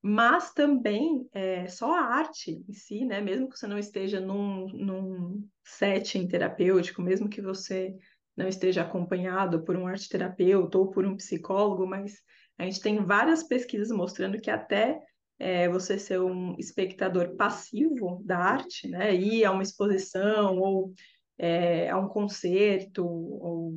Mas 0.02 0.52
também, 0.52 1.28
é, 1.32 1.66
só 1.68 1.92
a 1.94 2.02
arte 2.02 2.62
em 2.68 2.72
si, 2.72 3.04
né? 3.04 3.20
Mesmo 3.20 3.48
que 3.48 3.58
você 3.58 3.66
não 3.66 3.78
esteja 3.78 4.20
num, 4.20 4.66
num 4.68 5.48
setting 5.64 6.26
terapêutico, 6.26 7.02
mesmo 7.02 7.28
que 7.28 7.40
você 7.40 7.96
não 8.36 8.48
esteja 8.48 8.82
acompanhado 8.82 9.64
por 9.64 9.76
um 9.76 9.86
arte 9.86 10.08
terapeuta 10.08 10.78
ou 10.78 10.90
por 10.90 11.04
um 11.04 11.16
psicólogo, 11.16 11.86
mas 11.86 12.22
a 12.56 12.64
gente 12.64 12.80
tem 12.80 13.04
várias 13.04 13.42
pesquisas 13.42 13.90
mostrando 13.90 14.40
que 14.40 14.50
até 14.50 15.00
é, 15.38 15.68
você 15.68 15.98
ser 15.98 16.20
um 16.20 16.56
espectador 16.58 17.36
passivo 17.36 18.20
da 18.24 18.38
arte, 18.38 18.88
né? 18.88 19.14
Ir 19.14 19.44
a 19.44 19.52
uma 19.52 19.62
exposição 19.62 20.58
ou 20.58 20.92
é, 21.38 21.88
a 21.90 21.98
um 21.98 22.08
concerto 22.08 23.06
ou 23.06 23.74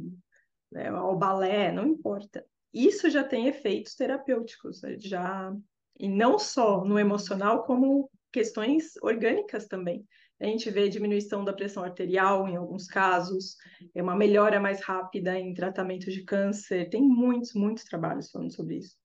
né, 0.71 0.89
ao 0.89 1.17
balé, 1.17 1.71
não 1.71 1.85
importa 1.85 2.43
isso 2.73 3.09
já 3.09 3.23
tem 3.23 3.47
efeitos 3.47 3.95
terapêuticos, 3.95 4.81
né? 4.81 4.95
já 4.99 5.53
e 5.99 6.07
não 6.07 6.39
só 6.39 6.83
no 6.83 6.97
emocional, 6.97 7.63
como 7.63 8.09
questões 8.31 8.95
orgânicas 9.01 9.67
também. 9.67 10.05
A 10.39 10.45
gente 10.45 10.69
vê 10.71 10.89
diminuição 10.89 11.45
da 11.45 11.53
pressão 11.53 11.83
arterial 11.83 12.47
em 12.47 12.55
alguns 12.55 12.87
casos, 12.87 13.55
é 13.93 14.01
uma 14.01 14.15
melhora 14.15 14.59
mais 14.59 14.81
rápida 14.81 15.37
em 15.37 15.53
tratamento 15.53 16.09
de 16.09 16.23
câncer. 16.23 16.89
Tem 16.89 17.01
muitos, 17.01 17.53
muitos 17.53 17.83
trabalhos 17.83 18.31
falando 18.31 18.51
sobre 18.51 18.77
isso. 18.77 18.95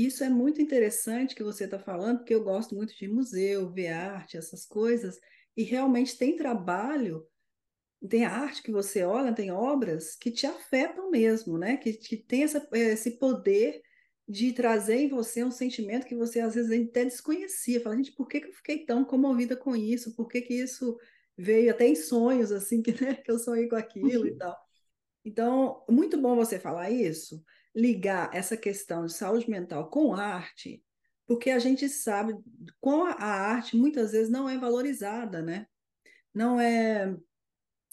Isso 0.00 0.22
é 0.22 0.28
muito 0.28 0.62
interessante 0.62 1.34
que 1.34 1.42
você 1.42 1.64
está 1.64 1.78
falando, 1.78 2.18
porque 2.18 2.34
eu 2.34 2.44
gosto 2.44 2.74
muito 2.74 2.94
de 2.94 3.08
museu, 3.08 3.70
ver 3.72 3.88
arte, 3.88 4.36
essas 4.36 4.64
coisas, 4.64 5.18
e 5.56 5.62
realmente 5.62 6.16
tem 6.16 6.36
trabalho 6.36 7.26
tem 8.06 8.24
arte 8.24 8.62
que 8.62 8.70
você 8.70 9.02
olha, 9.02 9.34
tem 9.34 9.50
obras 9.50 10.14
que 10.14 10.30
te 10.30 10.46
afetam 10.46 11.10
mesmo, 11.10 11.58
né? 11.58 11.76
Que, 11.76 11.94
que 11.94 12.16
tem 12.16 12.44
essa, 12.44 12.66
esse 12.72 13.18
poder 13.18 13.82
de 14.28 14.52
trazer 14.52 14.96
em 14.96 15.08
você 15.08 15.42
um 15.42 15.50
sentimento 15.50 16.06
que 16.06 16.14
você 16.14 16.38
às 16.38 16.54
vezes 16.54 16.88
até 16.88 17.04
desconhecia. 17.04 17.80
Fala, 17.80 17.96
gente, 17.96 18.12
por 18.12 18.28
que, 18.28 18.40
que 18.40 18.48
eu 18.48 18.52
fiquei 18.52 18.84
tão 18.84 19.04
comovida 19.04 19.56
com 19.56 19.74
isso? 19.74 20.14
Por 20.14 20.28
que, 20.28 20.42
que 20.42 20.54
isso 20.54 20.96
veio 21.36 21.70
até 21.70 21.88
em 21.88 21.96
sonhos, 21.96 22.52
assim, 22.52 22.82
que, 22.82 22.92
né, 23.02 23.14
que 23.14 23.30
eu 23.30 23.38
sonhei 23.38 23.68
com 23.68 23.76
aquilo 23.76 24.26
e 24.26 24.36
tal. 24.36 24.56
Então, 25.24 25.84
muito 25.88 26.20
bom 26.20 26.36
você 26.36 26.58
falar 26.58 26.90
isso, 26.90 27.42
ligar 27.78 28.34
essa 28.34 28.56
questão 28.56 29.06
de 29.06 29.12
saúde 29.12 29.48
mental 29.48 29.88
com 29.88 30.12
arte, 30.12 30.82
porque 31.26 31.50
a 31.50 31.60
gente 31.60 31.88
sabe 31.88 32.34
como 32.80 33.04
a 33.04 33.24
arte 33.24 33.76
muitas 33.76 34.10
vezes 34.10 34.28
não 34.28 34.48
é 34.48 34.58
valorizada, 34.58 35.40
né? 35.40 35.66
Não 36.34 36.60
é 36.60 37.16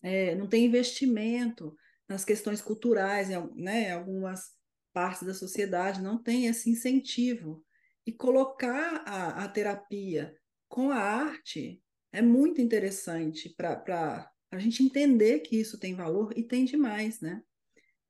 é, 0.02 0.36
não 0.36 0.48
tem 0.48 0.66
investimento 0.66 1.76
nas 2.08 2.24
questões 2.24 2.62
culturais, 2.62 3.30
né? 3.56 3.92
Algumas 3.92 4.52
partes 4.94 5.24
da 5.24 5.34
sociedade 5.34 6.02
não 6.02 6.22
tem 6.22 6.48
esse 6.48 6.70
incentivo. 6.70 7.64
E 8.06 8.12
colocar 8.12 9.04
a, 9.06 9.44
a 9.44 9.48
terapia 9.48 10.36
com 10.68 10.92
a 10.92 10.98
arte 10.98 11.82
é 12.12 12.22
muito 12.22 12.62
interessante 12.62 13.54
para 13.58 14.32
a 14.52 14.60
gente 14.60 14.84
entender 14.84 15.40
que 15.40 15.60
isso 15.60 15.80
tem 15.80 15.96
valor 15.96 16.34
e 16.38 16.44
tem 16.44 16.66
demais, 16.66 17.20
né? 17.20 17.42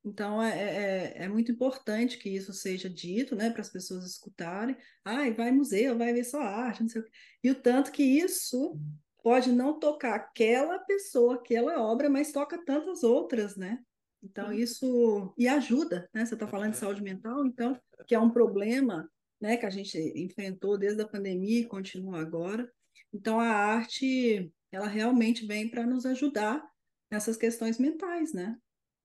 Então, 0.06 0.40
é, 0.40 1.14
é, 1.16 1.24
é 1.24 1.28
muito 1.28 1.50
importante 1.50 2.16
que 2.16 2.28
isso 2.28 2.52
seja 2.52 2.88
dito, 2.88 3.34
né, 3.34 3.50
para 3.50 3.60
as 3.60 3.68
pessoas 3.68 4.06
escutarem. 4.06 4.76
Ai, 5.04 5.34
vai 5.34 5.50
museu, 5.50 5.98
vai 5.98 6.12
ver 6.12 6.22
só 6.22 6.40
arte, 6.40 6.82
não 6.82 6.88
sei 6.88 7.00
o 7.00 7.04
quê. 7.04 7.10
E 7.42 7.50
o 7.50 7.54
tanto 7.56 7.90
que 7.90 8.04
isso 8.04 8.78
pode 9.20 9.50
não 9.50 9.80
tocar 9.80 10.14
aquela 10.14 10.78
pessoa, 10.78 11.34
aquela 11.34 11.82
obra, 11.82 12.08
mas 12.08 12.30
toca 12.30 12.64
tantas 12.64 13.02
outras, 13.02 13.56
né? 13.56 13.80
Então, 14.22 14.52
isso. 14.52 15.34
E 15.36 15.48
ajuda, 15.48 16.08
né? 16.14 16.24
Você 16.24 16.34
está 16.34 16.46
falando 16.46 16.70
de 16.70 16.78
saúde 16.78 17.02
mental, 17.02 17.44
então, 17.44 17.76
que 18.06 18.14
é 18.14 18.20
um 18.20 18.30
problema 18.30 19.10
né, 19.40 19.56
que 19.56 19.66
a 19.66 19.70
gente 19.70 19.98
enfrentou 20.14 20.78
desde 20.78 21.02
a 21.02 21.08
pandemia 21.08 21.60
e 21.60 21.66
continua 21.66 22.20
agora. 22.20 22.70
Então, 23.12 23.40
a 23.40 23.48
arte, 23.48 24.52
ela 24.70 24.86
realmente 24.86 25.44
vem 25.44 25.68
para 25.68 25.84
nos 25.84 26.06
ajudar 26.06 26.64
nessas 27.10 27.36
questões 27.36 27.78
mentais, 27.78 28.32
né? 28.32 28.56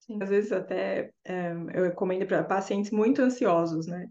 Sim, 0.02 0.18
às 0.22 0.30
vezes 0.30 0.52
até 0.52 1.12
é, 1.24 1.52
eu 1.74 1.84
recomendo 1.84 2.26
para 2.26 2.44
pacientes 2.44 2.92
muito 2.92 3.22
ansiosos, 3.22 3.88
né? 3.88 4.08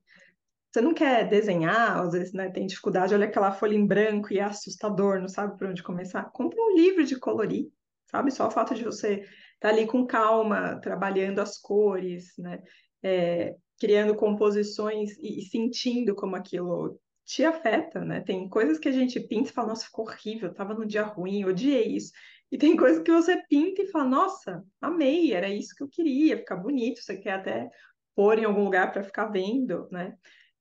Você 0.72 0.80
não 0.80 0.94
quer 0.94 1.28
desenhar, 1.28 1.98
às 1.98 2.12
vezes 2.12 2.32
né, 2.32 2.48
tem 2.48 2.64
dificuldade, 2.64 3.12
olha 3.12 3.26
aquela 3.26 3.50
folha 3.50 3.74
em 3.74 3.84
branco 3.84 4.32
e 4.32 4.38
é 4.38 4.44
assustador, 4.44 5.18
não 5.20 5.28
sabe 5.28 5.58
por 5.58 5.66
onde 5.66 5.82
começar. 5.82 6.30
Compre 6.30 6.60
um 6.60 6.76
livro 6.76 7.04
de 7.04 7.18
colorir, 7.18 7.68
sabe? 8.08 8.30
Só 8.30 8.46
o 8.46 8.50
fato 8.52 8.72
de 8.74 8.84
você 8.84 9.14
estar 9.14 9.28
tá 9.60 9.68
ali 9.68 9.84
com 9.84 10.06
calma, 10.06 10.80
trabalhando 10.80 11.40
as 11.40 11.58
cores, 11.58 12.32
né? 12.38 12.62
É, 13.02 13.56
criando 13.80 14.14
composições 14.14 15.16
e, 15.18 15.40
e, 15.40 15.42
sentindo 15.42 16.14
como 16.14 16.36
aquilo 16.36 17.00
te 17.24 17.44
afeta, 17.44 18.04
né? 18.04 18.20
Tem 18.20 18.48
coisas 18.48 18.78
que 18.78 18.88
a 18.88 18.92
gente 18.92 19.18
pinta 19.18 19.50
e 19.50 19.52
fala, 19.52 19.68
nossa, 19.68 19.86
ficou 19.86 20.06
horrível, 20.06 20.54
tava 20.54 20.74
num 20.74 20.86
dia 20.86 21.02
ruim, 21.02 21.44
odiei 21.44 21.96
isso. 21.96 22.12
E 22.50 22.58
tem 22.58 22.76
coisas 22.76 23.02
que 23.02 23.12
você 23.12 23.40
pinta 23.48 23.82
e 23.82 23.90
fala, 23.90 24.04
nossa, 24.04 24.64
amei, 24.80 25.32
era 25.32 25.48
isso 25.48 25.74
que 25.74 25.82
eu 25.82 25.88
queria, 25.88 26.36
ficar 26.36 26.56
bonito, 26.56 27.00
você 27.00 27.16
quer 27.16 27.34
até 27.34 27.68
pôr 28.14 28.38
em 28.38 28.44
algum 28.44 28.64
lugar 28.64 28.92
para 28.92 29.04
ficar 29.04 29.26
vendo, 29.26 29.88
né? 29.90 30.14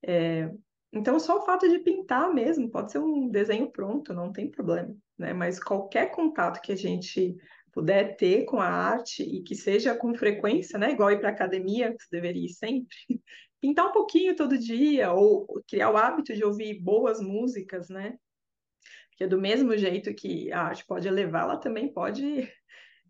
É, 0.05 0.49
então, 0.93 1.19
só 1.19 1.37
o 1.37 1.45
fato 1.45 1.67
de 1.67 1.79
pintar 1.79 2.33
mesmo, 2.33 2.69
pode 2.69 2.91
ser 2.91 2.99
um 2.99 3.29
desenho 3.29 3.71
pronto, 3.71 4.13
não 4.13 4.31
tem 4.31 4.49
problema, 4.49 4.95
né? 5.17 5.33
Mas 5.33 5.59
qualquer 5.59 6.11
contato 6.11 6.61
que 6.61 6.71
a 6.71 6.75
gente 6.75 7.35
puder 7.71 8.15
ter 8.15 8.45
com 8.45 8.59
a 8.59 8.67
arte 8.67 9.23
e 9.23 9.43
que 9.43 9.55
seja 9.55 9.95
com 9.95 10.15
frequência, 10.15 10.79
né? 10.79 10.91
Igual 10.91 11.11
ir 11.11 11.19
para 11.19 11.29
academia, 11.29 11.95
que 11.95 12.03
você 12.03 12.09
deveria 12.11 12.45
ir 12.45 12.49
sempre, 12.49 12.95
pintar 13.61 13.87
um 13.87 13.91
pouquinho 13.91 14.35
todo 14.35 14.57
dia, 14.57 15.11
ou 15.11 15.45
criar 15.67 15.91
o 15.91 15.97
hábito 15.97 16.33
de 16.33 16.43
ouvir 16.43 16.79
boas 16.81 17.21
músicas, 17.21 17.89
né? 17.89 18.17
Porque 19.19 19.27
do 19.27 19.37
mesmo 19.37 19.75
jeito 19.75 20.13
que 20.13 20.49
a 20.53 20.61
arte 20.61 20.85
pode 20.85 21.05
elevar, 21.05 21.43
ela 21.43 21.57
também 21.57 21.91
pode 21.91 22.49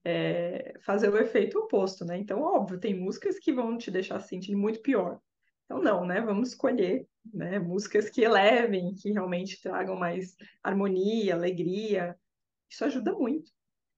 é, 0.04 0.74
fazer 0.84 1.08
o 1.08 1.18
efeito 1.20 1.60
oposto, 1.60 2.04
né? 2.04 2.18
Então, 2.18 2.42
óbvio, 2.42 2.80
tem 2.80 3.00
músicas 3.00 3.38
que 3.38 3.54
vão 3.54 3.78
te 3.78 3.92
deixar 3.92 4.20
se 4.20 4.30
sentir 4.30 4.56
muito 4.56 4.82
pior. 4.82 5.20
Então, 5.66 5.80
não, 5.80 6.04
né? 6.08 6.20
Vamos 6.20 6.50
escolher 6.50 7.08
né? 7.32 7.60
músicas 7.60 8.10
que 8.10 8.24
elevem, 8.24 8.96
que 8.96 9.12
realmente 9.12 9.62
tragam 9.62 9.96
mais 9.96 10.36
harmonia, 10.64 11.36
alegria. 11.36 12.18
Isso 12.68 12.84
ajuda 12.86 13.14
muito. 13.14 13.52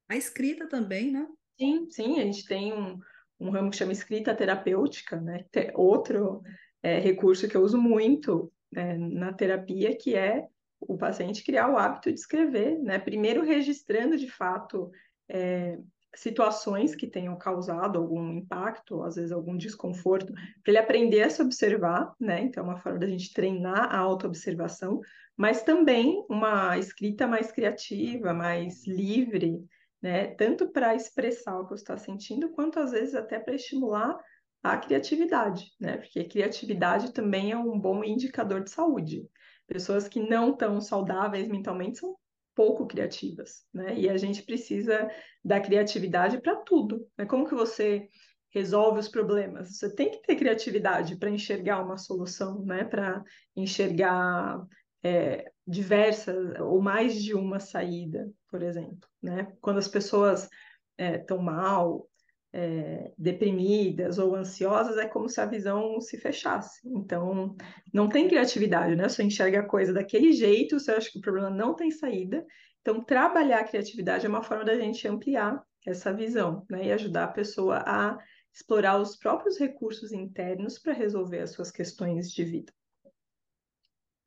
A 0.09 0.17
escrita 0.17 0.67
também, 0.67 1.13
né? 1.13 1.25
Sim, 1.57 1.89
sim, 1.89 2.19
a 2.19 2.23
gente 2.23 2.45
tem 2.45 2.73
um, 2.73 2.99
um 3.39 3.51
ramo 3.51 3.71
que 3.71 3.77
chama 3.77 3.93
escrita 3.93 4.35
terapêutica, 4.35 5.15
né? 5.21 5.45
Outro 5.75 6.41
é, 6.83 6.99
recurso 6.99 7.47
que 7.47 7.55
eu 7.55 7.61
uso 7.61 7.77
muito 7.77 8.51
é, 8.75 8.97
na 8.97 9.31
terapia, 9.31 9.95
que 9.95 10.13
é 10.13 10.45
o 10.81 10.97
paciente 10.97 11.43
criar 11.43 11.69
o 11.69 11.77
hábito 11.77 12.11
de 12.11 12.19
escrever, 12.19 12.79
né? 12.79 12.99
Primeiro 12.99 13.43
registrando 13.43 14.17
de 14.17 14.29
fato 14.29 14.91
é, 15.29 15.77
situações 16.15 16.93
que 16.93 17.07
tenham 17.07 17.37
causado 17.37 17.97
algum 17.97 18.31
impacto, 18.33 19.01
às 19.03 19.15
vezes 19.15 19.31
algum 19.31 19.55
desconforto, 19.55 20.33
para 20.33 20.43
ele 20.67 20.77
aprender 20.77 21.23
a 21.23 21.29
se 21.29 21.41
observar, 21.41 22.13
né? 22.19 22.41
Então, 22.41 22.63
é 22.63 22.67
uma 22.67 22.77
forma 22.77 22.99
da 22.99 23.07
gente 23.07 23.33
treinar 23.33 23.93
a 23.93 23.97
autoobservação, 23.97 24.99
mas 25.37 25.63
também 25.63 26.25
uma 26.29 26.77
escrita 26.77 27.25
mais 27.27 27.51
criativa, 27.51 28.33
mais 28.33 28.85
livre, 28.85 29.63
né? 30.01 30.27
Tanto 30.35 30.69
para 30.69 30.95
expressar 30.95 31.59
o 31.59 31.63
que 31.63 31.69
você 31.71 31.83
está 31.83 31.97
sentindo, 31.97 32.49
quanto 32.49 32.79
às 32.79 32.91
vezes 32.91 33.15
até 33.15 33.39
para 33.39 33.55
estimular 33.55 34.17
a 34.61 34.77
criatividade, 34.77 35.71
né? 35.79 35.97
Porque 35.97 36.23
criatividade 36.25 37.13
também 37.13 37.51
é 37.51 37.57
um 37.57 37.79
bom 37.79 38.03
indicador 38.03 38.63
de 38.63 38.69
saúde. 38.69 39.27
Pessoas 39.71 40.07
que 40.09 40.19
não 40.19 40.51
estão 40.51 40.81
saudáveis 40.81 41.47
mentalmente 41.47 41.99
são 41.99 42.13
pouco 42.53 42.85
criativas, 42.85 43.63
né? 43.73 43.97
E 43.97 44.09
a 44.09 44.17
gente 44.17 44.43
precisa 44.43 45.09
da 45.43 45.61
criatividade 45.61 46.41
para 46.41 46.57
tudo. 46.57 47.07
Né? 47.17 47.25
Como 47.25 47.47
que 47.47 47.55
você 47.55 48.09
resolve 48.49 48.99
os 48.99 49.07
problemas? 49.07 49.77
Você 49.77 49.95
tem 49.95 50.11
que 50.11 50.21
ter 50.23 50.35
criatividade 50.35 51.15
para 51.15 51.29
enxergar 51.29 51.81
uma 51.81 51.97
solução, 51.97 52.65
né? 52.65 52.83
Para 52.83 53.23
enxergar 53.55 54.61
é, 55.01 55.49
diversas 55.65 56.59
ou 56.59 56.81
mais 56.81 57.23
de 57.23 57.33
uma 57.33 57.61
saída, 57.61 58.29
por 58.49 58.61
exemplo, 58.61 59.07
né? 59.23 59.55
Quando 59.61 59.77
as 59.77 59.87
pessoas 59.87 60.49
estão 60.97 61.39
é, 61.39 61.41
mal, 61.41 62.09
é, 62.53 63.13
deprimidas 63.17 64.17
ou 64.17 64.35
ansiosas, 64.35 64.97
é 64.97 65.07
como 65.07 65.29
se 65.29 65.39
a 65.39 65.45
visão 65.45 66.01
se 66.01 66.17
fechasse. 66.17 66.81
Então, 66.85 67.55
não 67.93 68.09
tem 68.09 68.27
criatividade, 68.27 68.95
né? 68.95 69.07
Você 69.07 69.23
enxerga 69.23 69.61
a 69.61 69.67
coisa 69.67 69.93
daquele 69.93 70.33
jeito, 70.33 70.79
você 70.79 70.91
acha 70.91 71.09
que 71.11 71.19
o 71.19 71.21
problema 71.21 71.49
não 71.49 71.73
tem 71.73 71.89
saída. 71.91 72.45
Então, 72.81 73.03
trabalhar 73.03 73.59
a 73.59 73.63
criatividade 73.63 74.25
é 74.25 74.29
uma 74.29 74.43
forma 74.43 74.65
da 74.65 74.77
gente 74.77 75.07
ampliar 75.07 75.63
essa 75.85 76.13
visão, 76.13 76.65
né? 76.69 76.87
E 76.87 76.91
ajudar 76.91 77.25
a 77.25 77.31
pessoa 77.31 77.83
a 77.85 78.17
explorar 78.53 78.99
os 78.99 79.15
próprios 79.15 79.57
recursos 79.57 80.11
internos 80.11 80.77
para 80.77 80.93
resolver 80.93 81.39
as 81.39 81.51
suas 81.51 81.71
questões 81.71 82.31
de 82.31 82.43
vida. 82.43 82.73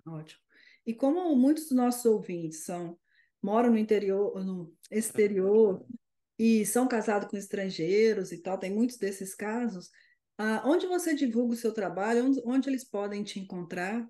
Ótimo. 0.07 0.41
E 0.87 0.95
como 0.95 1.35
muitos 1.37 1.64
dos 1.64 1.77
nossos 1.77 2.05
ouvintes 2.05 2.64
são 2.64 2.99
moram 3.43 3.70
no 3.70 3.79
interior, 3.79 4.43
no 4.43 4.75
exterior 4.91 5.85
e 6.39 6.64
são 6.66 6.89
casados 6.89 7.28
com 7.28 7.37
estrangeiros 7.37 8.32
e 8.32 8.43
tal, 8.43 8.59
tem 8.59 8.72
muitos 8.72 8.97
desses 8.97 9.35
casos. 9.35 9.91
Ah, 10.37 10.62
onde 10.66 10.87
você 10.87 11.14
divulga 11.14 11.55
o 11.55 11.57
seu 11.57 11.72
trabalho? 11.72 12.24
Onde, 12.26 12.43
onde 12.45 12.68
eles 12.68 12.85
podem 12.85 13.22
te 13.22 13.39
encontrar? 13.39 14.05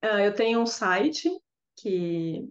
Ah, 0.00 0.22
eu 0.22 0.34
tenho 0.34 0.60
um 0.60 0.66
site 0.66 1.28
que, 1.76 2.48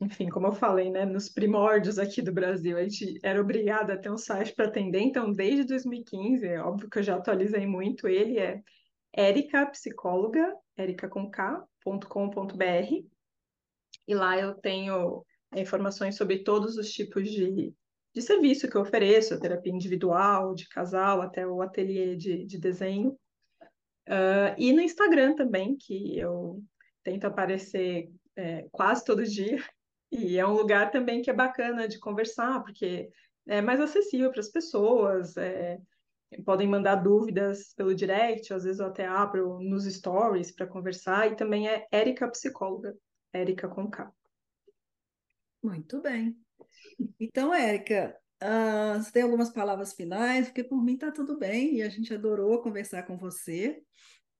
enfim, 0.00 0.28
como 0.28 0.48
eu 0.48 0.52
falei, 0.52 0.90
né, 0.90 1.06
nos 1.06 1.28
primórdios 1.28 1.98
aqui 1.98 2.20
do 2.20 2.32
Brasil, 2.32 2.76
a 2.76 2.82
gente 2.82 3.18
era 3.22 3.40
obrigada 3.40 3.94
a 3.94 3.98
ter 3.98 4.10
um 4.10 4.18
site 4.18 4.54
para 4.54 4.66
atender, 4.66 5.00
então 5.00 5.32
desde 5.32 5.64
2015, 5.64 6.46
é 6.46 6.60
óbvio 6.60 6.90
que 6.90 6.98
eu 6.98 7.02
já 7.02 7.16
atualizei 7.16 7.66
muito 7.66 8.06
ele, 8.06 8.38
é 8.38 8.60
Erica 9.16 9.64
Psicóloga, 9.66 10.54
erica 10.78 11.08
com 11.08 11.30
K.com.br, 11.30 13.06
e 14.08 14.14
lá 14.14 14.38
eu 14.38 14.54
tenho 14.54 15.24
informações 15.54 16.16
sobre 16.16 16.44
todos 16.44 16.76
os 16.76 16.92
tipos 16.92 17.30
de, 17.30 17.72
de 18.16 18.22
serviço 18.22 18.66
que 18.66 18.74
eu 18.74 18.80
ofereço, 18.80 19.38
terapia 19.38 19.70
individual, 19.70 20.54
de 20.54 20.66
casal, 20.70 21.20
até 21.20 21.46
o 21.46 21.60
ateliê 21.60 22.16
de, 22.16 22.46
de 22.46 22.58
desenho. 22.58 23.10
Uh, 24.08 24.56
e 24.56 24.72
no 24.72 24.80
Instagram 24.80 25.34
também, 25.34 25.76
que 25.76 26.18
eu 26.18 26.62
tento 27.04 27.26
aparecer 27.26 28.10
é, 28.34 28.66
quase 28.72 29.04
todo 29.04 29.22
dia. 29.22 29.58
E 30.12 30.38
é 30.38 30.46
um 30.46 30.52
lugar 30.52 30.92
também 30.92 31.20
que 31.20 31.28
é 31.28 31.32
bacana 31.32 31.88
de 31.88 31.98
conversar, 31.98 32.62
porque 32.62 33.10
é 33.44 33.60
mais 33.60 33.80
acessível 33.80 34.30
para 34.30 34.38
as 34.38 34.48
pessoas, 34.48 35.36
é, 35.36 35.80
podem 36.44 36.68
mandar 36.68 36.94
dúvidas 36.94 37.74
pelo 37.74 37.92
direct, 37.92 38.54
às 38.54 38.62
vezes 38.62 38.78
eu 38.78 38.86
até 38.86 39.04
abro 39.04 39.58
nos 39.58 39.84
stories 39.84 40.52
para 40.52 40.68
conversar, 40.68 41.32
e 41.32 41.34
também 41.34 41.68
é 41.68 41.88
Érica 41.90 42.30
Psicóloga, 42.30 42.96
Érica 43.32 43.68
com 43.68 43.90
K. 43.90 44.10
Muito 45.60 46.00
bem. 46.00 46.45
Então, 47.18 47.54
Érica, 47.54 48.16
uh, 48.42 49.02
você 49.02 49.12
tem 49.12 49.22
algumas 49.22 49.50
palavras 49.50 49.92
finais? 49.92 50.46
Porque 50.46 50.64
por 50.64 50.82
mim 50.82 50.94
está 50.94 51.10
tudo 51.10 51.38
bem 51.38 51.76
e 51.76 51.82
a 51.82 51.88
gente 51.88 52.12
adorou 52.12 52.62
conversar 52.62 53.04
com 53.04 53.16
você. 53.16 53.82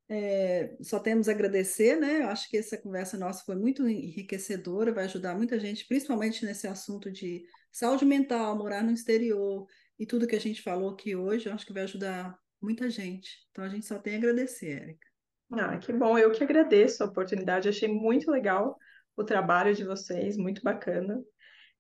É, 0.09 0.77
só 0.83 1.01
temos 1.01 1.29
a 1.29 1.33
agradecer, 1.33 1.97
né? 1.97 2.23
Eu 2.23 2.29
acho 2.29 2.49
que 2.49 2.57
essa 2.57 2.79
conversa 2.79 3.19
nossa 3.19 3.43
foi 3.45 3.57
muito 3.57 3.89
enriquecedora, 3.89 4.93
vai 4.93 5.05
ajudar 5.05 5.35
muita 5.35 5.59
gente, 5.59 5.87
principalmente 5.87 6.45
nesse 6.45 6.67
assunto 6.69 7.11
de 7.11 7.45
saúde 7.73 8.05
mental, 8.05 8.57
morar 8.57 8.85
no 8.85 8.93
exterior 8.93 9.67
e 9.99 10.07
tudo 10.07 10.27
que 10.27 10.37
a 10.37 10.41
gente 10.41 10.63
falou 10.63 10.91
aqui 10.91 11.17
hoje, 11.17 11.49
eu 11.49 11.53
acho 11.53 11.67
que 11.67 11.73
vai 11.73 11.83
ajudar 11.83 12.39
muita 12.63 12.89
gente. 12.89 13.31
Então 13.51 13.65
a 13.65 13.69
gente 13.69 13.85
só 13.85 13.99
tem 13.99 14.15
a 14.15 14.19
agradecer, 14.19 14.83
Érica. 14.83 15.07
Ah, 15.53 15.77
que 15.79 15.93
bom, 15.93 16.19
eu 16.19 16.31
que 16.33 16.43
agradeço 16.43 17.03
a 17.03 17.07
oportunidade, 17.07 17.69
achei 17.69 17.89
muito 17.89 18.31
legal 18.31 18.77
o 19.17 19.25
trabalho 19.25 19.75
de 19.75 19.85
vocês, 19.85 20.37
muito 20.37 20.63
bacana. 20.63 21.21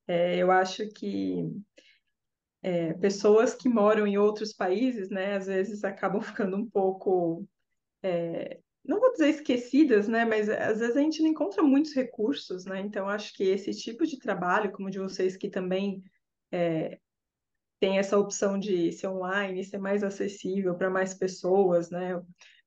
É, 0.07 0.37
eu 0.37 0.51
acho 0.51 0.89
que 0.89 1.51
é, 2.63 2.95
pessoas 2.95 3.55
que 3.55 3.69
moram 3.69 4.07
em 4.07 4.19
outros 4.19 4.53
países, 4.53 5.09
né, 5.09 5.37
às 5.37 5.47
vezes 5.47 5.85
acabam 5.85 6.21
ficando 6.23 6.57
um 6.57 6.69
pouco, 6.69 7.47
é, 8.03 8.59
não 8.85 9.01
vou 9.01 9.13
dizer 9.13 9.29
esquecidas, 9.29 10.09
né, 10.09 10.25
mas 10.25 10.49
às 10.49 10.81
vezes 10.81 10.97
a 10.97 11.01
gente 11.01 11.23
não 11.23 11.31
encontra 11.31 11.63
muitos 11.63 11.93
recursos, 11.95 12.65
né, 12.65 12.81
então 12.81 13.09
acho 13.09 13.35
que 13.35 13.45
esse 13.45 13.73
tipo 13.73 14.07
de 14.07 14.19
trabalho, 14.19 14.73
como 14.73 14.91
de 14.91 14.99
vocês 14.99 15.37
que 15.37 15.49
também 15.49 16.03
é, 16.53 16.99
tem 17.81 17.99
essa 17.99 18.19
opção 18.19 18.59
de 18.59 18.91
ser 18.93 19.09
online, 19.09 19.63
ser 19.65 19.79
mais 19.79 20.03
acessível 20.03 20.75
para 20.77 20.91
mais 20.91 21.15
pessoas, 21.15 21.91
né, 21.91 22.21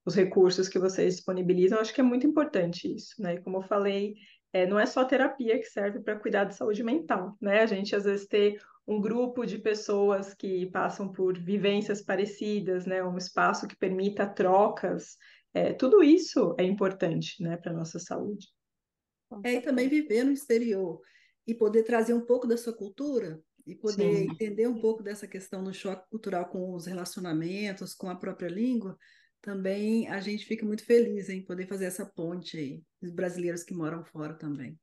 os 0.05 0.15
recursos 0.15 0.69
que 0.69 0.79
vocês 0.79 1.15
disponibilizam, 1.15 1.79
acho 1.79 1.93
que 1.93 2.01
é 2.01 2.03
muito 2.03 2.25
importante 2.27 2.93
isso, 2.93 3.21
né, 3.21 3.35
e 3.35 3.41
como 3.41 3.57
eu 3.57 3.63
falei, 3.63 4.15
é, 4.51 4.65
não 4.65 4.79
é 4.79 4.85
só 4.85 5.05
terapia 5.05 5.57
que 5.59 5.65
serve 5.65 5.99
para 5.99 6.19
cuidar 6.19 6.45
de 6.45 6.55
saúde 6.55 6.83
mental, 6.83 7.35
né? 7.41 7.61
A 7.61 7.65
gente 7.65 7.95
às 7.95 8.03
vezes 8.03 8.27
ter 8.27 8.61
um 8.87 8.99
grupo 8.99 9.45
de 9.45 9.59
pessoas 9.59 10.33
que 10.33 10.65
passam 10.71 11.11
por 11.11 11.37
vivências 11.37 12.01
parecidas, 12.01 12.85
né? 12.85 13.03
Um 13.03 13.17
espaço 13.17 13.67
que 13.67 13.75
permita 13.75 14.27
trocas, 14.27 15.15
é, 15.53 15.73
tudo 15.73 16.03
isso 16.03 16.55
é 16.57 16.63
importante, 16.63 17.41
né, 17.41 17.57
para 17.57 17.73
nossa 17.73 17.99
saúde. 17.99 18.47
É, 19.43 19.55
e 19.55 19.61
também 19.61 19.87
viver 19.87 20.23
no 20.23 20.31
exterior 20.31 20.99
e 21.45 21.53
poder 21.53 21.83
trazer 21.83 22.13
um 22.13 22.25
pouco 22.25 22.47
da 22.47 22.57
sua 22.57 22.73
cultura 22.73 23.39
e 23.65 23.75
poder 23.75 24.15
Sim. 24.15 24.31
entender 24.31 24.67
um 24.67 24.79
pouco 24.79 25.03
dessa 25.03 25.27
questão 25.27 25.63
do 25.63 25.73
choque 25.73 26.07
cultural 26.09 26.47
com 26.47 26.73
os 26.73 26.85
relacionamentos, 26.87 27.93
com 27.93 28.09
a 28.09 28.15
própria 28.15 28.49
língua, 28.49 28.97
também 29.41 30.07
a 30.07 30.19
gente 30.19 30.45
fica 30.45 30.65
muito 30.65 30.85
feliz 30.85 31.29
em 31.29 31.43
poder 31.43 31.67
fazer 31.67 31.85
essa 31.85 32.05
ponte 32.05 32.57
aí, 32.57 32.83
os 33.01 33.11
brasileiros 33.11 33.63
que 33.63 33.73
moram 33.73 34.03
fora 34.03 34.33
também. 34.33 34.77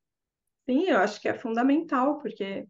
Sim, 0.69 0.89
eu 0.89 0.97
acho 0.97 1.21
que 1.21 1.29
é 1.29 1.33
fundamental, 1.33 2.19
porque 2.19 2.67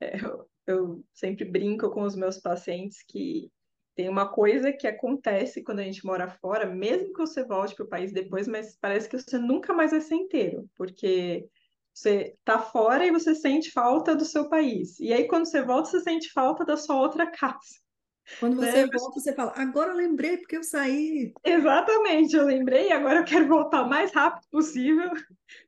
é, 0.00 0.16
eu, 0.24 0.48
eu 0.66 1.04
sempre 1.12 1.44
brinco 1.44 1.90
com 1.90 2.02
os 2.02 2.14
meus 2.14 2.38
pacientes 2.38 3.02
que 3.02 3.50
tem 3.94 4.08
uma 4.08 4.28
coisa 4.28 4.72
que 4.72 4.86
acontece 4.86 5.62
quando 5.62 5.80
a 5.80 5.84
gente 5.84 6.04
mora 6.04 6.28
fora, 6.28 6.66
mesmo 6.66 7.12
que 7.12 7.20
você 7.20 7.44
volte 7.44 7.74
para 7.74 7.84
o 7.84 7.88
país 7.88 8.12
depois, 8.12 8.48
mas 8.48 8.76
parece 8.80 9.08
que 9.08 9.18
você 9.18 9.38
nunca 9.38 9.74
mais 9.74 9.90
vai 9.90 10.00
ser 10.00 10.14
inteiro, 10.14 10.68
porque 10.76 11.46
você 11.92 12.34
está 12.38 12.58
fora 12.58 13.04
e 13.04 13.10
você 13.10 13.34
sente 13.34 13.70
falta 13.70 14.16
do 14.16 14.24
seu 14.24 14.48
país. 14.48 14.98
E 14.98 15.12
aí, 15.12 15.28
quando 15.28 15.46
você 15.46 15.62
volta, 15.62 15.90
você 15.90 16.00
sente 16.00 16.30
falta 16.32 16.64
da 16.64 16.76
sua 16.76 16.96
outra 16.96 17.26
casa. 17.30 17.81
Quando 18.38 18.56
você 18.56 18.86
né? 18.86 18.88
volta, 18.92 19.20
você 19.20 19.34
fala, 19.34 19.52
agora 19.56 19.90
eu 19.90 19.96
lembrei 19.96 20.38
porque 20.38 20.56
eu 20.56 20.62
saí. 20.62 21.32
Exatamente, 21.44 22.36
eu 22.36 22.44
lembrei 22.44 22.88
e 22.88 22.92
agora 22.92 23.20
eu 23.20 23.24
quero 23.24 23.48
voltar 23.48 23.82
o 23.82 23.88
mais 23.88 24.12
rápido 24.12 24.48
possível. 24.50 25.10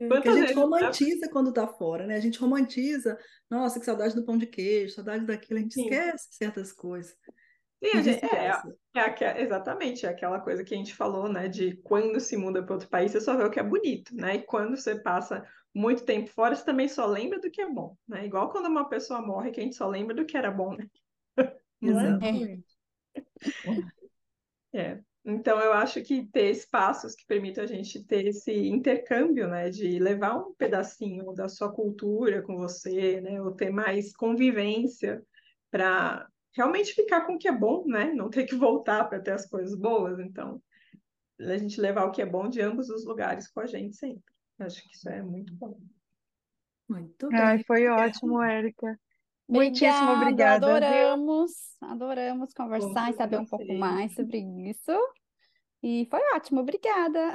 É, 0.01 0.07
a 0.07 0.33
gente 0.33 0.53
romantiza 0.55 1.29
quando 1.31 1.53
tá 1.53 1.67
fora, 1.67 2.07
né? 2.07 2.17
A 2.17 2.21
gente 2.21 2.39
romantiza, 2.39 3.19
nossa, 3.51 3.79
que 3.79 3.87
saudade 3.87 4.15
do 4.15 4.25
pão 4.25 4.39
de 4.39 4.47
queijo, 4.47 4.95
saudade 4.95 5.27
daquilo, 5.27 5.59
a 5.59 5.63
gente 5.63 5.75
Sim. 5.75 5.83
esquece 5.83 6.29
certas 6.31 6.73
coisas. 6.73 7.15
Sim, 7.85 8.03
gente, 8.03 8.25
é, 8.25 8.51
é, 8.97 9.25
é, 9.25 9.43
exatamente, 9.43 10.07
é 10.07 10.09
aquela 10.09 10.41
coisa 10.41 10.65
que 10.65 10.75
a 10.75 10.77
gente 10.77 10.95
falou, 10.95 11.29
né? 11.29 11.49
De 11.49 11.77
quando 11.83 12.19
se 12.19 12.37
muda 12.37 12.63
para 12.63 12.75
outro 12.75 12.89
país, 12.89 13.13
você 13.13 13.21
só 13.21 13.37
vê 13.37 13.45
o 13.45 13.51
que 13.51 13.61
é 13.61 13.63
bonito, 13.63 14.15
né? 14.15 14.37
E 14.37 14.43
quando 14.43 14.77
você 14.77 14.95
passa 14.95 15.47
muito 15.75 16.05
tempo 16.05 16.31
fora, 16.31 16.55
você 16.55 16.65
também 16.65 16.89
só 16.89 17.05
lembra 17.05 17.39
do 17.39 17.51
que 17.51 17.61
é 17.61 17.69
bom, 17.69 17.95
né? 18.09 18.25
Igual 18.25 18.51
quando 18.51 18.67
uma 18.67 18.89
pessoa 18.89 19.21
morre, 19.21 19.51
que 19.51 19.61
a 19.61 19.63
gente 19.63 19.77
só 19.77 19.87
lembra 19.87 20.15
do 20.15 20.25
que 20.25 20.37
era 20.37 20.51
bom, 20.51 20.75
né? 20.75 20.89
Exatamente. 21.85 22.65
É. 24.73 25.01
Então, 25.27 25.59
eu 25.59 25.73
acho 25.73 26.03
que 26.03 26.27
ter 26.27 26.51
espaços 26.51 27.15
que 27.15 27.25
permitam 27.27 27.65
a 27.65 27.67
gente 27.67 28.05
ter 28.05 28.27
esse 28.27 28.53
intercâmbio, 28.53 29.49
né, 29.49 29.71
de 29.71 29.99
levar 29.99 30.37
um 30.37 30.53
pedacinho 30.53 31.33
da 31.33 31.49
sua 31.49 31.73
cultura 31.73 32.43
com 32.43 32.57
você, 32.57 33.23
né, 33.23 33.41
ou 33.41 33.53
ter 33.53 33.71
mais 33.71 34.15
convivência 34.15 35.25
para 35.71 36.29
realmente 36.55 36.93
ficar 36.93 37.23
com 37.23 37.35
o 37.35 37.39
que 37.39 37.49
é 37.49 37.53
bom, 37.53 37.87
né, 37.87 38.13
não 38.13 38.29
ter 38.29 38.45
que 38.45 38.55
voltar 38.55 39.05
para 39.05 39.19
ter 39.19 39.31
as 39.31 39.47
coisas 39.49 39.75
boas. 39.75 40.19
Então, 40.19 40.61
a 41.41 41.57
gente 41.57 41.81
levar 41.81 42.05
o 42.05 42.11
que 42.11 42.21
é 42.21 42.27
bom 42.27 42.47
de 42.47 42.61
ambos 42.61 42.91
os 42.91 43.07
lugares 43.07 43.49
com 43.49 43.61
a 43.61 43.67
gente 43.67 43.97
sempre. 43.97 44.23
Acho 44.59 44.83
que 44.83 44.95
isso 44.95 45.09
é 45.09 45.23
muito 45.23 45.55
bom. 45.55 45.79
Muito 46.89 47.29
bem. 47.29 47.41
Ai, 47.41 47.65
foi 47.65 47.89
ótimo, 47.89 48.43
Érica. 48.43 49.01
Muitíssimo 49.49 50.13
obrigada. 50.13 50.67
Adoramos, 50.67 51.53
adoramos 51.81 52.53
conversar 52.55 53.11
e 53.11 53.17
saber 53.17 53.39
um 53.39 53.47
pouco 53.47 53.73
mais 53.75 54.15
sobre 54.15 54.39
isso. 54.71 54.93
E 55.83 56.07
foi 56.11 56.21
ótimo, 56.35 56.61
obrigada. 56.61 57.33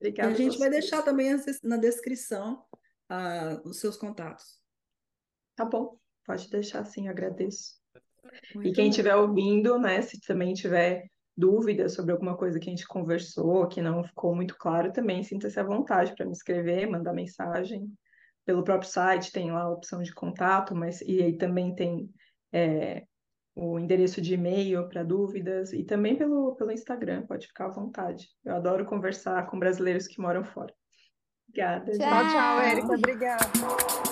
Obrigada. 0.00 0.30
A 0.30 0.34
gente 0.34 0.58
vai 0.58 0.70
deixar 0.70 1.02
também 1.02 1.36
na 1.62 1.76
descrição 1.76 2.64
uh, 3.10 3.68
os 3.68 3.80
seus 3.80 3.96
contatos. 3.96 4.60
Tá 5.54 5.64
bom, 5.64 5.98
pode 6.24 6.48
deixar 6.48 6.84
sim, 6.86 7.08
agradeço. 7.08 7.80
Muito 8.54 8.68
e 8.68 8.72
quem 8.72 8.88
estiver 8.88 9.14
ouvindo, 9.14 9.78
né, 9.78 10.00
se 10.00 10.18
também 10.20 10.54
tiver 10.54 11.06
dúvidas 11.36 11.94
sobre 11.94 12.12
alguma 12.12 12.36
coisa 12.36 12.58
que 12.58 12.68
a 12.68 12.70
gente 12.70 12.86
conversou, 12.86 13.66
que 13.66 13.82
não 13.82 14.02
ficou 14.04 14.34
muito 14.34 14.56
claro, 14.56 14.92
também 14.92 15.22
sinta-se 15.22 15.58
à 15.58 15.64
vontade 15.64 16.14
para 16.14 16.24
me 16.24 16.32
escrever, 16.32 16.86
mandar 16.86 17.12
mensagem 17.12 17.92
pelo 18.44 18.64
próprio 18.64 18.90
site 18.90 19.32
tem 19.32 19.50
lá 19.52 19.62
a 19.62 19.70
opção 19.70 20.02
de 20.02 20.12
contato, 20.12 20.74
mas 20.74 21.00
e 21.02 21.22
aí 21.22 21.36
também 21.36 21.74
tem 21.74 22.10
é, 22.52 23.04
o 23.54 23.78
endereço 23.78 24.20
de 24.20 24.34
e-mail 24.34 24.88
para 24.88 25.02
dúvidas 25.02 25.72
e 25.72 25.84
também 25.84 26.16
pelo, 26.16 26.54
pelo 26.56 26.72
Instagram, 26.72 27.26
pode 27.26 27.46
ficar 27.46 27.66
à 27.66 27.70
vontade. 27.70 28.28
Eu 28.44 28.54
adoro 28.56 28.86
conversar 28.86 29.46
com 29.46 29.58
brasileiros 29.58 30.06
que 30.06 30.20
moram 30.20 30.44
fora. 30.44 30.72
Obrigada. 31.48 31.92
Tchau, 31.92 32.28
tchau, 32.30 32.60
Érica. 32.60 32.94
Obrigada. 32.94 34.11